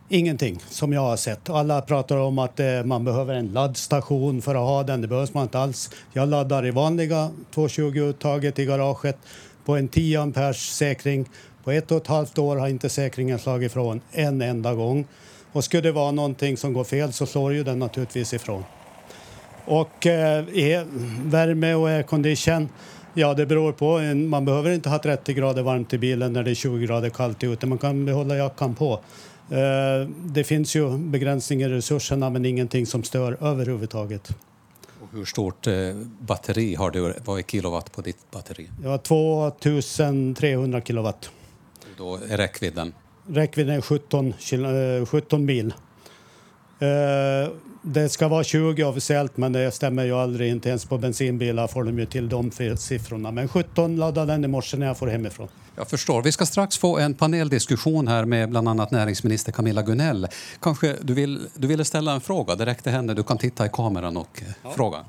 Ingenting 0.08 0.58
som 0.70 0.92
jag 0.92 1.00
har 1.00 1.16
sett. 1.16 1.50
Alla 1.50 1.82
pratar 1.82 2.16
om 2.16 2.38
att 2.38 2.60
eh, 2.60 2.84
man 2.84 3.04
behöver 3.04 3.34
en 3.34 3.46
laddstation 3.46 4.42
för 4.42 4.54
att 4.54 4.60
ha 4.60 4.82
den. 4.82 5.00
Det 5.00 5.08
behövs 5.08 5.34
man 5.34 5.42
inte 5.42 5.58
alls. 5.58 5.90
Jag 6.12 6.28
laddar 6.28 6.66
i 6.66 6.70
vanliga 6.70 7.30
220-uttaget 7.54 8.58
i 8.58 8.64
garaget 8.64 9.18
på 9.64 9.76
en 9.76 9.88
10 9.88 10.20
amperes 10.20 10.56
säkring 10.56 11.28
på 11.64 11.70
ett 11.70 11.90
och 11.90 11.96
ett 11.96 12.06
halvt 12.06 12.38
år 12.38 12.56
har 12.56 12.68
inte 12.68 12.88
säkringen 12.88 13.38
slagit 13.38 13.70
ifrån 13.70 14.00
en 14.12 14.42
enda 14.42 14.74
gång. 14.74 15.06
Och 15.52 15.64
skulle 15.64 15.82
det 15.82 15.92
vara 15.92 16.10
någonting 16.10 16.56
som 16.56 16.72
går 16.72 16.84
fel 16.84 17.12
så 17.12 17.26
slår 17.26 17.52
ju 17.52 17.64
den 17.64 17.78
naturligtvis 17.78 18.34
ifrån. 18.34 18.64
Och 19.64 20.06
eh, 20.06 20.44
värme 21.24 21.74
och 21.74 21.88
aircondition, 21.88 22.68
ja 23.14 23.34
det 23.34 23.46
beror 23.46 23.72
på. 23.72 23.98
Man 24.14 24.44
behöver 24.44 24.70
inte 24.70 24.88
ha 24.88 24.98
30 24.98 25.34
grader 25.34 25.62
varmt 25.62 25.92
i 25.92 25.98
bilen 25.98 26.32
när 26.32 26.42
det 26.42 26.50
är 26.50 26.54
20 26.54 26.86
grader 26.86 27.10
kallt 27.10 27.44
ute. 27.44 27.66
Man 27.66 27.78
kan 27.78 28.04
behålla 28.04 28.36
jackan 28.36 28.74
på. 28.74 29.00
Eh, 29.50 30.08
det 30.24 30.44
finns 30.44 30.76
ju 30.76 30.98
begränsningar 30.98 31.68
i 31.68 31.72
resurserna 31.72 32.30
men 32.30 32.44
ingenting 32.44 32.86
som 32.86 33.02
stör 33.02 33.36
överhuvudtaget. 33.40 34.28
Och 35.02 35.08
hur 35.12 35.24
stort 35.24 35.66
eh, 35.66 35.74
batteri 36.18 36.74
har 36.74 36.90
du? 36.90 37.14
Vad 37.24 37.38
är 37.38 37.42
kilowatt 37.42 37.92
på 37.92 38.00
ditt 38.00 38.30
batteri? 38.30 38.68
Ja, 38.84 38.98
2300 38.98 40.80
kilowatt. 40.80 41.30
Då 42.02 42.18
är 42.28 42.36
räckvidden? 42.36 42.92
Räckvidden 43.26 43.76
är 43.76 43.80
17, 43.80 44.34
17 45.06 45.44
mil. 45.44 45.74
Eh, 46.78 47.52
det 47.82 48.08
ska 48.08 48.28
vara 48.28 48.44
20 48.44 48.84
officiellt, 48.84 49.36
men 49.36 49.52
det 49.52 49.70
stämmer 49.70 50.04
ju 50.04 50.12
aldrig. 50.12 50.50
Inte 50.50 50.68
ens 50.68 50.84
på 50.84 50.98
bensinbilar 50.98 51.66
får 51.66 51.84
de 51.84 51.98
ju 51.98 52.06
till 52.06 52.28
de 52.28 52.50
siffrorna. 52.76 53.30
Men 53.30 53.48
17 53.48 53.96
laddade 53.96 54.32
den 54.32 54.44
i 54.44 54.48
morse 54.48 54.76
när 54.76 54.86
jag 54.86 54.98
får 54.98 55.06
hemifrån. 55.06 55.48
Jag 55.76 55.88
förstår. 55.88 56.22
Vi 56.22 56.32
ska 56.32 56.46
strax 56.46 56.78
få 56.78 56.98
en 56.98 57.14
paneldiskussion 57.14 58.08
här 58.08 58.24
med 58.24 58.50
bland 58.50 58.68
annat 58.68 58.90
näringsminister 58.90 59.52
Camilla 59.52 59.82
Gunell. 59.82 60.28
Kanske 60.60 60.96
du, 61.00 61.14
vill, 61.14 61.48
du 61.54 61.66
ville 61.66 61.84
ställa 61.84 62.12
en 62.12 62.20
fråga 62.20 62.54
direkt 62.54 62.82
till 62.82 62.92
henne. 62.92 63.14
Du 63.14 63.22
kan 63.22 63.38
titta 63.38 63.66
i 63.66 63.68
kameran 63.68 64.16
och 64.16 64.42
ja. 64.62 64.70
fråga. 64.70 65.04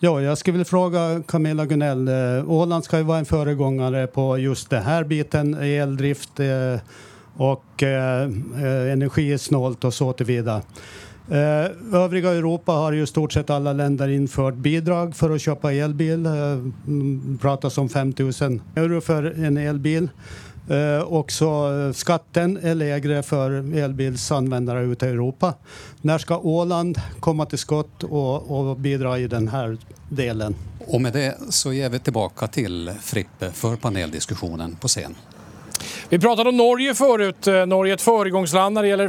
Ja, 0.00 0.22
jag 0.22 0.38
skulle 0.38 0.52
vilja 0.52 0.64
fråga 0.64 1.22
Camilla 1.26 1.66
Gunell. 1.66 2.08
Eh, 2.08 2.50
Åland 2.50 2.84
ska 2.84 2.96
ju 2.98 3.02
vara 3.02 3.18
en 3.18 3.24
föregångare 3.24 4.06
på 4.06 4.38
just 4.38 4.70
den 4.70 4.82
här 4.82 5.04
biten, 5.04 5.54
eldrift 5.54 6.40
eh, 6.40 6.80
och 7.36 7.82
eh, 7.82 8.30
energisnålt 8.92 9.84
och 9.84 9.94
så 9.94 10.12
till 10.12 10.26
vidare. 10.26 10.62
Övriga 11.92 12.30
Europa 12.30 12.72
har 12.72 12.92
ju 12.92 13.06
stort 13.06 13.32
sett 13.32 13.50
alla 13.50 13.72
länder 13.72 14.08
infört 14.08 14.54
bidrag 14.54 15.16
för 15.16 15.30
att 15.30 15.40
köpa 15.40 15.72
elbil. 15.72 16.22
Det 16.22 16.70
pratas 17.40 17.78
om 17.78 17.88
5 17.88 18.14
000 18.18 18.32
euro 18.76 19.00
för 19.00 19.44
en 19.44 19.56
elbil. 19.56 20.08
Eh, 20.68 21.00
också 21.02 21.44
eh, 21.46 21.92
skatten 21.92 22.58
är 22.62 22.74
lägre 22.74 23.22
för 23.22 23.50
elbilsanvändare 23.76 24.84
ute 24.84 25.06
i 25.06 25.08
Europa. 25.08 25.54
När 26.00 26.18
ska 26.18 26.38
Åland 26.38 27.00
komma 27.20 27.46
till 27.46 27.58
skott 27.58 28.04
och, 28.04 28.68
och 28.70 28.76
bidra 28.76 29.18
i 29.18 29.26
den 29.26 29.48
här 29.48 29.78
delen? 30.08 30.54
Och 30.86 31.00
med 31.00 31.12
det 31.12 31.38
så 31.50 31.72
ger 31.72 31.90
vi 31.90 31.98
tillbaka 31.98 32.46
till 32.46 32.92
Frippe 33.00 33.50
för 33.52 33.76
paneldiskussionen 33.76 34.76
på 34.80 34.88
scen. 34.88 35.14
Vi 36.10 36.18
pratade 36.18 36.48
om 36.48 36.56
Norge 36.56 36.94
förut. 36.94 37.46
Eh, 37.46 37.66
Norge 37.66 37.92
är 37.92 37.94
ett 37.94 38.02
föregångsland 38.02 38.74
när 38.74 38.82
det 38.82 38.88
gäller 38.88 39.08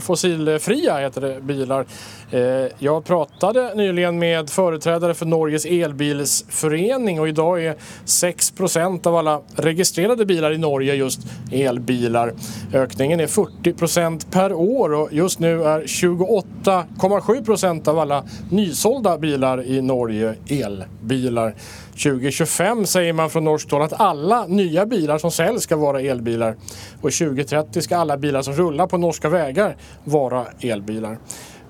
fossilfria 0.00 0.98
heter 0.98 1.20
det, 1.20 1.40
bilar. 1.40 1.86
Eh, 2.30 2.40
jag 2.78 3.04
pratade 3.04 3.74
nyligen 3.74 4.18
med 4.18 4.50
företrädare 4.50 5.14
för 5.14 5.26
Norges 5.26 5.64
elbilsförening 5.64 7.20
och 7.20 7.28
idag 7.28 7.64
är 7.64 7.76
6% 8.04 9.06
av 9.06 9.16
alla 9.16 9.40
registrerade 9.56 10.26
bilar 10.26 10.52
i 10.52 10.58
Norge 10.58 10.94
just 10.94 11.20
elbilar. 11.52 12.34
Ökningen 12.74 13.20
är 13.20 13.26
40% 13.26 14.26
per 14.30 14.52
år 14.52 14.94
och 14.94 15.08
just 15.12 15.38
nu 15.38 15.64
är 15.64 15.80
28,7% 15.80 17.88
av 17.88 17.98
alla 17.98 18.24
nysålda 18.50 19.18
bilar 19.18 19.66
i 19.66 19.82
Norge 19.82 20.34
elbilar. 20.48 21.54
2025 21.92 22.86
säger 22.86 23.12
man 23.12 23.30
från 23.30 23.44
norskt 23.44 23.70
håll 23.70 23.82
att 23.82 24.00
alla 24.00 24.46
nya 24.46 24.86
bilar 24.86 25.18
som 25.18 25.30
säljs 25.30 25.62
ska 25.62 25.76
vara 25.76 26.00
elbilar. 26.00 26.56
Och 27.00 27.12
2030 27.12 27.82
ska 27.82 27.96
alla 27.96 28.16
bilar 28.16 28.42
som 28.42 28.54
rullar 28.54 28.86
på 28.86 28.98
norska 28.98 29.28
vägar 29.28 29.76
vara 30.04 30.46
elbilar. 30.60 31.18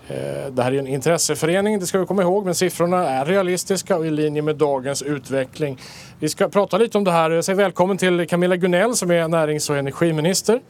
Eh, 0.09 0.53
det 0.53 0.63
här 0.63 0.73
är 0.73 0.79
en 0.79 0.87
intresseförening, 0.87 1.81
det 1.81 1.87
ska 1.87 1.99
vi 1.99 2.07
komma 2.07 2.23
ihåg, 2.23 2.45
men 2.45 2.55
siffrorna 2.55 3.09
är 3.09 3.25
realistiska 3.25 3.97
och 3.97 4.07
i 4.07 4.11
linje 4.11 4.43
med 4.43 4.57
dagens 4.57 5.03
utveckling. 5.03 5.79
Vi 6.19 6.29
ska 6.29 6.49
prata 6.49 6.79
lite 6.79 6.99
om 6.99 7.05
det 7.05 7.13
här. 7.13 7.31
Jag 7.31 7.45
säger 7.45 7.57
välkommen 7.57 7.99
till 7.99 8.27
Camilla 8.29 8.57
Gunell 8.57 8.95
som 8.95 9.11
är 9.11 9.29
närings 9.29 9.71
och 9.71 9.77
energiminister. 9.77 10.61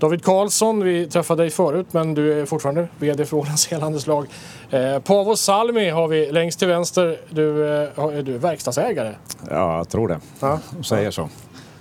David 0.00 0.24
Karlsson, 0.24 0.84
vi 0.84 1.06
träffade 1.06 1.42
dig 1.42 1.50
förut 1.50 1.86
men 1.90 2.14
du 2.14 2.40
är 2.40 2.46
fortfarande 2.46 2.88
VD 2.98 3.24
för 3.24 3.36
Ålands 3.36 3.72
elhandelslag. 3.72 4.26
Eh, 4.70 4.98
Paavo 4.98 5.36
Salmi 5.36 5.90
har 5.90 6.08
vi 6.08 6.32
längst 6.32 6.58
till 6.58 6.68
vänster. 6.68 7.20
Du, 7.30 7.66
eh, 7.82 8.08
du 8.22 8.34
är 8.34 8.38
verkstadsägare. 8.38 9.14
Ja, 9.50 9.76
jag 9.76 9.88
tror 9.88 10.08
det. 10.08 10.20
Ja. 10.40 10.58
De 10.70 10.84
säger 10.84 11.10
så. 11.10 11.28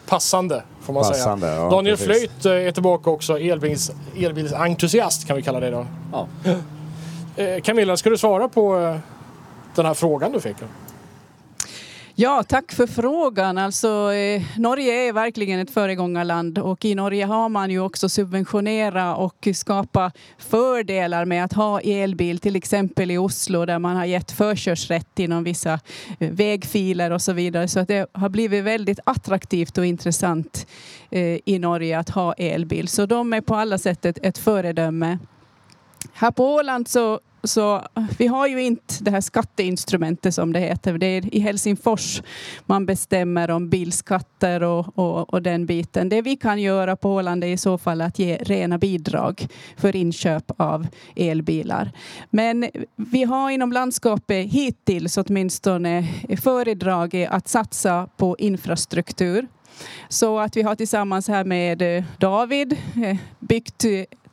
Passande 0.07 0.63
får 0.81 0.93
man 0.93 1.03
Passande, 1.03 1.47
säga. 1.47 1.59
Ja, 1.59 1.69
Daniel 1.69 1.97
precis. 1.97 2.07
Flöjt 2.07 2.45
eh, 2.45 2.67
är 2.67 2.71
tillbaka 2.71 3.09
också, 3.09 3.39
elbils, 3.39 3.91
elbilsentusiast 4.17 5.27
kan 5.27 5.35
vi 5.35 5.41
kalla 5.41 5.59
det 5.59 5.69
då. 5.69 5.85
Ja. 6.11 6.27
Eh, 7.35 7.61
Camilla, 7.61 7.97
ska 7.97 8.09
du 8.09 8.17
svara 8.17 8.49
på 8.49 8.79
eh, 8.79 8.97
den 9.75 9.85
här 9.85 9.93
frågan 9.93 10.31
du 10.31 10.39
fick? 10.39 10.57
Ja, 12.21 12.43
tack 12.43 12.71
för 12.71 12.87
frågan. 12.87 13.57
Alltså, 13.57 14.13
eh, 14.13 14.43
Norge 14.57 15.07
är 15.07 15.13
verkligen 15.13 15.59
ett 15.59 15.71
föregångarland 15.71 16.57
och 16.57 16.85
i 16.85 16.95
Norge 16.95 17.25
har 17.25 17.49
man 17.49 17.71
ju 17.71 17.79
också 17.79 18.09
subventionerat 18.09 19.17
och 19.17 19.47
skapa 19.53 20.11
fördelar 20.37 21.25
med 21.25 21.43
att 21.43 21.53
ha 21.53 21.79
elbil, 21.79 22.39
till 22.39 22.55
exempel 22.55 23.11
i 23.11 23.17
Oslo 23.17 23.65
där 23.65 23.79
man 23.79 23.95
har 23.95 24.05
gett 24.05 24.31
förkörsrätt 24.31 25.19
inom 25.19 25.43
vissa 25.43 25.79
eh, 26.19 26.31
vägfiler 26.31 27.11
och 27.11 27.21
så 27.21 27.33
vidare. 27.33 27.67
Så 27.67 27.79
att 27.79 27.87
det 27.87 28.09
har 28.11 28.29
blivit 28.29 28.63
väldigt 28.63 28.99
attraktivt 29.03 29.77
och 29.77 29.85
intressant 29.85 30.67
eh, 31.11 31.39
i 31.45 31.59
Norge 31.59 31.99
att 31.99 32.09
ha 32.09 32.33
elbil. 32.33 32.87
Så 32.87 33.05
de 33.05 33.33
är 33.33 33.41
på 33.41 33.55
alla 33.55 33.77
sätt 33.77 34.05
ett, 34.05 34.19
ett 34.21 34.37
föredöme. 34.37 35.19
Här 36.13 36.31
på 36.31 36.53
Åland 36.53 36.87
så 36.87 37.19
så 37.43 37.75
eh, 37.75 38.03
vi 38.17 38.27
har 38.27 38.47
ju 38.47 38.61
inte 38.61 38.93
det 38.99 39.11
här 39.11 39.21
skatteinstrumentet 39.21 40.33
som 40.33 40.53
det 40.53 40.59
heter. 40.59 40.97
Det 40.97 41.05
är 41.05 41.35
i 41.35 41.39
Helsingfors 41.39 42.21
man 42.65 42.85
bestämmer 42.85 43.51
om 43.51 43.69
bilskatter 43.69 44.63
och, 44.63 44.97
och, 44.97 45.33
och, 45.33 45.41
den 45.41 45.65
biten. 45.65 46.09
Det 46.09 46.21
vi 46.21 46.35
kan 46.35 46.61
göra 46.61 46.95
på 46.95 47.13
Åland 47.13 47.43
är 47.43 47.47
i 47.47 47.57
så 47.57 47.77
fall 47.77 48.01
att 48.01 48.19
ge 48.19 48.37
rena 48.37 48.77
bidrag 48.77 49.47
för 49.77 49.95
inköp 49.95 50.51
av 50.57 50.87
elbilar. 51.15 51.91
Men 52.29 52.69
vi 52.95 53.23
har 53.23 53.49
inom 53.49 53.71
landskapet 53.71 54.51
hittills 54.51 55.17
åtminstone 55.17 56.07
föredragit 56.41 57.29
att 57.29 57.47
satsa 57.47 58.07
på 58.17 58.35
infrastruktur. 58.39 59.47
Så 60.09 60.39
att 60.39 60.57
vi 60.57 60.61
har 60.61 60.75
tillsammans 60.75 61.27
här 61.27 61.43
med 61.43 61.97
eh, 61.97 62.03
David 62.17 62.77
eh, 63.03 63.17
byggt 63.39 63.85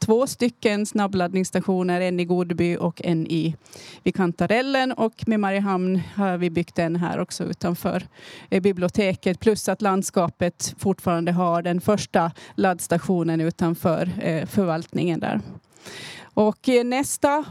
två 0.06 0.26
stycken 0.26 0.86
snabbladdningsstationer, 0.86 2.00
en 2.00 2.20
i 2.20 2.24
Godby 2.24 2.76
och 2.76 3.04
en 3.04 3.26
i 3.26 3.56
vid 4.02 4.16
Kantarellen 4.16 4.92
och 4.92 5.28
med 5.28 5.40
Mariehamn 5.40 6.00
har 6.14 6.36
vi 6.36 6.50
byggt 6.50 6.78
en 6.78 6.96
här 6.96 7.20
också 7.20 7.44
utanför 7.44 8.06
eh, 8.50 8.62
biblioteket 8.62 9.40
plus 9.40 9.68
att 9.68 9.82
landskapet 9.82 10.74
fortfarande 10.78 11.32
har 11.32 11.62
den 11.62 11.80
första 11.80 12.32
laddstationen 12.54 13.40
utanför 13.40 14.10
eh, 14.20 14.46
förvaltningen 14.46 15.20
där. 15.20 15.40
Och 16.34 16.68
eh, 16.68 16.84
nästa 16.84 17.44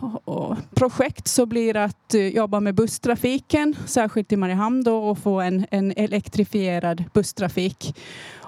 projekt 0.76 1.28
så 1.28 1.45
blir 1.45 1.78
att 1.78 2.16
jobba 2.34 2.60
med 2.60 2.76
busstrafiken, 2.76 3.76
särskilt 3.86 4.32
i 4.32 4.38
Mariehamn 4.38 4.84
då, 4.84 4.97
och 4.97 5.18
få 5.18 5.41
en, 5.41 5.66
en 5.72 5.91
elektrifierad 5.91 7.03
busstrafik. 7.14 7.95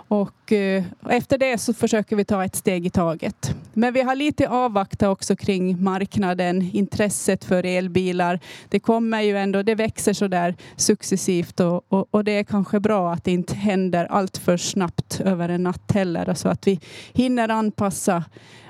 Och 0.08 0.52
eh, 0.52 0.84
efter 1.10 1.38
det 1.38 1.58
så 1.58 1.74
försöker 1.74 2.16
vi 2.16 2.26
ta 2.26 2.46
ett 2.46 2.56
steg 2.56 2.86
i 2.86 2.90
taget. 2.90 3.56
Men 3.74 3.94
vi 3.94 4.02
har 4.02 4.16
lite 4.16 4.50
avvakta 4.50 5.10
också 5.10 5.36
kring 5.36 5.84
marknaden, 5.84 6.70
intresset 6.74 7.44
för 7.44 7.66
elbilar. 7.66 8.40
Det 8.70 8.80
kommer 8.80 9.22
ju 9.22 9.38
ändå, 9.38 9.64
det 9.64 9.76
växer 9.76 10.14
så 10.14 10.28
där 10.28 10.56
successivt 10.76 11.60
och, 11.60 11.86
och, 11.88 12.08
och, 12.12 12.24
det 12.24 12.32
är 12.32 12.44
kanske 12.44 12.80
bra 12.80 13.14
att 13.14 13.24
det 13.24 13.32
inte 13.32 13.56
händer 13.56 14.06
allt 14.06 14.38
för 14.38 14.58
snabbt 14.58 15.22
över 15.26 15.50
en 15.50 15.64
natt 15.64 15.92
heller. 15.92 16.34
Så 16.34 16.50
att 16.50 16.68
vi 16.68 16.80
hinner 17.14 17.50
anpassa 17.50 18.24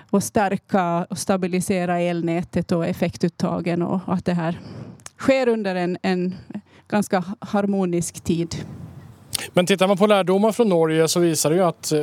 och 0.10 0.24
stärka 0.24 1.06
och 1.10 1.18
stabilisera 1.18 2.00
elnätet 2.00 2.72
och 2.72 2.86
effektuttagen 2.86 3.82
och 3.82 4.02
att 4.06 4.26
det 4.26 4.34
här 4.34 4.60
sker 5.18 5.48
under 5.48 5.76
en, 5.76 5.98
en 6.02 6.36
ganska 6.88 7.24
harmonisk 7.40 8.22
tid. 8.24 8.56
Men 9.54 9.66
tittar 9.66 9.88
man 9.88 9.98
på 9.98 10.08
lärdomar 10.08 10.52
från 10.52 10.70
Norge 10.70 11.08
så 11.08 11.20
visar 11.20 11.50
det 11.50 11.56
ju 11.56 11.64
att 11.64 11.92
eh, 11.92 12.02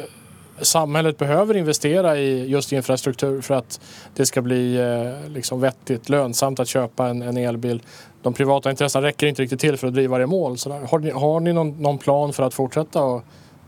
samhället 0.61 1.19
behöver 1.19 1.57
investera 1.57 2.19
i 2.19 2.49
just 2.49 2.73
infrastruktur 2.73 3.41
för 3.41 3.55
att 3.55 3.81
det 4.15 4.27
ska 4.27 4.43
bli 4.43 4.77
eh, 4.77 5.31
liksom 5.31 5.61
vettigt 5.61 6.09
lönsamt 6.09 6.61
att 6.61 6.69
köpa 6.69 7.09
en, 7.09 7.23
en 7.23 7.37
elbil. 7.37 7.83
De 8.23 8.33
privata 8.33 8.71
intressena 8.71 9.07
räcker 9.07 9.27
inte 9.27 9.43
riktigt 9.43 9.61
till 9.61 9.77
för 9.77 9.87
att 9.87 9.95
driva 9.95 10.19
det 10.19 10.25
i 10.25 10.27
mål. 10.27 10.59
Så 10.59 10.69
där, 10.69 10.81
har 10.81 10.99
ni, 10.99 11.11
har 11.11 11.41
ni 11.41 11.53
någon, 11.53 11.83
någon 11.83 11.99
plan 11.99 12.33
för 12.33 12.43
att 12.43 12.55
fortsätta 12.55 13.03
och 13.03 13.25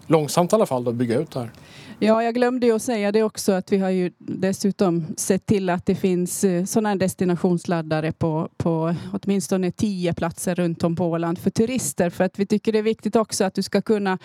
långsamt 0.06 0.52
i 0.52 0.54
alla 0.54 0.66
fall 0.66 0.84
då, 0.84 0.92
bygga 0.92 1.18
ut 1.18 1.30
det 1.30 1.40
här? 1.40 1.50
Ja, 1.98 2.22
jag 2.22 2.34
glömde 2.34 2.66
ju 2.66 2.72
att 2.72 2.82
säga 2.82 3.12
det 3.12 3.22
också 3.22 3.52
att 3.52 3.72
vi 3.72 3.78
har 3.78 3.90
ju 3.90 4.10
dessutom 4.18 5.06
sett 5.16 5.46
till 5.46 5.70
att 5.70 5.86
det 5.86 5.94
finns 5.94 6.44
eh, 6.44 6.64
sådana 6.64 6.88
här 6.88 6.96
destinationsladdare 6.96 8.12
på, 8.12 8.48
på 8.56 8.94
åtminstone 9.12 9.70
tio 9.70 10.14
platser 10.14 10.54
runt 10.54 10.84
om 10.84 10.96
på 10.96 11.04
Åland 11.04 11.38
för 11.38 11.50
turister. 11.50 12.10
För 12.10 12.24
att 12.24 12.38
vi 12.38 12.46
tycker 12.46 12.72
det 12.72 12.78
är 12.78 12.82
viktigt 12.82 13.16
också 13.16 13.44
att 13.44 13.54
du 13.54 13.62
ska 13.62 13.82
kunna 13.82 14.18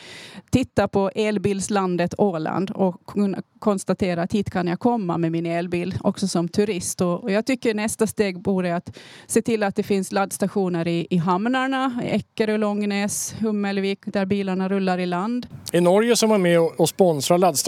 titta 0.49 0.87
på 0.87 1.11
elbilslandet 1.15 2.13
Åland 2.17 2.71
och 2.71 3.05
kunna 3.05 3.41
konstatera 3.59 4.21
att 4.21 4.33
hit 4.33 4.49
kan 4.49 4.67
jag 4.67 4.79
komma 4.79 5.17
med 5.17 5.31
min 5.31 5.45
elbil 5.45 5.95
också 6.03 6.27
som 6.27 6.49
turist. 6.49 7.01
Och, 7.01 7.23
och 7.23 7.31
jag 7.31 7.45
tycker 7.45 7.73
nästa 7.73 8.07
steg 8.07 8.41
borde 8.41 8.75
att 8.75 8.97
se 9.27 9.41
till 9.41 9.63
att 9.63 9.75
det 9.75 9.83
finns 9.83 10.11
laddstationer 10.11 10.87
i, 10.87 11.07
i 11.09 11.17
hamnarna, 11.17 12.01
Eckerö, 12.03 12.57
Långnäs, 12.57 13.35
Hummelvik 13.39 13.99
där 14.05 14.25
bilarna 14.25 14.69
rullar 14.69 14.97
i 14.97 15.05
land. 15.05 15.47
I 15.73 15.81
Norge 15.81 16.15
så 16.15 16.25
är 16.25 16.27
man 16.27 16.41
med 16.41 16.59
och, 16.59 16.79
och 16.79 16.89
sponsrar 16.89 17.37
laddstationer 17.37 17.60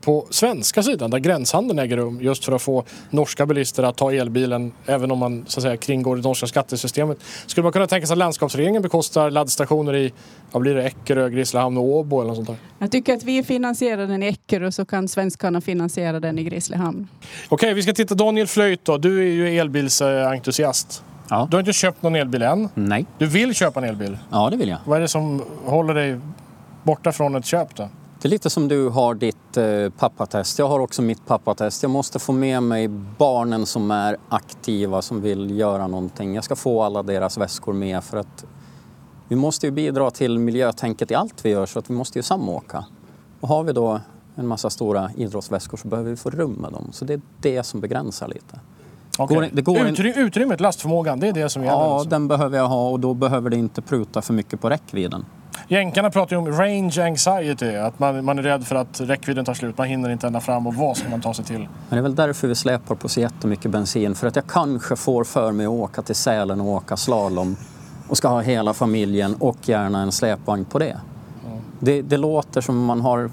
på 0.00 0.26
svenska 0.30 0.82
sidan 0.82 1.10
där 1.10 1.18
gränshandeln 1.18 1.78
äger 1.78 1.96
rum 1.96 2.20
just 2.20 2.44
för 2.44 2.52
att 2.52 2.62
få 2.62 2.84
norska 3.10 3.46
bilister 3.46 3.82
att 3.82 3.96
ta 3.96 4.12
elbilen 4.12 4.72
även 4.86 5.10
om 5.10 5.18
man 5.18 5.44
så 5.48 5.60
att 5.60 5.62
säga 5.62 5.76
kringgår 5.76 6.16
det 6.16 6.22
norska 6.22 6.46
skattesystemet. 6.46 7.18
Skulle 7.46 7.62
man 7.62 7.72
kunna 7.72 7.86
tänka 7.86 8.06
sig 8.06 8.14
att 8.14 8.18
landskapsregeringen 8.18 8.82
bekostar 8.82 9.30
laddstationer 9.30 9.96
i 9.96 10.12
vad 10.50 10.62
blir 10.62 10.74
det, 10.74 10.84
Eckerö, 10.84 11.28
Grisslehamn 11.28 11.78
och 11.78 11.84
Åbo 11.84 12.20
eller 12.20 12.28
något 12.28 12.36
sånt 12.36 12.48
där? 12.48 12.56
Jag 12.78 12.90
tycker 12.90 13.14
att 13.14 13.24
vi 13.24 13.42
finansierar 13.42 14.06
den 14.06 14.22
i 14.22 14.26
Eckerö 14.26 14.72
så 14.72 14.84
kan 14.84 15.08
svenskarna 15.08 15.60
finansiera 15.60 16.20
den 16.20 16.38
i 16.38 16.44
Grisslehamn. 16.44 17.08
Okej, 17.48 17.74
vi 17.74 17.82
ska 17.82 17.92
titta 17.92 18.14
Daniel 18.14 18.46
Flöjt 18.46 18.84
då. 18.84 18.98
Du 18.98 19.18
är 19.18 19.32
ju 19.32 19.58
elbilsentusiast. 19.58 21.02
Ja. 21.28 21.48
Du 21.50 21.56
har 21.56 21.60
inte 21.60 21.72
köpt 21.72 22.02
någon 22.02 22.14
elbil 22.14 22.42
än. 22.42 22.68
Nej. 22.74 23.06
Du 23.18 23.26
vill 23.26 23.54
köpa 23.54 23.80
en 23.80 23.88
elbil. 23.88 24.18
Ja, 24.30 24.50
det 24.50 24.56
vill 24.56 24.68
jag. 24.68 24.78
Vad 24.84 24.96
är 24.96 25.00
det 25.00 25.08
som 25.08 25.42
håller 25.64 25.94
dig 25.94 26.20
borta 26.82 27.12
från 27.12 27.36
ett 27.36 27.46
köp 27.46 27.76
då? 27.76 27.88
Det 28.20 28.28
är 28.28 28.30
lite 28.30 28.50
som 28.50 28.68
du 28.68 28.88
har 28.88 29.14
ditt 29.14 29.56
eh, 29.56 29.88
pappatest. 29.98 30.58
Jag 30.58 30.68
har 30.68 30.80
också 30.80 31.02
mitt 31.02 31.26
pappatest. 31.26 31.82
Jag 31.82 31.90
måste 31.90 32.18
få 32.18 32.32
med 32.32 32.62
mig 32.62 32.88
barnen 33.18 33.66
som 33.66 33.90
är 33.90 34.16
aktiva, 34.28 35.02
som 35.02 35.20
vill 35.20 35.58
göra 35.58 35.86
någonting. 35.86 36.34
Jag 36.34 36.44
ska 36.44 36.56
få 36.56 36.82
alla 36.82 37.02
deras 37.02 37.38
väskor 37.38 37.72
med 37.72 38.04
för 38.04 38.16
att 38.16 38.44
vi 39.28 39.36
måste 39.36 39.66
ju 39.66 39.70
bidra 39.70 40.10
till 40.10 40.38
miljötänket 40.38 41.10
i 41.10 41.14
allt 41.14 41.44
vi 41.44 41.50
gör 41.50 41.66
så 41.66 41.78
att 41.78 41.90
vi 41.90 41.94
måste 41.94 42.18
ju 42.18 42.22
samåka. 42.22 42.84
Och 43.40 43.48
har 43.48 43.64
vi 43.64 43.72
då 43.72 44.00
en 44.34 44.46
massa 44.46 44.70
stora 44.70 45.10
idrottsväskor 45.16 45.76
så 45.76 45.88
behöver 45.88 46.10
vi 46.10 46.16
få 46.16 46.30
rum 46.30 46.52
med 46.52 46.72
dem. 46.72 46.88
Så 46.92 47.04
det 47.04 47.14
är 47.14 47.20
det 47.40 47.62
som 47.62 47.80
begränsar 47.80 48.28
lite. 48.28 48.60
Okay. 49.18 49.36
Går, 49.36 49.48
det 49.52 49.62
går 49.62 49.86
Utry 49.86 50.12
Utrymmet, 50.16 50.60
lastförmågan, 50.60 51.20
det 51.20 51.28
är 51.28 51.32
det 51.32 51.48
som 51.48 51.64
gäller? 51.64 51.76
Ja, 51.76 51.94
alltså. 51.94 52.08
den 52.08 52.28
behöver 52.28 52.58
jag 52.58 52.68
ha 52.68 52.90
och 52.90 53.00
då 53.00 53.14
behöver 53.14 53.50
det 53.50 53.56
inte 53.56 53.82
pruta 53.82 54.22
för 54.22 54.34
mycket 54.34 54.60
på 54.60 54.70
räckvidden. 54.70 55.24
Jänkarna 55.68 56.10
pratar 56.10 56.36
ju 56.36 56.42
om 56.42 56.52
range 56.52 57.04
anxiety, 57.04 57.74
att 57.74 57.98
man, 57.98 58.24
man 58.24 58.38
är 58.38 58.42
rädd 58.42 58.66
för 58.66 58.76
att 58.76 59.00
räckvidden 59.00 59.44
tar 59.44 59.54
slut, 59.54 59.78
man 59.78 59.86
hinner 59.86 60.10
inte 60.10 60.26
ända 60.26 60.40
fram 60.40 60.66
och 60.66 60.74
vad 60.74 60.96
ska 60.96 61.08
man 61.08 61.20
ta 61.20 61.34
sig 61.34 61.44
till? 61.44 61.58
Men 61.58 61.68
det 61.90 61.96
är 61.96 62.02
väl 62.02 62.14
därför 62.14 62.48
vi 62.48 62.54
släpar 62.54 62.94
på 62.94 63.08
så 63.08 63.20
jättemycket 63.20 63.70
bensin, 63.70 64.14
för 64.14 64.26
att 64.26 64.36
jag 64.36 64.46
kanske 64.46 64.96
får 64.96 65.24
för 65.24 65.52
mig 65.52 65.66
att 65.66 65.72
åka 65.72 66.02
till 66.02 66.14
Sälen 66.14 66.60
och 66.60 66.66
åka 66.66 66.96
slalom 66.96 67.56
och 68.08 68.16
ska 68.16 68.28
ha 68.28 68.40
hela 68.40 68.74
familjen 68.74 69.34
och 69.34 69.56
gärna 69.68 70.02
en 70.02 70.12
släpvagn 70.12 70.64
på 70.64 70.78
det. 70.78 70.96
Mm. 71.46 71.58
Det, 71.80 72.02
det 72.02 72.16
låter 72.16 72.60
som 72.60 72.84
man 72.84 73.00
har 73.00 73.30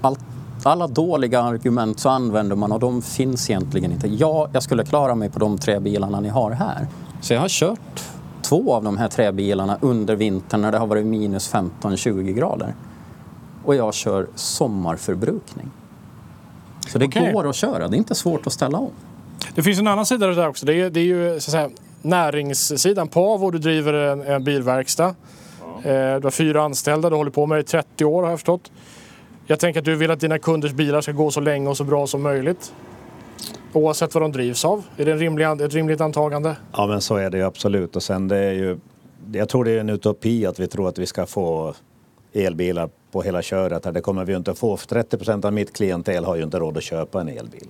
allt 0.00 0.20
alla 0.62 0.86
dåliga 0.86 1.40
argument 1.40 2.00
så 2.00 2.08
använder 2.08 2.56
man 2.56 2.72
och 2.72 2.80
de 2.80 3.02
finns 3.02 3.50
egentligen 3.50 3.92
inte. 3.92 4.08
Ja, 4.08 4.48
jag 4.52 4.62
skulle 4.62 4.84
klara 4.84 5.14
mig 5.14 5.30
på 5.30 5.38
de 5.38 5.58
tre 5.58 5.80
bilarna 5.80 6.20
ni 6.20 6.28
har 6.28 6.50
här. 6.50 6.86
Så 7.20 7.34
jag 7.34 7.40
har 7.40 7.48
kört 7.48 8.02
två 8.48 8.74
av 8.74 8.84
de 8.84 8.96
här 8.96 9.08
tre 9.08 9.32
bilarna 9.32 9.78
under 9.80 10.16
vintern 10.16 10.60
när 10.60 10.72
det 10.72 10.78
har 10.78 10.86
varit 10.86 11.06
minus 11.06 11.52
15-20 11.52 12.32
grader. 12.32 12.74
Och 13.64 13.74
jag 13.74 13.94
kör 13.94 14.26
sommarförbrukning. 14.34 15.70
Så 16.88 16.98
det 16.98 17.06
Okej. 17.06 17.32
går 17.32 17.48
att 17.48 17.56
köra, 17.56 17.88
det 17.88 17.96
är 17.96 17.98
inte 17.98 18.14
svårt 18.14 18.46
att 18.46 18.52
ställa 18.52 18.78
om. 18.78 18.90
Det 19.54 19.62
finns 19.62 19.78
en 19.78 19.86
annan 19.86 20.06
sida 20.06 20.26
där 20.26 20.48
också. 20.48 20.66
Det 20.66 20.74
är, 20.74 20.90
det 20.90 21.00
är 21.00 21.04
ju 21.04 21.30
så 21.30 21.36
att 21.36 21.42
säga, 21.42 21.70
näringssidan. 22.02 23.08
Pavo, 23.08 23.50
du 23.50 23.58
driver 23.58 23.92
en, 23.92 24.22
en 24.22 24.44
bilverkstad. 24.44 25.14
Eh, 25.82 26.16
du 26.16 26.20
har 26.22 26.30
fyra 26.30 26.62
anställda, 26.62 27.10
du 27.10 27.16
håller 27.16 27.30
på 27.30 27.46
med 27.46 27.58
det 27.58 27.60
i 27.60 27.64
30 27.64 28.04
år 28.04 28.22
har 28.22 28.30
jag 28.30 28.38
förstått. 28.38 28.70
Jag 29.46 29.60
tänker 29.60 29.80
att 29.80 29.84
du 29.84 29.94
vill 29.94 30.10
att 30.10 30.20
dina 30.20 30.38
kunders 30.38 30.72
bilar 30.72 31.00
ska 31.00 31.12
gå 31.12 31.30
så 31.30 31.40
länge 31.40 31.68
och 31.68 31.76
så 31.76 31.84
bra 31.84 32.06
som 32.06 32.22
möjligt. 32.22 32.72
Oavsett 33.76 34.14
vad 34.14 34.22
de 34.22 34.32
drivs 34.32 34.64
av. 34.64 34.84
Är 34.96 35.04
det 35.04 35.12
en 35.12 35.18
rimlig, 35.18 35.44
ett 35.44 35.74
rimligt 35.74 36.00
antagande? 36.00 36.56
Ja, 36.72 36.86
men 36.86 37.00
så 37.00 37.16
är 37.16 37.30
det 37.30 37.38
ju 37.38 37.44
absolut. 37.44 37.96
Och 37.96 38.02
sen 38.02 38.28
det 38.28 38.36
är 38.36 38.52
ju, 38.52 38.78
jag 39.32 39.48
tror 39.48 39.64
det 39.64 39.70
är 39.70 39.80
en 39.80 39.90
utopi 39.90 40.46
att 40.46 40.58
vi 40.58 40.66
tror 40.68 40.88
att 40.88 40.98
vi 40.98 41.06
ska 41.06 41.26
få 41.26 41.74
elbilar 42.32 42.88
på 43.12 43.22
hela 43.22 43.42
köret. 43.42 43.94
Det 43.94 44.00
kommer 44.00 44.24
vi 44.24 44.32
ju 44.32 44.38
inte 44.38 44.54
få. 44.54 44.76
30 44.76 45.16
procent 45.16 45.44
av 45.44 45.52
mitt 45.52 45.76
klientel 45.76 46.24
har 46.24 46.36
ju 46.36 46.42
inte 46.42 46.58
råd 46.58 46.76
att 46.76 46.82
köpa 46.82 47.20
en 47.20 47.28
elbil. 47.28 47.68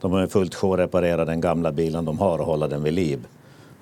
De 0.00 0.12
har 0.12 0.20
ju 0.20 0.28
fullt 0.28 0.54
sjå 0.54 0.72
att 0.72 0.80
reparera 0.80 1.24
den 1.24 1.40
gamla 1.40 1.72
bilen 1.72 2.04
de 2.04 2.18
har 2.18 2.38
och 2.38 2.46
hålla 2.46 2.68
den 2.68 2.82
vid 2.82 2.92
liv. 2.92 3.26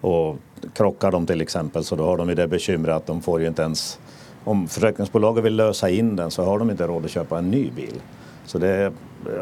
Och 0.01 0.37
krockar 0.75 1.11
de 1.11 1.27
till 1.27 1.41
exempel 1.41 1.85
så 1.85 1.97
då 1.97 2.05
har 2.05 2.17
de 2.17 2.29
ju 2.29 2.35
det 2.35 2.49
bekymret 2.49 2.97
att 2.97 3.07
de 3.07 3.23
får 3.23 3.41
ju 3.41 3.47
inte 3.47 3.63
ens 3.63 3.99
om 4.45 4.69
försäkringsbolaget 4.69 5.45
vill 5.45 5.57
lösa 5.57 5.91
in 5.91 6.17
den 6.17 6.31
så 6.31 6.45
har 6.45 6.59
de 6.59 6.71
inte 6.71 6.87
råd 6.87 7.05
att 7.05 7.11
köpa 7.11 7.39
en 7.39 7.51
ny 7.51 7.71
bil. 7.71 8.01
Så 8.47 8.59
det, 8.59 8.93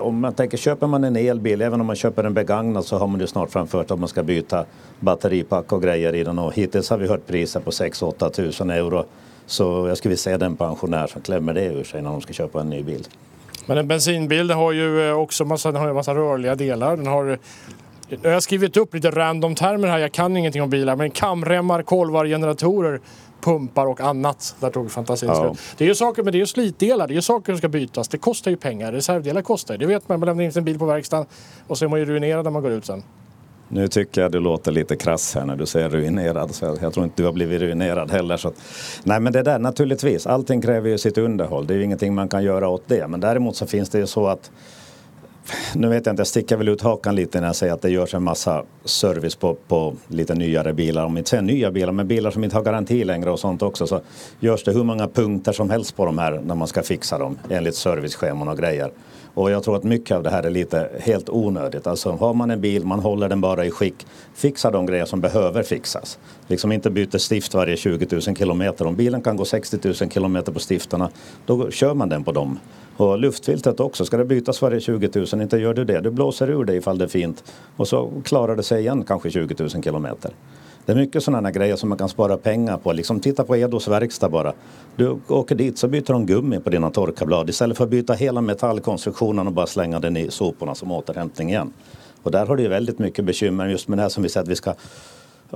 om 0.01 0.21
man 0.21 0.35
tänker, 0.35 0.59
köper 0.59 0.87
man 0.87 1.05
en 1.05 1.17
elbil, 1.17 1.63
även 1.63 1.81
om 1.81 1.87
man 1.87 1.97
köper 1.97 2.25
en 2.25 2.35
begagnad 2.35 2.85
så 2.85 2.99
har 2.99 3.07
man 3.07 3.21
ju 3.21 3.27
snart 3.27 3.51
framfört 3.51 3.91
att 3.91 3.99
man 3.99 4.09
ska 4.09 4.23
byta 4.23 4.65
batteripack 5.01 5.73
och 5.73 5.83
grejer 5.83 6.15
i 6.15 6.25
den 6.25 6.39
och 6.39 6.55
hittills 6.55 6.91
har 6.91 6.99
vi 6.99 7.09
hört 7.09 7.27
priser 7.27 7.61
på 7.61 7.71
6-8 7.71 8.31
tusen 8.31 8.71
euro. 8.71 9.05
Så 9.47 9.89
jag 9.89 9.97
skulle 9.97 10.11
vilja 10.11 10.23
se 10.23 10.37
den 10.37 10.57
pensionär 10.57 11.07
som 11.07 11.23
klämmer 11.23 11.55
det 11.55 11.65
ur 11.65 11.85
sig 11.85 12.03
när 12.03 12.11
de 12.11 12.21
ska 12.21 12.33
köpa 12.33 12.61
en 12.61 12.71
ny 12.71 12.83
bil. 12.83 13.07
Men 13.67 13.79
en 13.79 13.89
bensinbil 13.89 14.47
det 14.47 14.55
har 14.55 14.73
ju 14.73 15.09
eh, 15.09 15.15
också 15.15 15.45
massa, 15.45 15.73
den 15.73 15.81
har 15.81 15.89
ju 15.89 15.95
massa 15.95 16.15
rörliga 16.15 16.55
delar. 16.55 16.97
Den 16.97 17.07
har, 17.07 17.39
jag 18.23 18.33
har 18.33 18.41
skrivit 18.41 18.77
upp 18.77 18.95
lite 18.95 19.11
random 19.11 19.55
termer 19.55 19.89
här, 19.89 19.99
jag 19.99 20.13
kan 20.13 20.37
ingenting 20.37 20.63
om 20.63 20.71
bilar, 20.71 20.97
men 20.97 21.11
kamremmar, 21.11 21.83
kolvar, 21.83 22.27
generatorer, 22.27 23.01
pumpar 23.43 23.87
och 23.87 24.01
annat. 24.01 24.57
Där 24.61 24.71
tog 24.71 24.91
fantasin 24.91 25.29
Ja. 25.29 25.35
slut. 25.55 25.59
Det 25.79 25.85
är 25.85 25.89
ju 25.89 25.95
saker, 25.95 26.23
men 26.23 26.33
det 26.33 26.37
är 26.37 26.41
ju 26.41 26.47
slitdelar, 26.47 27.07
det 27.09 27.13
är 27.13 27.17
ju 27.17 27.23
saker 27.23 27.53
som 27.53 27.59
ska 27.59 27.69
bytas. 27.69 28.09
Det 28.09 28.19
kostar 28.19 28.51
ju 28.51 28.57
pengar, 28.57 28.93
reservdelar 28.93 29.43
kostar 29.43 29.75
ju. 29.75 29.79
Det 29.79 29.87
vet 29.87 30.09
man, 30.09 30.21
man 30.21 30.27
lämnar 30.27 30.45
in 30.45 30.53
sin 30.53 30.65
bil 30.65 30.79
på 30.79 30.87
verkstaden 30.87 31.27
och 31.67 31.79
så 31.79 31.85
är 31.85 31.89
man 31.89 31.99
ju 31.99 32.05
ruinerad 32.05 32.45
när 32.45 32.51
man 32.51 32.63
går 32.63 32.73
ut 32.73 32.85
sen. 32.87 33.03
Nu 33.69 33.89
tycker 33.89 34.21
jag 34.23 34.33
du 34.33 34.41
låter 34.41 34.73
lite 34.73 34.97
krass 34.97 35.35
här 35.35 35.45
när 35.45 35.57
du 35.57 35.67
säger 35.67 35.89
ruinerad. 35.91 36.55
Så 36.55 36.77
jag 36.81 36.93
tror 36.95 37.05
inte 37.05 37.23
du 37.23 37.27
har 37.27 37.33
blivit 37.33 37.61
ruinerad 37.61 38.11
heller. 38.11 38.37
Så 38.37 38.49
att, 38.49 38.55
nej 39.05 39.21
men 39.21 39.33
det 39.33 39.43
där 39.43 39.59
naturligtvis, 39.59 40.27
allting 40.27 40.63
kräver 40.63 40.89
ju 40.91 40.99
sitt 40.99 41.19
underhåll. 41.19 41.67
Det 41.67 41.75
är 41.75 41.79
ju 41.79 41.85
ingenting 41.85 42.15
man 42.15 42.29
kan 42.29 42.43
göra 42.45 42.69
åt 42.69 42.83
det. 42.87 43.09
Men 43.09 43.21
däremot 43.21 43.57
så 43.57 43.67
finns 43.67 43.91
det 43.91 43.99
ju 43.99 44.07
så 44.07 44.27
att 44.27 44.51
nu 45.75 45.89
vet 45.89 46.07
jag 46.07 46.13
inte, 46.13 46.21
jag 46.21 46.27
sticker 46.27 46.57
väl 46.57 46.69
ut 46.69 46.81
hakan 46.81 47.15
lite 47.15 47.41
när 47.41 47.47
jag 47.47 47.57
säger 47.57 47.73
att 47.73 47.83
det 47.83 47.91
görs 47.91 48.15
en 48.15 48.23
massa 48.23 48.65
service 48.85 49.35
på, 49.35 49.57
på 49.69 49.95
lite 50.09 50.35
nyare 50.35 50.73
bilar. 50.73 51.05
Om 51.05 51.19
inte 51.19 51.31
säga 51.31 51.43
nya 51.43 51.71
bilar, 51.71 51.93
men 51.93 52.09
bilar 52.09 52.31
som 52.31 52.45
inte 52.45 52.57
har 52.57 52.63
garanti 52.63 53.05
längre 53.05 53.31
och 53.31 53.41
sånt 53.41 53.63
också. 53.63 53.87
Så 53.87 54.01
görs 54.41 54.65
det 54.65 54.73
hur 54.73 54.85
många 54.85 55.09
punkter 55.09 55.53
som 55.53 55.71
helst 55.71 55.97
på 55.97 56.07
de 56.07 56.19
här 56.19 56.41
när 56.45 56.55
man 56.55 56.69
ska 56.69 56.83
fixa 56.83 57.19
dem 57.19 57.39
enligt 57.51 57.75
servicescheman 57.75 58.49
och 58.49 58.59
grejer. 58.59 58.91
Och 59.35 59.51
jag 59.51 59.63
tror 59.63 59.77
att 59.77 59.85
mycket 59.85 60.17
av 60.17 60.23
det 60.23 60.31
här 60.31 60.43
är 60.43 60.51
lite 60.51 60.91
helt 61.01 61.29
onödigt. 61.29 61.87
Alltså 61.87 62.11
har 62.11 62.35
man 62.35 62.51
en 62.51 62.61
bil, 62.61 62.85
man 62.85 63.01
håller 63.01 63.29
den 63.29 63.41
bara 63.41 63.65
i 63.65 63.71
skick. 63.71 64.07
Fixa 64.35 64.71
de 64.71 64.87
grejer 64.87 65.05
som 65.05 65.21
behöver 65.21 65.63
fixas. 65.63 66.19
Liksom 66.47 66.73
inte 66.73 66.91
byter 66.91 67.19
stift 67.19 67.55
varje 67.55 67.77
20 67.77 68.07
000 68.11 68.37
kilometer. 68.37 68.87
Om 68.87 68.97
bilen 68.97 69.23
kan 69.23 69.37
gå 69.37 69.45
60 69.45 69.79
000 69.85 69.95
kilometer 69.95 70.53
på 70.53 70.59
stiftarna, 70.59 71.11
då 71.47 71.71
kör 71.71 71.95
man 71.95 72.09
den 72.09 72.25
på 72.25 72.33
dem. 72.33 72.59
Och 72.97 73.19
luftfiltret 73.19 73.81
också, 73.81 74.05
ska 74.05 74.17
det 74.17 74.25
bytas 74.25 74.63
varje 74.63 74.81
20 74.81 75.11
000, 75.33 75.43
inte 75.43 75.57
gör 75.57 75.75
du 75.75 75.85
det. 75.85 76.01
Du 76.01 76.11
blåser 76.11 76.51
ur 76.51 76.65
det 76.65 76.75
ifall 76.75 76.99
det 76.99 77.05
är 77.05 77.09
fint. 77.09 77.45
Och 77.77 77.89
så 77.89 78.13
klarar 78.25 78.57
det 78.57 78.63
sig 78.63 78.81
igen 78.81 79.05
kanske 79.05 79.31
20 79.31 79.55
000 79.59 79.71
kilometer. 79.83 80.31
Det 80.87 80.93
är 80.93 80.97
mycket 80.97 81.23
sådana 81.23 81.49
här 81.49 81.55
grejer 81.55 81.77
som 81.77 81.89
man 81.89 81.99
kan 81.99 82.09
spara 82.09 82.37
pengar 82.37 82.77
på. 82.77 82.93
Liksom 82.93 83.21
titta 83.21 83.45
på 83.45 83.57
Edos 83.57 83.89
verkstad 83.89 84.29
bara. 84.29 84.53
Du 84.97 85.19
åker 85.29 85.55
dit 85.55 85.79
så 85.79 85.89
byter 85.89 86.13
de 86.13 86.27
gummi 86.27 86.61
på 86.61 86.71
dina 86.71 86.91
torkarblad 86.91 87.51
istället 87.51 87.77
för 87.77 87.85
att 87.85 87.91
byta 87.91 88.13
hela 88.13 88.41
metallkonstruktionen 88.41 89.47
och 89.47 89.53
bara 89.53 89.67
slänga 89.67 90.01
den 90.01 90.17
i 90.17 90.31
soporna 90.31 90.75
som 90.75 90.93
återhämtning 90.93 91.49
igen. 91.49 91.73
Och 92.23 92.31
där 92.31 92.47
har 92.47 92.57
du 92.57 92.63
ju 92.63 92.69
väldigt 92.69 92.99
mycket 92.99 93.25
bekymmer 93.25 93.67
just 93.67 93.89
med 93.89 93.99
det 93.99 94.03
här 94.03 94.09
som 94.09 94.23
vi 94.23 94.29
säger 94.29 94.43
att 94.43 94.51
vi 94.51 94.57
ska 94.57 94.75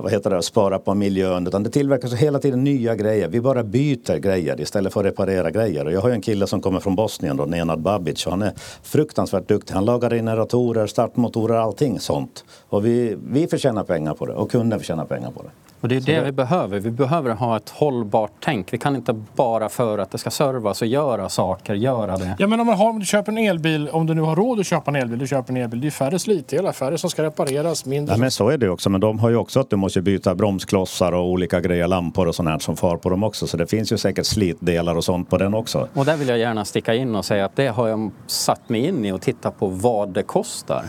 vad 0.01 0.11
heter 0.11 0.29
det, 0.29 0.41
spara 0.41 0.79
på 0.79 0.93
miljön. 0.93 1.47
Utan 1.47 1.63
det 1.63 1.69
tillverkas 1.69 2.13
hela 2.13 2.39
tiden 2.39 2.63
nya 2.63 2.95
grejer. 2.95 3.27
Vi 3.27 3.41
bara 3.41 3.63
byter 3.63 4.17
grejer 4.17 4.61
istället 4.61 4.93
för 4.93 4.99
att 4.99 5.05
reparera 5.05 5.51
grejer. 5.51 5.85
Och 5.85 5.91
jag 5.91 6.01
har 6.01 6.09
ju 6.09 6.15
en 6.15 6.21
kille 6.21 6.47
som 6.47 6.61
kommer 6.61 6.79
från 6.79 6.95
Bosnien, 6.95 7.37
då, 7.37 7.45
Nenad 7.45 7.79
Babic. 7.79 8.25
Och 8.25 8.31
han 8.31 8.41
är 8.41 8.53
fruktansvärt 8.83 9.47
duktig. 9.47 9.73
Han 9.73 9.85
lagar 9.85 10.09
generatorer, 10.09 10.87
startmotorer, 10.87 11.55
allting 11.55 11.99
sånt. 11.99 12.45
Och 12.69 12.85
vi, 12.85 13.17
vi 13.31 13.47
förtjänar 13.47 13.83
pengar 13.83 14.13
på 14.13 14.25
det 14.25 14.33
och 14.33 14.51
kunden 14.51 14.79
förtjänar 14.79 15.05
pengar 15.05 15.31
på 15.31 15.43
det. 15.43 15.49
Och 15.81 15.87
det 15.87 15.95
är 15.95 15.99
Så 15.99 16.05
det, 16.05 16.15
det- 16.15 16.25
vi 16.25 16.31
behöver. 16.31 16.79
Vi 16.79 16.91
behöver 16.91 17.31
ha 17.31 17.57
ett 17.57 17.69
hållbart 17.69 18.31
tänk. 18.39 18.73
Vi 18.73 18.77
kan 18.77 18.95
inte 18.95 19.13
bara 19.35 19.69
för 19.69 19.97
att 19.97 20.11
det 20.11 20.17
ska 20.17 20.29
servas 20.29 20.81
och 20.81 20.87
göra 20.87 21.29
saker, 21.29 21.73
göra 21.73 22.17
det. 22.17 22.35
Ja 22.39 22.47
men 22.47 22.59
om, 22.59 22.67
man 22.67 22.77
har, 22.77 22.89
om 22.89 22.99
du 22.99 23.05
köper 23.05 23.31
en 23.31 23.37
elbil, 23.37 23.89
om 23.89 24.05
du 24.05 24.13
nu 24.13 24.21
har 24.21 24.35
råd 24.35 24.59
att 24.59 24.65
köpa 24.65 24.91
en 24.91 24.95
elbil, 24.95 25.19
du 25.19 25.27
köper 25.27 25.53
en 25.53 25.57
elbil. 25.57 25.81
Det 25.81 25.87
är 25.87 25.91
färre 25.91 26.19
slitdelar, 26.19 26.71
färre 26.71 26.97
som 26.97 27.09
ska 27.09 27.23
repareras, 27.23 27.85
mindre 27.85 28.13
Ja, 28.15 28.19
men 28.19 28.31
så 28.31 28.49
är 28.49 28.57
det 28.57 28.69
också. 28.69 28.89
Men 28.89 29.01
de 29.01 29.19
har 29.19 29.29
ju 29.29 29.35
också 29.35 29.59
att 29.59 29.69
du 29.69 29.75
måste 29.75 30.01
byta 30.01 30.35
bromsklossar 30.35 31.11
och 31.11 31.29
olika 31.29 31.61
grejer, 31.61 31.87
lampor 31.87 32.27
och 32.27 32.35
sånt 32.35 32.49
här 32.49 32.59
som 32.59 32.77
far 32.77 32.97
på 32.97 33.09
dem 33.09 33.23
också. 33.23 33.47
Så 33.47 33.57
det 33.57 33.67
finns 33.67 33.91
ju 33.91 33.97
säkert 33.97 34.25
slitdelar 34.25 34.95
och 34.95 35.03
sånt 35.03 35.29
på 35.29 35.37
den 35.37 35.53
också. 35.53 35.87
Och 35.93 36.05
där 36.05 36.17
vill 36.17 36.27
jag 36.27 36.37
gärna 36.39 36.65
sticka 36.65 36.93
in 36.95 37.15
och 37.15 37.25
säga 37.25 37.45
att 37.45 37.55
det 37.55 37.67
har 37.67 37.87
jag 37.87 38.11
satt 38.27 38.69
mig 38.69 38.85
in 38.87 39.05
i 39.05 39.11
och 39.11 39.21
tittat 39.21 39.59
på 39.59 39.67
vad 39.67 40.09
det 40.13 40.23
kostar. 40.23 40.85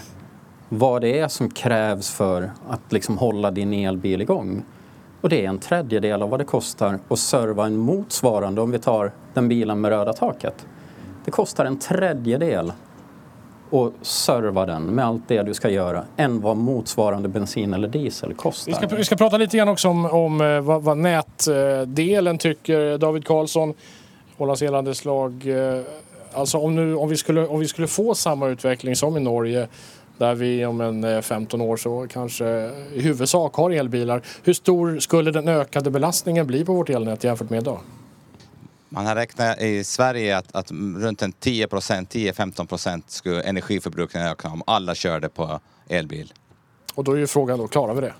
Vad 0.69 1.03
det 1.03 1.19
är 1.19 1.29
som 1.29 1.51
krävs 1.51 2.11
för 2.11 2.51
att 2.69 2.93
liksom 2.93 3.19
hålla 3.19 3.51
din 3.51 3.73
elbil 3.73 4.21
igång. 4.23 4.63
Och 5.21 5.29
det 5.29 5.45
är 5.45 5.49
en 5.49 5.59
tredjedel 5.59 6.23
av 6.23 6.31
vad 6.31 6.41
det 6.41 6.45
kostar 6.45 6.99
att 7.09 7.19
serva 7.19 7.67
en 7.67 7.77
motsvarande, 7.77 8.61
om 8.61 8.71
vi 8.71 8.79
tar 8.79 9.13
den 9.35 9.49
bilen 9.49 9.81
med 9.81 9.89
röda 9.89 10.13
taket. 10.13 10.67
Det 11.25 11.31
kostar 11.31 11.65
en 11.65 11.79
tredjedel 11.79 12.73
att 13.71 14.07
serva 14.07 14.67
den 14.67 14.83
med 14.83 15.05
allt 15.07 15.23
det 15.29 15.43
du 15.43 15.55
ska 15.55 15.71
göra 15.71 16.05
än 16.17 16.41
vad 16.41 16.57
motsvarande 16.57 17.29
bensin 17.29 17.75
eller 17.75 17.89
diesel 17.89 18.35
kostar. 18.35 18.73
Vi 18.73 18.77
ska, 18.87 18.97
vi 18.97 19.05
ska 19.05 19.17
prata 19.17 19.37
lite 19.37 19.57
grann 19.57 19.69
också 19.69 19.89
om, 19.89 20.07
om 20.07 20.41
eh, 20.41 20.61
vad, 20.61 20.83
vad 20.83 20.99
nätdelen 20.99 22.39
tycker. 22.39 22.99
David 22.99 23.27
Karlsson, 23.27 23.75
Ålands 24.39 24.63
Elhandelslag. 24.63 25.47
eh, 25.47 25.83
Alltså 26.33 26.59
om, 26.59 26.75
nu, 26.75 26.97
om, 26.97 27.09
vi 27.09 27.17
skulle, 27.17 27.47
om 27.47 27.61
vi 27.61 27.69
skulle 27.69 27.89
få 27.89 28.15
samma 28.15 28.49
utveckling 28.49 28.97
som 28.97 29.17
i 29.17 29.21
Norge 29.21 29.69
där 30.19 30.35
vi 30.35 30.67
om 30.67 30.81
en 30.81 31.05
eh, 31.05 31.21
15 31.21 31.61
år 31.61 31.77
så 31.77 32.07
kanske 32.11 32.47
i 32.95 33.01
huvudsak 33.01 33.55
har 33.55 33.71
elbilar. 33.71 34.23
Hur 34.43 34.53
stor 34.53 34.99
skulle 34.99 35.31
den 35.31 35.49
ökade 35.49 35.91
belastningen 35.91 36.47
bli 36.47 36.65
på 36.65 36.73
vårt 36.73 36.91
elnät 36.91 37.25
jämfört 37.25 37.51
med 37.51 37.61
idag? 37.61 37.81
Man 38.89 39.07
har 39.07 39.15
räknat 39.15 39.61
i 39.61 39.85
Sverige 39.85 40.37
att, 40.37 40.55
att 40.55 40.71
runt 40.97 41.23
en 41.23 41.33
10 41.33 41.67
procent, 41.67 42.15
10-15 42.15 42.67
procent 42.67 43.11
skulle 43.11 43.43
energiförbrukningen 43.43 44.29
öka 44.29 44.49
om 44.49 44.63
alla 44.67 44.95
körde 44.95 45.29
på 45.29 45.61
elbil. 45.89 46.33
Och 46.95 47.05
då 47.05 47.13
är 47.13 47.17
ju 47.17 47.27
frågan 47.27 47.59
då, 47.59 47.69
klarar 47.69 47.95
vi 47.95 48.01
det? 48.01 48.15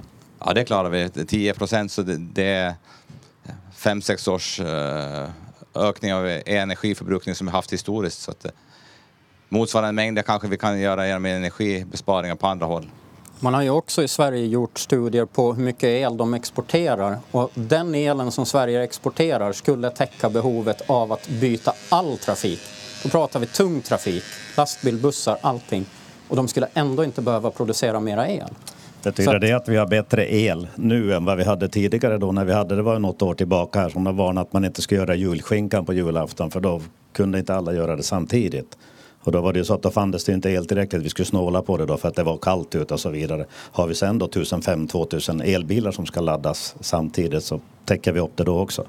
Ja, 0.45 0.55
det 0.55 0.65
klarar 0.65 0.91
vi. 0.91 1.09
10 1.27 1.55
procent, 1.55 1.93
så 1.93 2.03
det, 2.03 2.17
det 2.17 2.45
är 2.45 2.75
5-6 3.77 4.31
års 4.31 4.61
eh, 4.61 5.29
ökning 5.75 6.15
av 6.15 6.27
energiförbrukning 6.47 7.35
som 7.35 7.47
vi 7.47 7.53
haft 7.53 7.73
historiskt. 7.73 8.23
Så 8.23 8.31
att, 8.31 8.45
eh, 8.45 8.51
motsvarande 9.49 9.93
mängder 9.93 10.23
kanske 10.23 10.49
vi 10.49 10.57
kan 10.57 10.81
göra 10.81 11.07
genom 11.07 11.25
energibesparingar 11.25 12.35
på 12.35 12.47
andra 12.47 12.67
håll. 12.67 12.87
Man 13.41 13.55
har 13.55 13.63
ju 13.63 13.71
också 13.71 14.03
i 14.03 14.09
Sverige 14.09 14.47
gjort 14.47 14.79
studier 14.79 15.25
på 15.25 15.53
hur 15.53 15.63
mycket 15.63 15.85
el 15.85 16.17
de 16.17 16.35
exporterar 16.35 17.17
och 17.31 17.51
den 17.55 17.95
elen 17.95 18.31
som 18.31 18.47
Sverige 18.47 18.83
exporterar 18.85 19.53
skulle 19.53 19.91
täcka 19.91 20.31
behovet 20.31 20.83
av 20.87 21.13
att 21.13 21.29
byta 21.29 21.73
all 21.89 22.19
trafik. 22.19 22.61
Då 23.03 23.09
pratar 23.09 23.41
vi 23.41 23.47
tung 23.47 23.81
trafik, 23.81 24.23
lastbil, 24.57 24.99
bussar, 24.99 25.39
allting. 25.41 25.87
Och 26.29 26.37
de 26.37 26.49
skulle 26.49 26.69
ändå 26.75 27.05
inte 27.05 27.23
behöva 27.23 27.51
producera 27.51 28.01
mera 28.01 28.29
el. 28.29 28.49
Betyder 29.03 29.35
att- 29.35 29.41
det 29.41 29.53
att 29.53 29.69
vi 29.69 29.77
har 29.77 29.87
bättre 29.87 30.35
el 30.35 30.69
nu 30.75 31.15
än 31.15 31.25
vad 31.25 31.37
vi 31.37 31.45
hade 31.45 31.69
tidigare 31.69 32.19
då 32.19 32.33
när 32.33 32.45
vi 32.45 32.53
hade, 32.53 32.77
det 32.77 32.83
var 32.83 32.99
något 32.99 33.23
år 33.23 33.35
tillbaka 33.35 33.81
här 33.81 33.89
som 33.89 34.07
har 34.07 34.13
varnat 34.13 34.47
att 34.47 34.53
man 34.53 34.65
inte 34.65 34.83
skulle 34.83 35.01
göra 35.01 35.15
julskinkan 35.15 35.85
på 35.85 35.93
julafton 35.93 36.51
för 36.51 36.61
då 36.61 36.81
kunde 37.13 37.39
inte 37.39 37.55
alla 37.55 37.73
göra 37.75 37.97
det 37.97 38.03
samtidigt. 38.03 38.77
Och 39.25 39.33
då 39.33 39.41
var 39.41 39.53
det 39.53 39.59
ju 39.59 39.65
så 39.65 39.75
att 39.75 39.83
då 39.83 39.91
fanns 39.91 40.25
det 40.25 40.33
inte 40.33 40.51
el 40.51 40.67
tillräckligt. 40.67 41.03
Vi 41.03 41.09
skulle 41.09 41.27
snåla 41.27 41.63
på 41.63 41.77
det 41.77 41.87
då 41.87 41.97
för 41.97 42.09
att 42.09 42.15
det 42.15 42.23
var 42.23 42.37
kallt 42.39 42.75
ute 42.75 42.95
och 42.95 43.01
så 43.01 43.11
vidare. 43.11 43.47
Har 43.73 43.87
vi 43.87 43.95
sen 43.95 44.19
då 44.19 44.27
1500-2000 44.27 45.43
elbilar 45.55 45.91
som 45.91 46.07
ska 46.07 46.21
laddas 46.21 46.77
samtidigt 46.81 47.45
så 47.45 47.61
täcker 47.85 48.13
vi 48.13 48.21
upp 48.21 48.37
det 48.37 48.45
då 48.45 48.59
också. 48.61 48.87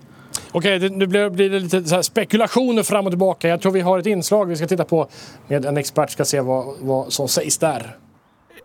Okej, 0.52 0.80
det- 0.80 0.90
nu 0.90 1.08
blir, 1.08 1.30
det 1.30 1.50
lite 1.60 1.84
så 1.84 1.96
här 1.96 2.02
spekulationer 2.02 2.84
fram 2.84 3.06
och 3.06 3.12
tillbaka. 3.12 3.48
Jag 3.48 3.62
tror 3.62 3.72
vi 3.72 3.82
har 3.82 4.00
ett 4.00 4.06
inslag 4.06 4.46
vi 4.46 4.56
ska 4.56 4.68
titta 4.68 4.86
på 4.86 5.08
med 5.48 5.66
en 5.66 5.78
expert 5.78 6.10
ska 6.12 6.26
se 6.26 6.42
vad, 6.42 6.66
vad 6.82 7.14
som 7.14 7.28
sägs 7.28 7.58
där. 7.58 7.96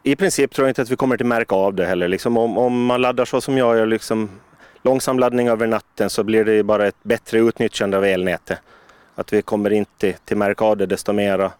I 0.02 0.16
princip 0.16 0.54
tror 0.54 0.66
jag 0.66 0.70
inte 0.70 0.82
att 0.82 0.90
vi 0.90 0.96
kommer 0.96 1.14
att 1.14 1.26
märka 1.26 1.54
av 1.54 1.74
det 1.74 1.86
heller. 1.86 2.08
Liksom 2.08 2.36
om, 2.36 2.58
om 2.58 2.84
man 2.84 3.02
laddar 3.02 3.24
så 3.24 3.40
som 3.40 3.58
jag 3.58 3.76
gör, 3.76 3.86
liksom 3.86 4.30
långsam 4.82 5.18
laddning 5.18 5.48
över 5.48 5.66
natten, 5.66 6.10
så 6.10 6.24
blir 6.24 6.44
det 6.44 6.62
bara 6.62 6.86
ett 6.86 7.02
bättre 7.02 7.38
utnyttjande 7.38 7.96
av 7.96 8.04
elnätet. 8.04 8.58
Att 9.14 9.32
vi 9.32 9.42
kommer 9.42 9.70
inte 9.70 10.12
till 10.12 10.42
av 10.42 10.76
det 10.76 10.86
desto 10.86 11.12
mera. 11.12 11.52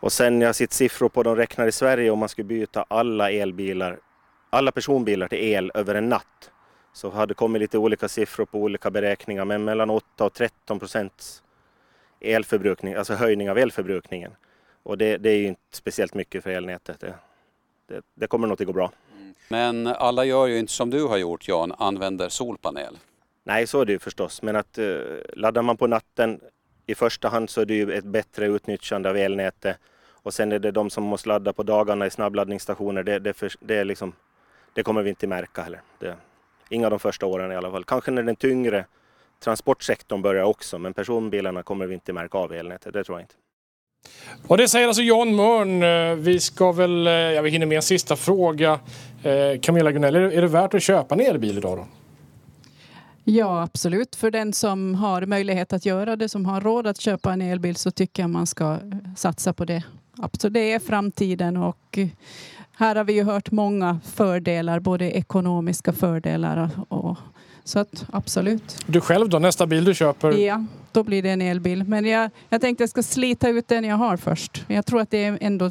Och 0.00 0.12
sen 0.12 0.40
jag 0.40 0.48
har 0.48 0.52
sett 0.52 0.72
siffror 0.72 1.08
på, 1.08 1.22
de 1.22 1.36
räknar 1.36 1.66
i 1.66 1.72
Sverige 1.72 2.10
om 2.10 2.18
man 2.18 2.28
skulle 2.28 2.44
byta 2.44 2.84
alla 2.88 3.30
elbilar, 3.30 3.98
alla 4.50 4.72
personbilar 4.72 5.28
till 5.28 5.38
el 5.38 5.70
över 5.74 5.94
en 5.94 6.08
natt. 6.08 6.50
så 6.92 7.10
har 7.10 7.26
det 7.26 7.34
kommit 7.34 7.60
lite 7.60 7.78
olika 7.78 8.08
siffror 8.08 8.44
på 8.44 8.58
olika 8.58 8.90
beräkningar, 8.90 9.44
men 9.44 9.64
mellan 9.64 9.90
8 9.90 10.24
och 10.24 10.32
13 10.32 10.78
procents 10.78 11.42
elförbrukning, 12.20 12.94
alltså 12.94 13.14
höjning 13.14 13.50
av 13.50 13.58
elförbrukningen. 13.58 14.32
Och 14.82 14.98
det, 14.98 15.16
det 15.16 15.30
är 15.30 15.36
ju 15.36 15.46
inte 15.46 15.60
speciellt 15.70 16.14
mycket 16.14 16.42
för 16.42 16.50
elnätet. 16.50 17.00
Det, 17.00 17.14
det, 17.88 18.02
det 18.14 18.26
kommer 18.26 18.46
nog 18.46 18.60
att 18.62 18.66
gå 18.66 18.72
bra. 18.72 18.90
Men 19.48 19.86
alla 19.86 20.24
gör 20.24 20.46
ju 20.46 20.58
inte 20.58 20.72
som 20.72 20.90
du 20.90 21.04
har 21.04 21.16
gjort 21.16 21.48
Jan, 21.48 21.72
använder 21.78 22.28
solpanel. 22.28 22.98
Nej, 23.44 23.66
så 23.66 23.80
är 23.80 23.84
det 23.84 23.92
ju 23.92 23.98
förstås. 23.98 24.42
Men 24.42 24.56
att 24.56 24.78
eh, 24.78 24.96
laddar 25.32 25.62
man 25.62 25.76
på 25.76 25.86
natten 25.86 26.40
i 26.86 26.94
första 26.94 27.28
hand 27.28 27.50
så 27.50 27.60
är 27.60 27.66
det 27.66 27.74
ju 27.74 27.92
ett 27.92 28.04
bättre 28.04 28.46
utnyttjande 28.46 29.10
av 29.10 29.16
elnätet. 29.16 29.76
Och 30.22 30.34
sen 30.34 30.52
är 30.52 30.58
det 30.58 30.70
de 30.70 30.90
som 30.90 31.04
måste 31.04 31.28
ladda 31.28 31.52
på 31.52 31.62
dagarna 31.62 32.06
i 32.06 32.10
snabbladdningsstationer. 32.10 33.02
Det, 33.02 33.18
det, 33.18 33.32
för, 33.32 33.52
det, 33.60 33.76
är 33.76 33.84
liksom, 33.84 34.12
det 34.74 34.82
kommer 34.82 35.02
vi 35.02 35.10
inte 35.10 35.26
märka 35.26 35.62
heller. 35.62 35.80
Det, 35.98 36.16
inga 36.68 36.90
de 36.90 36.98
första 36.98 37.26
åren 37.26 37.52
i 37.52 37.56
alla 37.56 37.70
fall. 37.70 37.84
Kanske 37.84 38.10
när 38.10 38.22
den 38.22 38.36
tyngre 38.36 38.86
transportsektorn 39.40 40.22
börjar 40.22 40.44
också, 40.44 40.78
men 40.78 40.94
personbilarna 40.94 41.62
kommer 41.62 41.86
vi 41.86 41.94
inte 41.94 42.12
märka 42.12 42.38
av 42.38 42.54
i 42.54 42.58
elnätet. 42.58 42.92
Det 42.92 43.04
tror 43.04 43.18
jag 43.18 43.24
inte. 43.24 43.34
Och 44.46 44.56
det 44.56 44.68
säger 44.68 44.86
alltså 44.86 45.02
Jan 45.02 45.34
Mörn. 45.34 45.82
Eh, 45.82 46.16
vi 46.16 46.40
ska 46.40 46.72
väl, 46.72 47.06
eh, 47.06 47.12
ja, 47.12 47.42
vi 47.42 47.50
hinner 47.50 47.66
med 47.66 47.76
en 47.76 47.82
sista 47.82 48.16
fråga. 48.16 48.80
Eh, 49.22 49.60
Camilla 49.62 49.92
Gunell, 49.92 50.16
är 50.16 50.40
det 50.40 50.46
värt 50.46 50.74
att 50.74 50.82
köpa 50.82 51.14
en 51.14 51.20
elbil 51.20 51.58
idag 51.58 51.78
då? 51.78 51.86
Ja, 53.24 53.62
absolut. 53.62 54.16
För 54.16 54.30
den 54.30 54.52
som 54.52 54.94
har 54.94 55.26
möjlighet 55.26 55.72
att 55.72 55.86
göra 55.86 56.16
det, 56.16 56.28
som 56.28 56.46
har 56.46 56.60
råd 56.60 56.86
att 56.86 57.00
köpa 57.00 57.32
en 57.32 57.42
elbil, 57.42 57.76
så 57.76 57.90
tycker 57.90 58.22
jag 58.22 58.30
man 58.30 58.46
ska 58.46 58.72
eh, 58.72 58.78
satsa 59.16 59.52
på 59.52 59.64
det. 59.64 59.82
Absolut, 60.18 60.54
det 60.54 60.72
är 60.72 60.78
framtiden 60.78 61.56
och 61.56 61.98
eh, 61.98 62.08
här 62.76 62.96
har 62.96 63.04
vi 63.04 63.12
ju 63.12 63.22
hört 63.22 63.50
många 63.50 64.00
fördelar, 64.04 64.80
både 64.80 65.10
ekonomiska 65.10 65.92
fördelar 65.92 66.70
och 66.88 67.16
så 67.64 67.78
att 67.78 68.06
absolut. 68.12 68.78
Du 68.86 69.00
själv 69.00 69.28
då, 69.28 69.38
nästa 69.38 69.66
bil 69.66 69.84
du 69.84 69.94
köper? 69.94 70.32
Ja, 70.32 70.64
då 70.92 71.02
blir 71.02 71.22
det 71.22 71.30
en 71.30 71.42
elbil. 71.42 71.84
Men 71.84 72.04
jag, 72.04 72.30
jag 72.48 72.60
tänkte 72.60 72.82
jag 72.82 72.90
ska 72.90 73.02
slita 73.02 73.48
ut 73.48 73.68
den 73.68 73.84
jag 73.84 73.96
har 73.96 74.16
först. 74.16 74.64
Jag 74.66 74.86
tror 74.86 75.00
att 75.00 75.10
det 75.10 75.24
är 75.24 75.38
ändå 75.40 75.70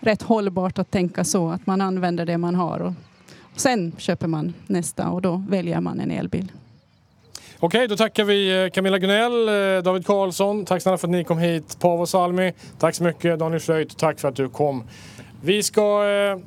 rätt 0.00 0.22
hållbart 0.22 0.78
att 0.78 0.90
tänka 0.90 1.24
så, 1.24 1.50
att 1.50 1.66
man 1.66 1.80
använder 1.80 2.26
det 2.26 2.38
man 2.38 2.54
har 2.54 2.80
och 2.80 2.92
sen 3.56 3.92
köper 3.98 4.26
man 4.26 4.54
nästa 4.66 5.08
och 5.08 5.22
då 5.22 5.44
väljer 5.48 5.80
man 5.80 6.00
en 6.00 6.10
elbil. 6.10 6.52
Okej, 7.58 7.88
då 7.88 7.96
tackar 7.96 8.24
vi 8.24 8.64
eh, 8.64 8.70
Camilla 8.70 8.98
Gunell, 8.98 9.48
eh, 9.48 9.82
David 9.82 10.06
Karlsson. 10.06 10.64
Tack 10.64 10.82
snälla 10.82 10.98
för 10.98 11.06
att 11.06 11.12
ni 11.12 11.24
kom 11.24 11.38
hit. 11.38 11.76
Paavo 11.80 12.06
Salmi, 12.06 12.52
tack 12.78 12.94
så 12.94 13.04
mycket. 13.04 13.38
Daniel 13.38 13.60
Schlöjt, 13.60 13.98
tack 13.98 14.20
för 14.20 14.28
att 14.28 14.36
du 14.36 14.48
kom. 14.48 14.84
Vi 15.42 15.62
ska 15.62 16.08
eh, 16.08 16.38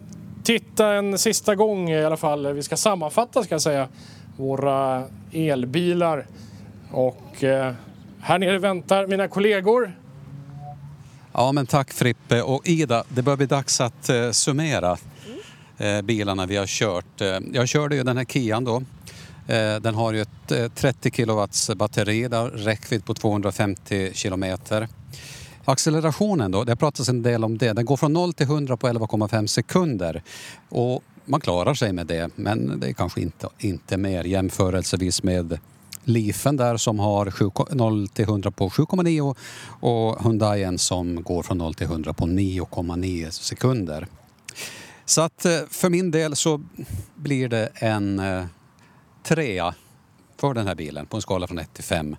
titta 0.44 0.94
en 0.94 1.18
sista 1.18 1.56
gång 1.56 1.90
i 1.90 2.06
alla 2.06 2.18
fall. 2.18 2.54
Vi 2.54 2.64
ska 2.64 2.78
sammanfatta 2.78 3.44
ska 3.44 3.54
jag 3.54 3.62
säga 3.62 3.88
våra 4.38 5.04
elbilar. 5.32 6.26
Och 6.92 7.44
här 8.20 8.40
nere 8.40 8.58
väntar 8.58 9.08
mina 9.08 9.28
kollegor. 9.28 9.92
Ja 11.34 11.52
men 11.52 11.66
tack 11.66 11.92
Frippe 11.92 12.42
och 12.42 12.68
Ida, 12.68 13.04
det 13.10 13.22
börjar 13.22 13.38
bli 13.38 13.46
dags 13.46 13.82
att 13.82 14.10
summera 14.32 14.98
Eh, 15.80 16.02
bilarna 16.02 16.46
vi 16.46 16.58
har 16.58 16.66
kört. 16.66 17.22
Eh, 17.22 17.40
jag 17.54 17.68
körde 17.68 17.96
ju 17.96 18.04
den 18.04 18.18
här 18.18 18.26
Kian 18.26 18.64
då. 18.64 18.84
Eh, 19.48 19.76
den 19.76 19.96
har 19.96 20.14
ju 20.14 20.22
ett 20.22 20.76
30 20.76 21.12
kilowatts 21.12 21.70
batteri, 21.76 22.28
där 22.28 22.50
räckvidd 22.50 23.06
på 23.06 23.14
250 23.14 24.12
kilometer. 24.14 24.88
Accelerationen 25.66 26.52
då, 26.52 26.64
det 26.64 26.76
pratas 26.76 27.10
en 27.10 27.22
del 27.22 27.44
om 27.44 27.58
det. 27.58 27.74
Den 27.74 27.86
går 27.86 27.98
från 27.98 28.14
0 28.14 28.34
till 28.34 28.46
100 28.46 28.78
på 28.78 28.88
11,5 28.88 29.48
sekunder. 29.48 30.24
Och 30.70 31.04
man 31.26 31.42
klarar 31.42 31.74
sig 31.74 31.94
med 31.94 32.08
det, 32.08 32.30
men 32.36 32.80
det 32.80 32.90
är 32.90 32.94
kanske 32.94 33.22
inte, 33.22 33.48
inte 33.60 33.98
mer 33.98 34.24
jämförelsevis 34.24 35.24
med 35.24 35.60
Leafen 36.04 36.58
där 36.58 36.78
som 36.78 37.00
har 37.00 37.32
7, 37.32 37.52
0 37.72 38.08
till 38.08 38.26
100 38.26 38.52
på 38.52 38.70
7,9 38.70 39.36
och 39.80 40.24
Hyundaien 40.24 40.78
som 40.78 41.24
går 41.24 41.44
från 41.44 41.58
0 41.58 41.74
till 41.74 41.88
100 41.88 42.14
på 42.14 42.26
9,9 42.26 43.30
sekunder. 43.30 44.08
Så 45.10 45.22
att 45.22 45.46
eh, 45.46 45.60
för 45.70 45.90
min 45.90 46.12
del 46.12 46.36
så 46.36 46.62
blir 47.16 47.50
det 47.50 47.70
en 47.76 48.20
eh, 48.20 48.46
trea 49.24 49.76
för 50.38 50.54
den 50.54 50.68
här 50.68 50.76
bilen 50.76 51.06
på 51.06 51.18
en 51.18 51.22
skala 51.22 51.48
från 51.48 51.60
1 51.60 51.74
till 51.74 51.84
5. 51.84 52.16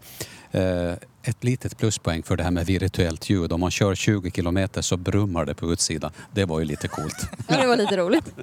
Eh, 0.50 0.92
ett 1.22 1.44
litet 1.44 1.78
pluspoäng 1.78 2.22
för 2.22 2.36
det 2.36 2.42
här 2.42 2.50
med 2.50 2.66
virtuellt 2.66 3.30
ljud. 3.30 3.52
Om 3.52 3.60
man 3.60 3.70
kör 3.70 3.94
20 3.94 4.30
kilometer 4.30 4.82
så 4.82 4.96
brummar 4.96 5.44
det 5.44 5.54
på 5.54 5.72
utsidan. 5.72 6.12
Det 6.32 6.44
var 6.44 6.58
ju 6.58 6.64
lite 6.64 6.88
coolt. 6.88 7.16
Ja, 7.48 7.56
det 7.60 7.66
var 7.66 7.76
lite 7.76 7.96
roligt. 7.96 8.34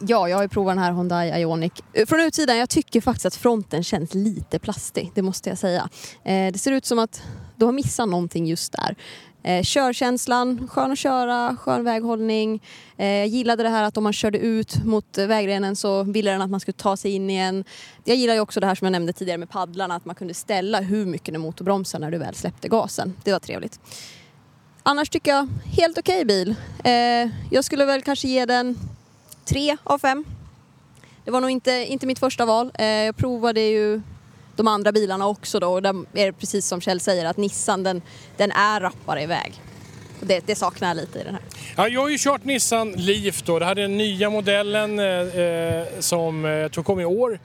Ja, 0.00 0.28
jag 0.28 0.36
har 0.36 0.42
ju 0.42 0.48
provat 0.48 0.76
den 0.76 0.84
här 0.84 0.92
Hyundai 0.92 1.40
Ioniq. 1.40 1.72
Från 2.06 2.20
utsidan, 2.20 2.58
jag 2.58 2.68
tycker 2.68 3.00
faktiskt 3.00 3.26
att 3.26 3.36
fronten 3.36 3.84
känns 3.84 4.14
lite 4.14 4.58
plastig, 4.58 5.10
det 5.14 5.22
måste 5.22 5.48
jag 5.48 5.58
säga. 5.58 5.88
Det 6.22 6.60
ser 6.60 6.72
ut 6.72 6.86
som 6.86 6.98
att 6.98 7.22
du 7.56 7.64
har 7.64 7.72
missat 7.72 8.08
någonting 8.08 8.46
just 8.46 8.72
där. 8.72 8.96
Eh, 9.42 9.62
körkänslan, 9.62 10.68
skön 10.68 10.92
att 10.92 10.98
köra, 10.98 11.56
skön 11.60 11.84
väghållning. 11.84 12.62
Eh, 12.96 13.06
jag 13.06 13.26
gillade 13.26 13.62
det 13.62 13.68
här 13.68 13.82
att 13.82 13.96
om 13.96 14.04
man 14.04 14.12
körde 14.12 14.38
ut 14.38 14.84
mot 14.84 15.18
vägrenen 15.18 15.76
så 15.76 16.02
ville 16.02 16.30
den 16.30 16.42
att 16.42 16.50
man 16.50 16.60
skulle 16.60 16.76
ta 16.76 16.96
sig 16.96 17.10
in 17.10 17.30
igen. 17.30 17.64
Jag 18.04 18.16
gillar 18.16 18.34
ju 18.34 18.40
också 18.40 18.60
det 18.60 18.66
här 18.66 18.74
som 18.74 18.84
jag 18.84 18.92
nämnde 18.92 19.12
tidigare 19.12 19.38
med 19.38 19.50
paddlarna, 19.50 19.94
att 19.94 20.04
man 20.04 20.14
kunde 20.14 20.34
ställa 20.34 20.80
hur 20.80 21.06
mycket 21.06 21.34
den 21.34 21.40
motorbromsade 21.40 22.04
när 22.04 22.10
du 22.10 22.18
väl 22.18 22.34
släppte 22.34 22.68
gasen. 22.68 23.16
Det 23.24 23.32
var 23.32 23.40
trevligt. 23.40 23.80
Annars 24.82 25.08
tycker 25.08 25.30
jag 25.30 25.48
helt 25.64 25.98
okej 25.98 26.24
bil. 26.24 26.54
Eh, 26.84 26.92
jag 27.50 27.64
skulle 27.64 27.84
väl 27.84 28.02
kanske 28.02 28.28
ge 28.28 28.46
den 28.46 28.78
tre 29.44 29.76
av 29.84 29.98
fem. 29.98 30.24
Det 31.24 31.30
var 31.30 31.40
nog 31.40 31.50
inte, 31.50 31.70
inte 31.70 32.06
mitt 32.06 32.18
första 32.18 32.46
val. 32.46 32.70
Eh, 32.74 32.86
jag 32.86 33.16
provade 33.16 33.60
ju 33.60 34.02
de 34.60 34.68
andra 34.68 34.92
bilarna 34.92 35.26
också 35.26 35.60
då 35.60 35.72
och 35.72 35.82
där 35.82 35.94
är 36.14 36.26
det 36.26 36.32
precis 36.32 36.66
som 36.66 36.80
Kjell 36.80 37.00
säger 37.00 37.24
att 37.24 37.36
Nissan 37.36 37.82
den, 37.82 38.02
den 38.36 38.52
är 38.52 38.80
rappare 38.80 39.22
iväg. 39.22 39.60
Det, 40.20 40.46
det 40.46 40.54
saknar 40.54 40.88
jag 40.88 40.96
lite 40.96 41.18
i 41.18 41.22
den 41.24 41.34
här. 41.34 41.42
Ja, 41.76 41.88
jag 41.88 42.00
har 42.00 42.08
ju 42.08 42.18
kört 42.18 42.44
Nissan 42.44 42.92
Leaf 42.92 43.42
då. 43.42 43.58
Det 43.58 43.64
här 43.64 43.72
är 43.78 43.82
den 43.82 43.96
nya 43.96 44.30
modellen 44.30 44.98
eh, 44.98 45.06
eh, 45.06 45.86
som 45.98 46.44
eh, 46.44 46.50
jag 46.50 46.72
tror 46.72 46.84
kom 46.84 47.00
i 47.00 47.04
år. 47.04 47.38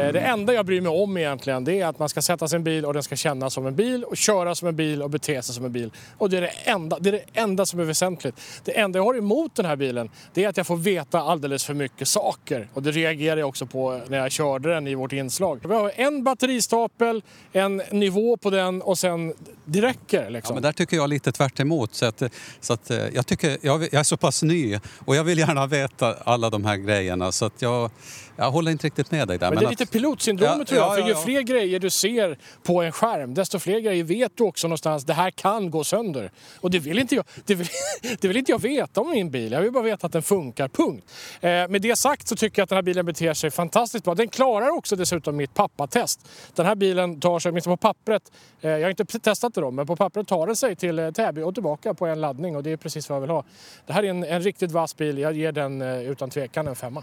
Eh, 0.00 0.12
det 0.12 0.20
enda 0.20 0.52
jag 0.52 0.66
bryr 0.66 0.80
mig 0.80 1.02
om 1.02 1.16
egentligen 1.16 1.64
det 1.64 1.80
är 1.80 1.86
att 1.86 1.98
man 1.98 2.08
ska 2.08 2.22
sätta 2.22 2.48
sig 2.48 2.56
i 2.56 2.58
en 2.58 2.64
bil 2.64 2.84
och 2.84 2.94
den 2.94 3.02
ska 3.02 3.16
kännas 3.16 3.54
som 3.54 3.66
en 3.66 3.76
bil 3.76 4.04
och 4.04 4.16
köra 4.16 4.54
som 4.54 4.68
en 4.68 4.76
bil 4.76 5.02
och 5.02 5.10
bete 5.10 5.42
sig 5.42 5.54
som 5.54 5.64
en 5.64 5.72
bil. 5.72 5.90
Och 6.18 6.30
det 6.30 6.36
är 6.36 6.40
det 6.40 6.52
enda, 6.64 6.98
det 6.98 7.08
är 7.08 7.12
det 7.12 7.40
enda 7.40 7.66
som 7.66 7.80
är 7.80 7.84
väsentligt. 7.84 8.40
Det 8.64 8.78
enda 8.78 8.98
jag 8.98 9.04
har 9.04 9.18
emot 9.18 9.54
den 9.54 9.66
här 9.66 9.76
bilen 9.76 10.10
det 10.34 10.44
är 10.44 10.48
att 10.48 10.56
jag 10.56 10.66
får 10.66 10.76
veta 10.76 11.20
alldeles 11.20 11.64
för 11.64 11.74
mycket 11.74 12.08
saker. 12.08 12.68
Och 12.74 12.82
det 12.82 12.90
reagerade 12.90 13.40
jag 13.40 13.48
också 13.48 13.66
på 13.66 14.00
när 14.08 14.18
jag 14.18 14.32
körde 14.32 14.74
den 14.74 14.86
i 14.86 14.94
vårt 14.94 15.12
inslag. 15.12 15.60
Vi 15.68 15.74
har 15.74 15.92
en 15.94 16.24
batteristapel, 16.24 17.22
en 17.52 17.82
nivå 17.90 18.36
på 18.36 18.50
den 18.50 18.82
och 18.82 18.98
sen 18.98 19.34
det 19.64 19.80
räcker 19.80 20.30
liksom. 20.30 20.52
Ja, 20.52 20.54
men 20.54 20.62
där 20.62 20.72
tycker 20.72 20.96
jag 20.96 21.10
lite 21.10 21.32
tvärt 21.32 21.60
emot. 21.60 21.94
Så 22.06 22.24
att, 22.24 22.32
så 22.60 22.72
att 22.72 22.90
eh, 22.90 22.98
jag, 23.14 23.26
tycker, 23.26 23.58
jag, 23.62 23.82
jag 23.82 23.94
är 23.94 24.02
så 24.02 24.16
pass 24.16 24.42
ny 24.42 24.78
och 25.06 25.16
jag 25.16 25.24
vill 25.24 25.38
gärna 25.38 25.66
veta 25.66 26.14
alla 26.24 26.50
de 26.50 26.64
här 26.64 26.76
grejerna. 26.76 27.32
Så 27.32 27.44
att 27.44 27.62
jag, 27.62 27.90
jag 28.36 28.50
håller 28.50 28.70
inte 28.72 28.86
riktigt 28.86 29.10
med 29.10 29.28
dig 29.28 29.38
där. 29.38 29.50
Men 29.50 29.58
det 29.58 29.64
är 29.64 29.66
att- 29.66 29.80
lite 29.80 29.92
pilotsyndromet 29.92 30.58
Ja, 30.58 30.64
tror 30.64 30.80
jag. 30.80 30.88
ja, 30.90 30.94
För 30.94 31.00
ja, 31.00 31.06
ju 31.06 31.12
ja. 31.12 31.18
fler 31.24 31.40
grejer 31.42 31.78
du 31.80 31.90
ser 31.90 32.38
på 32.62 32.82
en 32.82 32.92
skärm, 32.92 33.34
desto 33.34 33.58
fler 33.58 33.80
grejer 33.80 34.04
vet 34.04 34.32
du 34.36 34.44
också 34.44 34.66
någonstans. 34.68 35.04
Det 35.04 35.12
här 35.14 35.30
kan 35.30 35.70
gå 35.70 35.84
sönder. 35.84 36.30
Och 36.60 36.70
det 36.70 36.78
vill 36.78 36.98
inte 36.98 37.14
jag, 37.14 37.24
det 37.44 37.54
vill, 37.54 37.68
det 38.20 38.28
vill 38.28 38.36
inte 38.36 38.52
jag 38.52 38.58
veta 38.62 39.00
om 39.00 39.10
min 39.10 39.30
bil. 39.30 39.52
Jag 39.52 39.60
vill 39.60 39.72
bara 39.72 39.82
veta 39.84 40.06
att 40.06 40.12
den 40.12 40.22
funkar, 40.22 40.68
punkt. 40.68 41.04
Eh, 41.40 41.48
med 41.50 41.82
det 41.82 41.98
sagt 41.98 42.28
så 42.28 42.36
tycker 42.36 42.60
jag 42.60 42.64
att 42.64 42.68
den 42.68 42.76
här 42.76 42.82
bilen 42.82 43.06
beter 43.06 43.34
sig 43.34 43.50
fantastiskt 43.50 44.04
bra. 44.04 44.14
Den 44.14 44.28
klarar 44.28 44.68
också 44.70 44.96
dessutom 44.96 45.36
mitt 45.36 45.54
pappatest. 45.54 46.20
Den 46.54 46.66
här 46.66 46.74
bilen 46.74 47.20
tar 47.20 47.38
sig, 47.38 47.50
åtminstone 47.50 47.76
på 47.76 47.80
pappret, 47.80 48.22
eh, 48.60 48.70
jag 48.70 48.82
har 48.82 48.90
inte 48.90 49.04
testat 49.04 49.54
det 49.54 49.60
då, 49.60 49.70
men 49.70 49.86
på 49.86 49.96
pappret 49.96 50.28
tar 50.28 50.46
den 50.46 50.56
sig 50.56 50.76
till 50.76 50.98
eh, 50.98 51.10
Täby 51.10 51.42
och 51.42 51.54
tillbaka 51.54 51.94
på 51.96 52.06
en 52.06 52.20
laddning 52.20 52.56
och 52.56 52.62
det 52.62 52.72
är 52.72 52.76
precis 52.76 53.08
vad 53.08 53.16
jag 53.16 53.20
vill 53.20 53.30
ha. 53.30 53.44
Det 53.86 53.92
här 53.92 54.02
är 54.02 54.10
en, 54.10 54.24
en 54.24 54.42
riktigt 54.42 54.72
vass 54.72 54.96
bil. 54.96 55.18
Jag 55.18 55.32
ger 55.32 55.52
den 55.52 55.82
eh, 55.82 56.10
utan 56.10 56.30
tvekan 56.30 56.68
en 56.68 56.76
femma. 56.76 57.02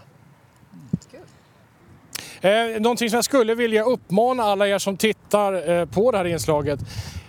Eh, 2.40 2.80
någonting 2.80 3.10
som 3.10 3.16
jag 3.16 3.24
skulle 3.24 3.54
vilja 3.54 3.82
uppmana 3.82 4.42
alla 4.42 4.68
er 4.68 4.78
som 4.78 4.96
tittar 4.96 5.70
eh, 5.70 5.86
på 5.86 6.10
det 6.10 6.18
här 6.18 6.24
inslaget. 6.24 6.80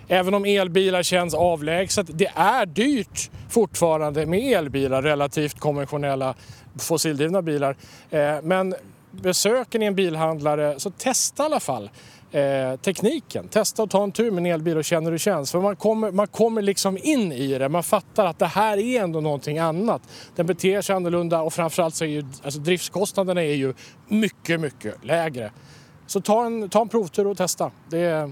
Även 0.08 0.34
om 0.34 0.44
elbilar 0.44 1.02
känns 1.02 1.34
avlägset, 1.34 2.06
det 2.18 2.30
är 2.34 2.66
dyrt 2.66 3.30
fortfarande 3.50 4.26
med 4.26 4.40
elbilar 4.40 5.02
relativt 5.02 5.60
konventionella 5.60 6.34
fossildrivna 6.78 7.42
bilar. 7.42 7.76
Eh, 8.10 8.34
men 8.42 8.74
besöker 9.10 9.78
ni 9.78 9.86
en 9.86 9.94
bilhandlare 9.94 10.80
så 10.80 10.90
testa 10.90 11.42
i 11.42 11.46
alla 11.46 11.60
fall 11.60 11.90
eh, 12.36 12.76
tekniken. 12.76 13.48
Testa 13.48 13.82
att 13.82 13.90
ta 13.90 14.02
en 14.04 14.12
tur 14.12 14.30
med 14.30 14.38
en 14.38 14.46
elbil 14.46 14.76
och 14.76 14.84
känna 14.84 15.04
hur 15.04 15.12
det 15.12 15.18
känns. 15.18 15.50
För 15.50 15.60
man 15.60 15.76
kommer, 15.76 16.12
man 16.12 16.26
kommer 16.26 16.62
liksom 16.62 16.98
in 17.02 17.32
i 17.32 17.58
det. 17.58 17.68
Man 17.68 17.82
fattar 17.82 18.26
att 18.26 18.38
det 18.38 18.46
här 18.46 18.78
är 18.78 19.02
ändå 19.02 19.20
någonting 19.20 19.58
annat. 19.58 20.02
Den 20.36 20.46
beter 20.46 20.82
sig 20.82 20.96
annorlunda 20.96 21.40
och 21.40 21.52
framförallt 21.52 21.94
så 21.94 22.04
är 22.04 22.08
ju 22.08 22.24
alltså 22.42 22.60
driftskostnaderna 22.60 23.42
är 23.42 23.54
ju 23.54 23.74
mycket, 24.08 24.60
mycket 24.60 25.04
lägre. 25.04 25.50
Så 26.06 26.20
ta 26.20 26.46
en, 26.46 26.68
ta 26.68 26.80
en 26.82 26.88
provtur 26.88 27.26
och 27.26 27.36
testa. 27.36 27.70
Det, 27.90 28.30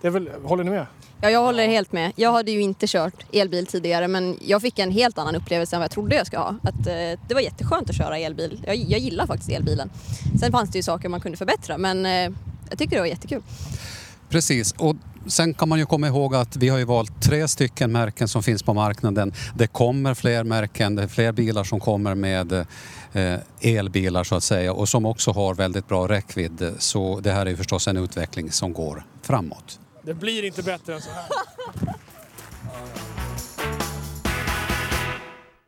Det 0.00 0.06
är 0.06 0.10
väl, 0.10 0.30
håller 0.44 0.64
ni 0.64 0.70
med? 0.70 0.86
Ja, 1.20 1.30
jag 1.30 1.42
håller 1.42 1.68
helt 1.68 1.92
med. 1.92 2.12
Jag 2.16 2.32
hade 2.32 2.50
ju 2.50 2.62
inte 2.62 2.86
kört 2.86 3.24
elbil 3.32 3.66
tidigare 3.66 4.08
men 4.08 4.38
jag 4.42 4.62
fick 4.62 4.78
en 4.78 4.90
helt 4.90 5.18
annan 5.18 5.36
upplevelse 5.36 5.76
än 5.76 5.80
vad 5.80 5.84
jag 5.84 5.90
trodde 5.90 6.16
jag 6.16 6.26
skulle 6.26 6.42
ha. 6.42 6.54
Att, 6.62 6.86
eh, 6.86 7.20
det 7.28 7.34
var 7.34 7.40
jätteskönt 7.40 7.90
att 7.90 7.96
köra 7.96 8.18
elbil. 8.18 8.64
Jag, 8.66 8.76
jag 8.76 9.00
gillar 9.00 9.26
faktiskt 9.26 9.50
elbilen. 9.50 9.90
Sen 10.40 10.52
fanns 10.52 10.70
det 10.70 10.78
ju 10.78 10.82
saker 10.82 11.08
man 11.08 11.20
kunde 11.20 11.38
förbättra 11.38 11.78
men 11.78 12.06
eh, 12.06 12.30
jag 12.70 12.78
tycker 12.78 12.96
det 12.96 13.02
var 13.02 13.06
jättekul. 13.06 13.42
Precis, 14.28 14.72
och 14.72 14.96
sen 15.26 15.54
kan 15.54 15.68
man 15.68 15.78
ju 15.78 15.86
komma 15.86 16.06
ihåg 16.06 16.34
att 16.34 16.56
vi 16.56 16.68
har 16.68 16.78
ju 16.78 16.84
valt 16.84 17.22
tre 17.22 17.48
stycken 17.48 17.92
märken 17.92 18.28
som 18.28 18.42
finns 18.42 18.62
på 18.62 18.74
marknaden. 18.74 19.32
Det 19.54 19.66
kommer 19.66 20.14
fler 20.14 20.44
märken, 20.44 20.94
det 20.94 21.02
är 21.02 21.08
fler 21.08 21.32
bilar 21.32 21.64
som 21.64 21.80
kommer 21.80 22.14
med 22.14 22.52
eh, 23.12 23.38
elbilar 23.60 24.24
så 24.24 24.34
att 24.34 24.44
säga 24.44 24.72
och 24.72 24.88
som 24.88 25.06
också 25.06 25.30
har 25.30 25.54
väldigt 25.54 25.88
bra 25.88 26.08
räckvidd. 26.08 26.74
Så 26.78 27.20
det 27.20 27.32
här 27.32 27.46
är 27.46 27.50
ju 27.50 27.56
förstås 27.56 27.88
en 27.88 27.96
utveckling 27.96 28.52
som 28.52 28.72
går 28.72 29.06
framåt. 29.22 29.78
Det 30.02 30.14
blir 30.14 30.44
inte 30.44 30.62
bättre 30.62 30.94
än 30.94 31.00
så 31.00 31.10
här. 31.10 31.24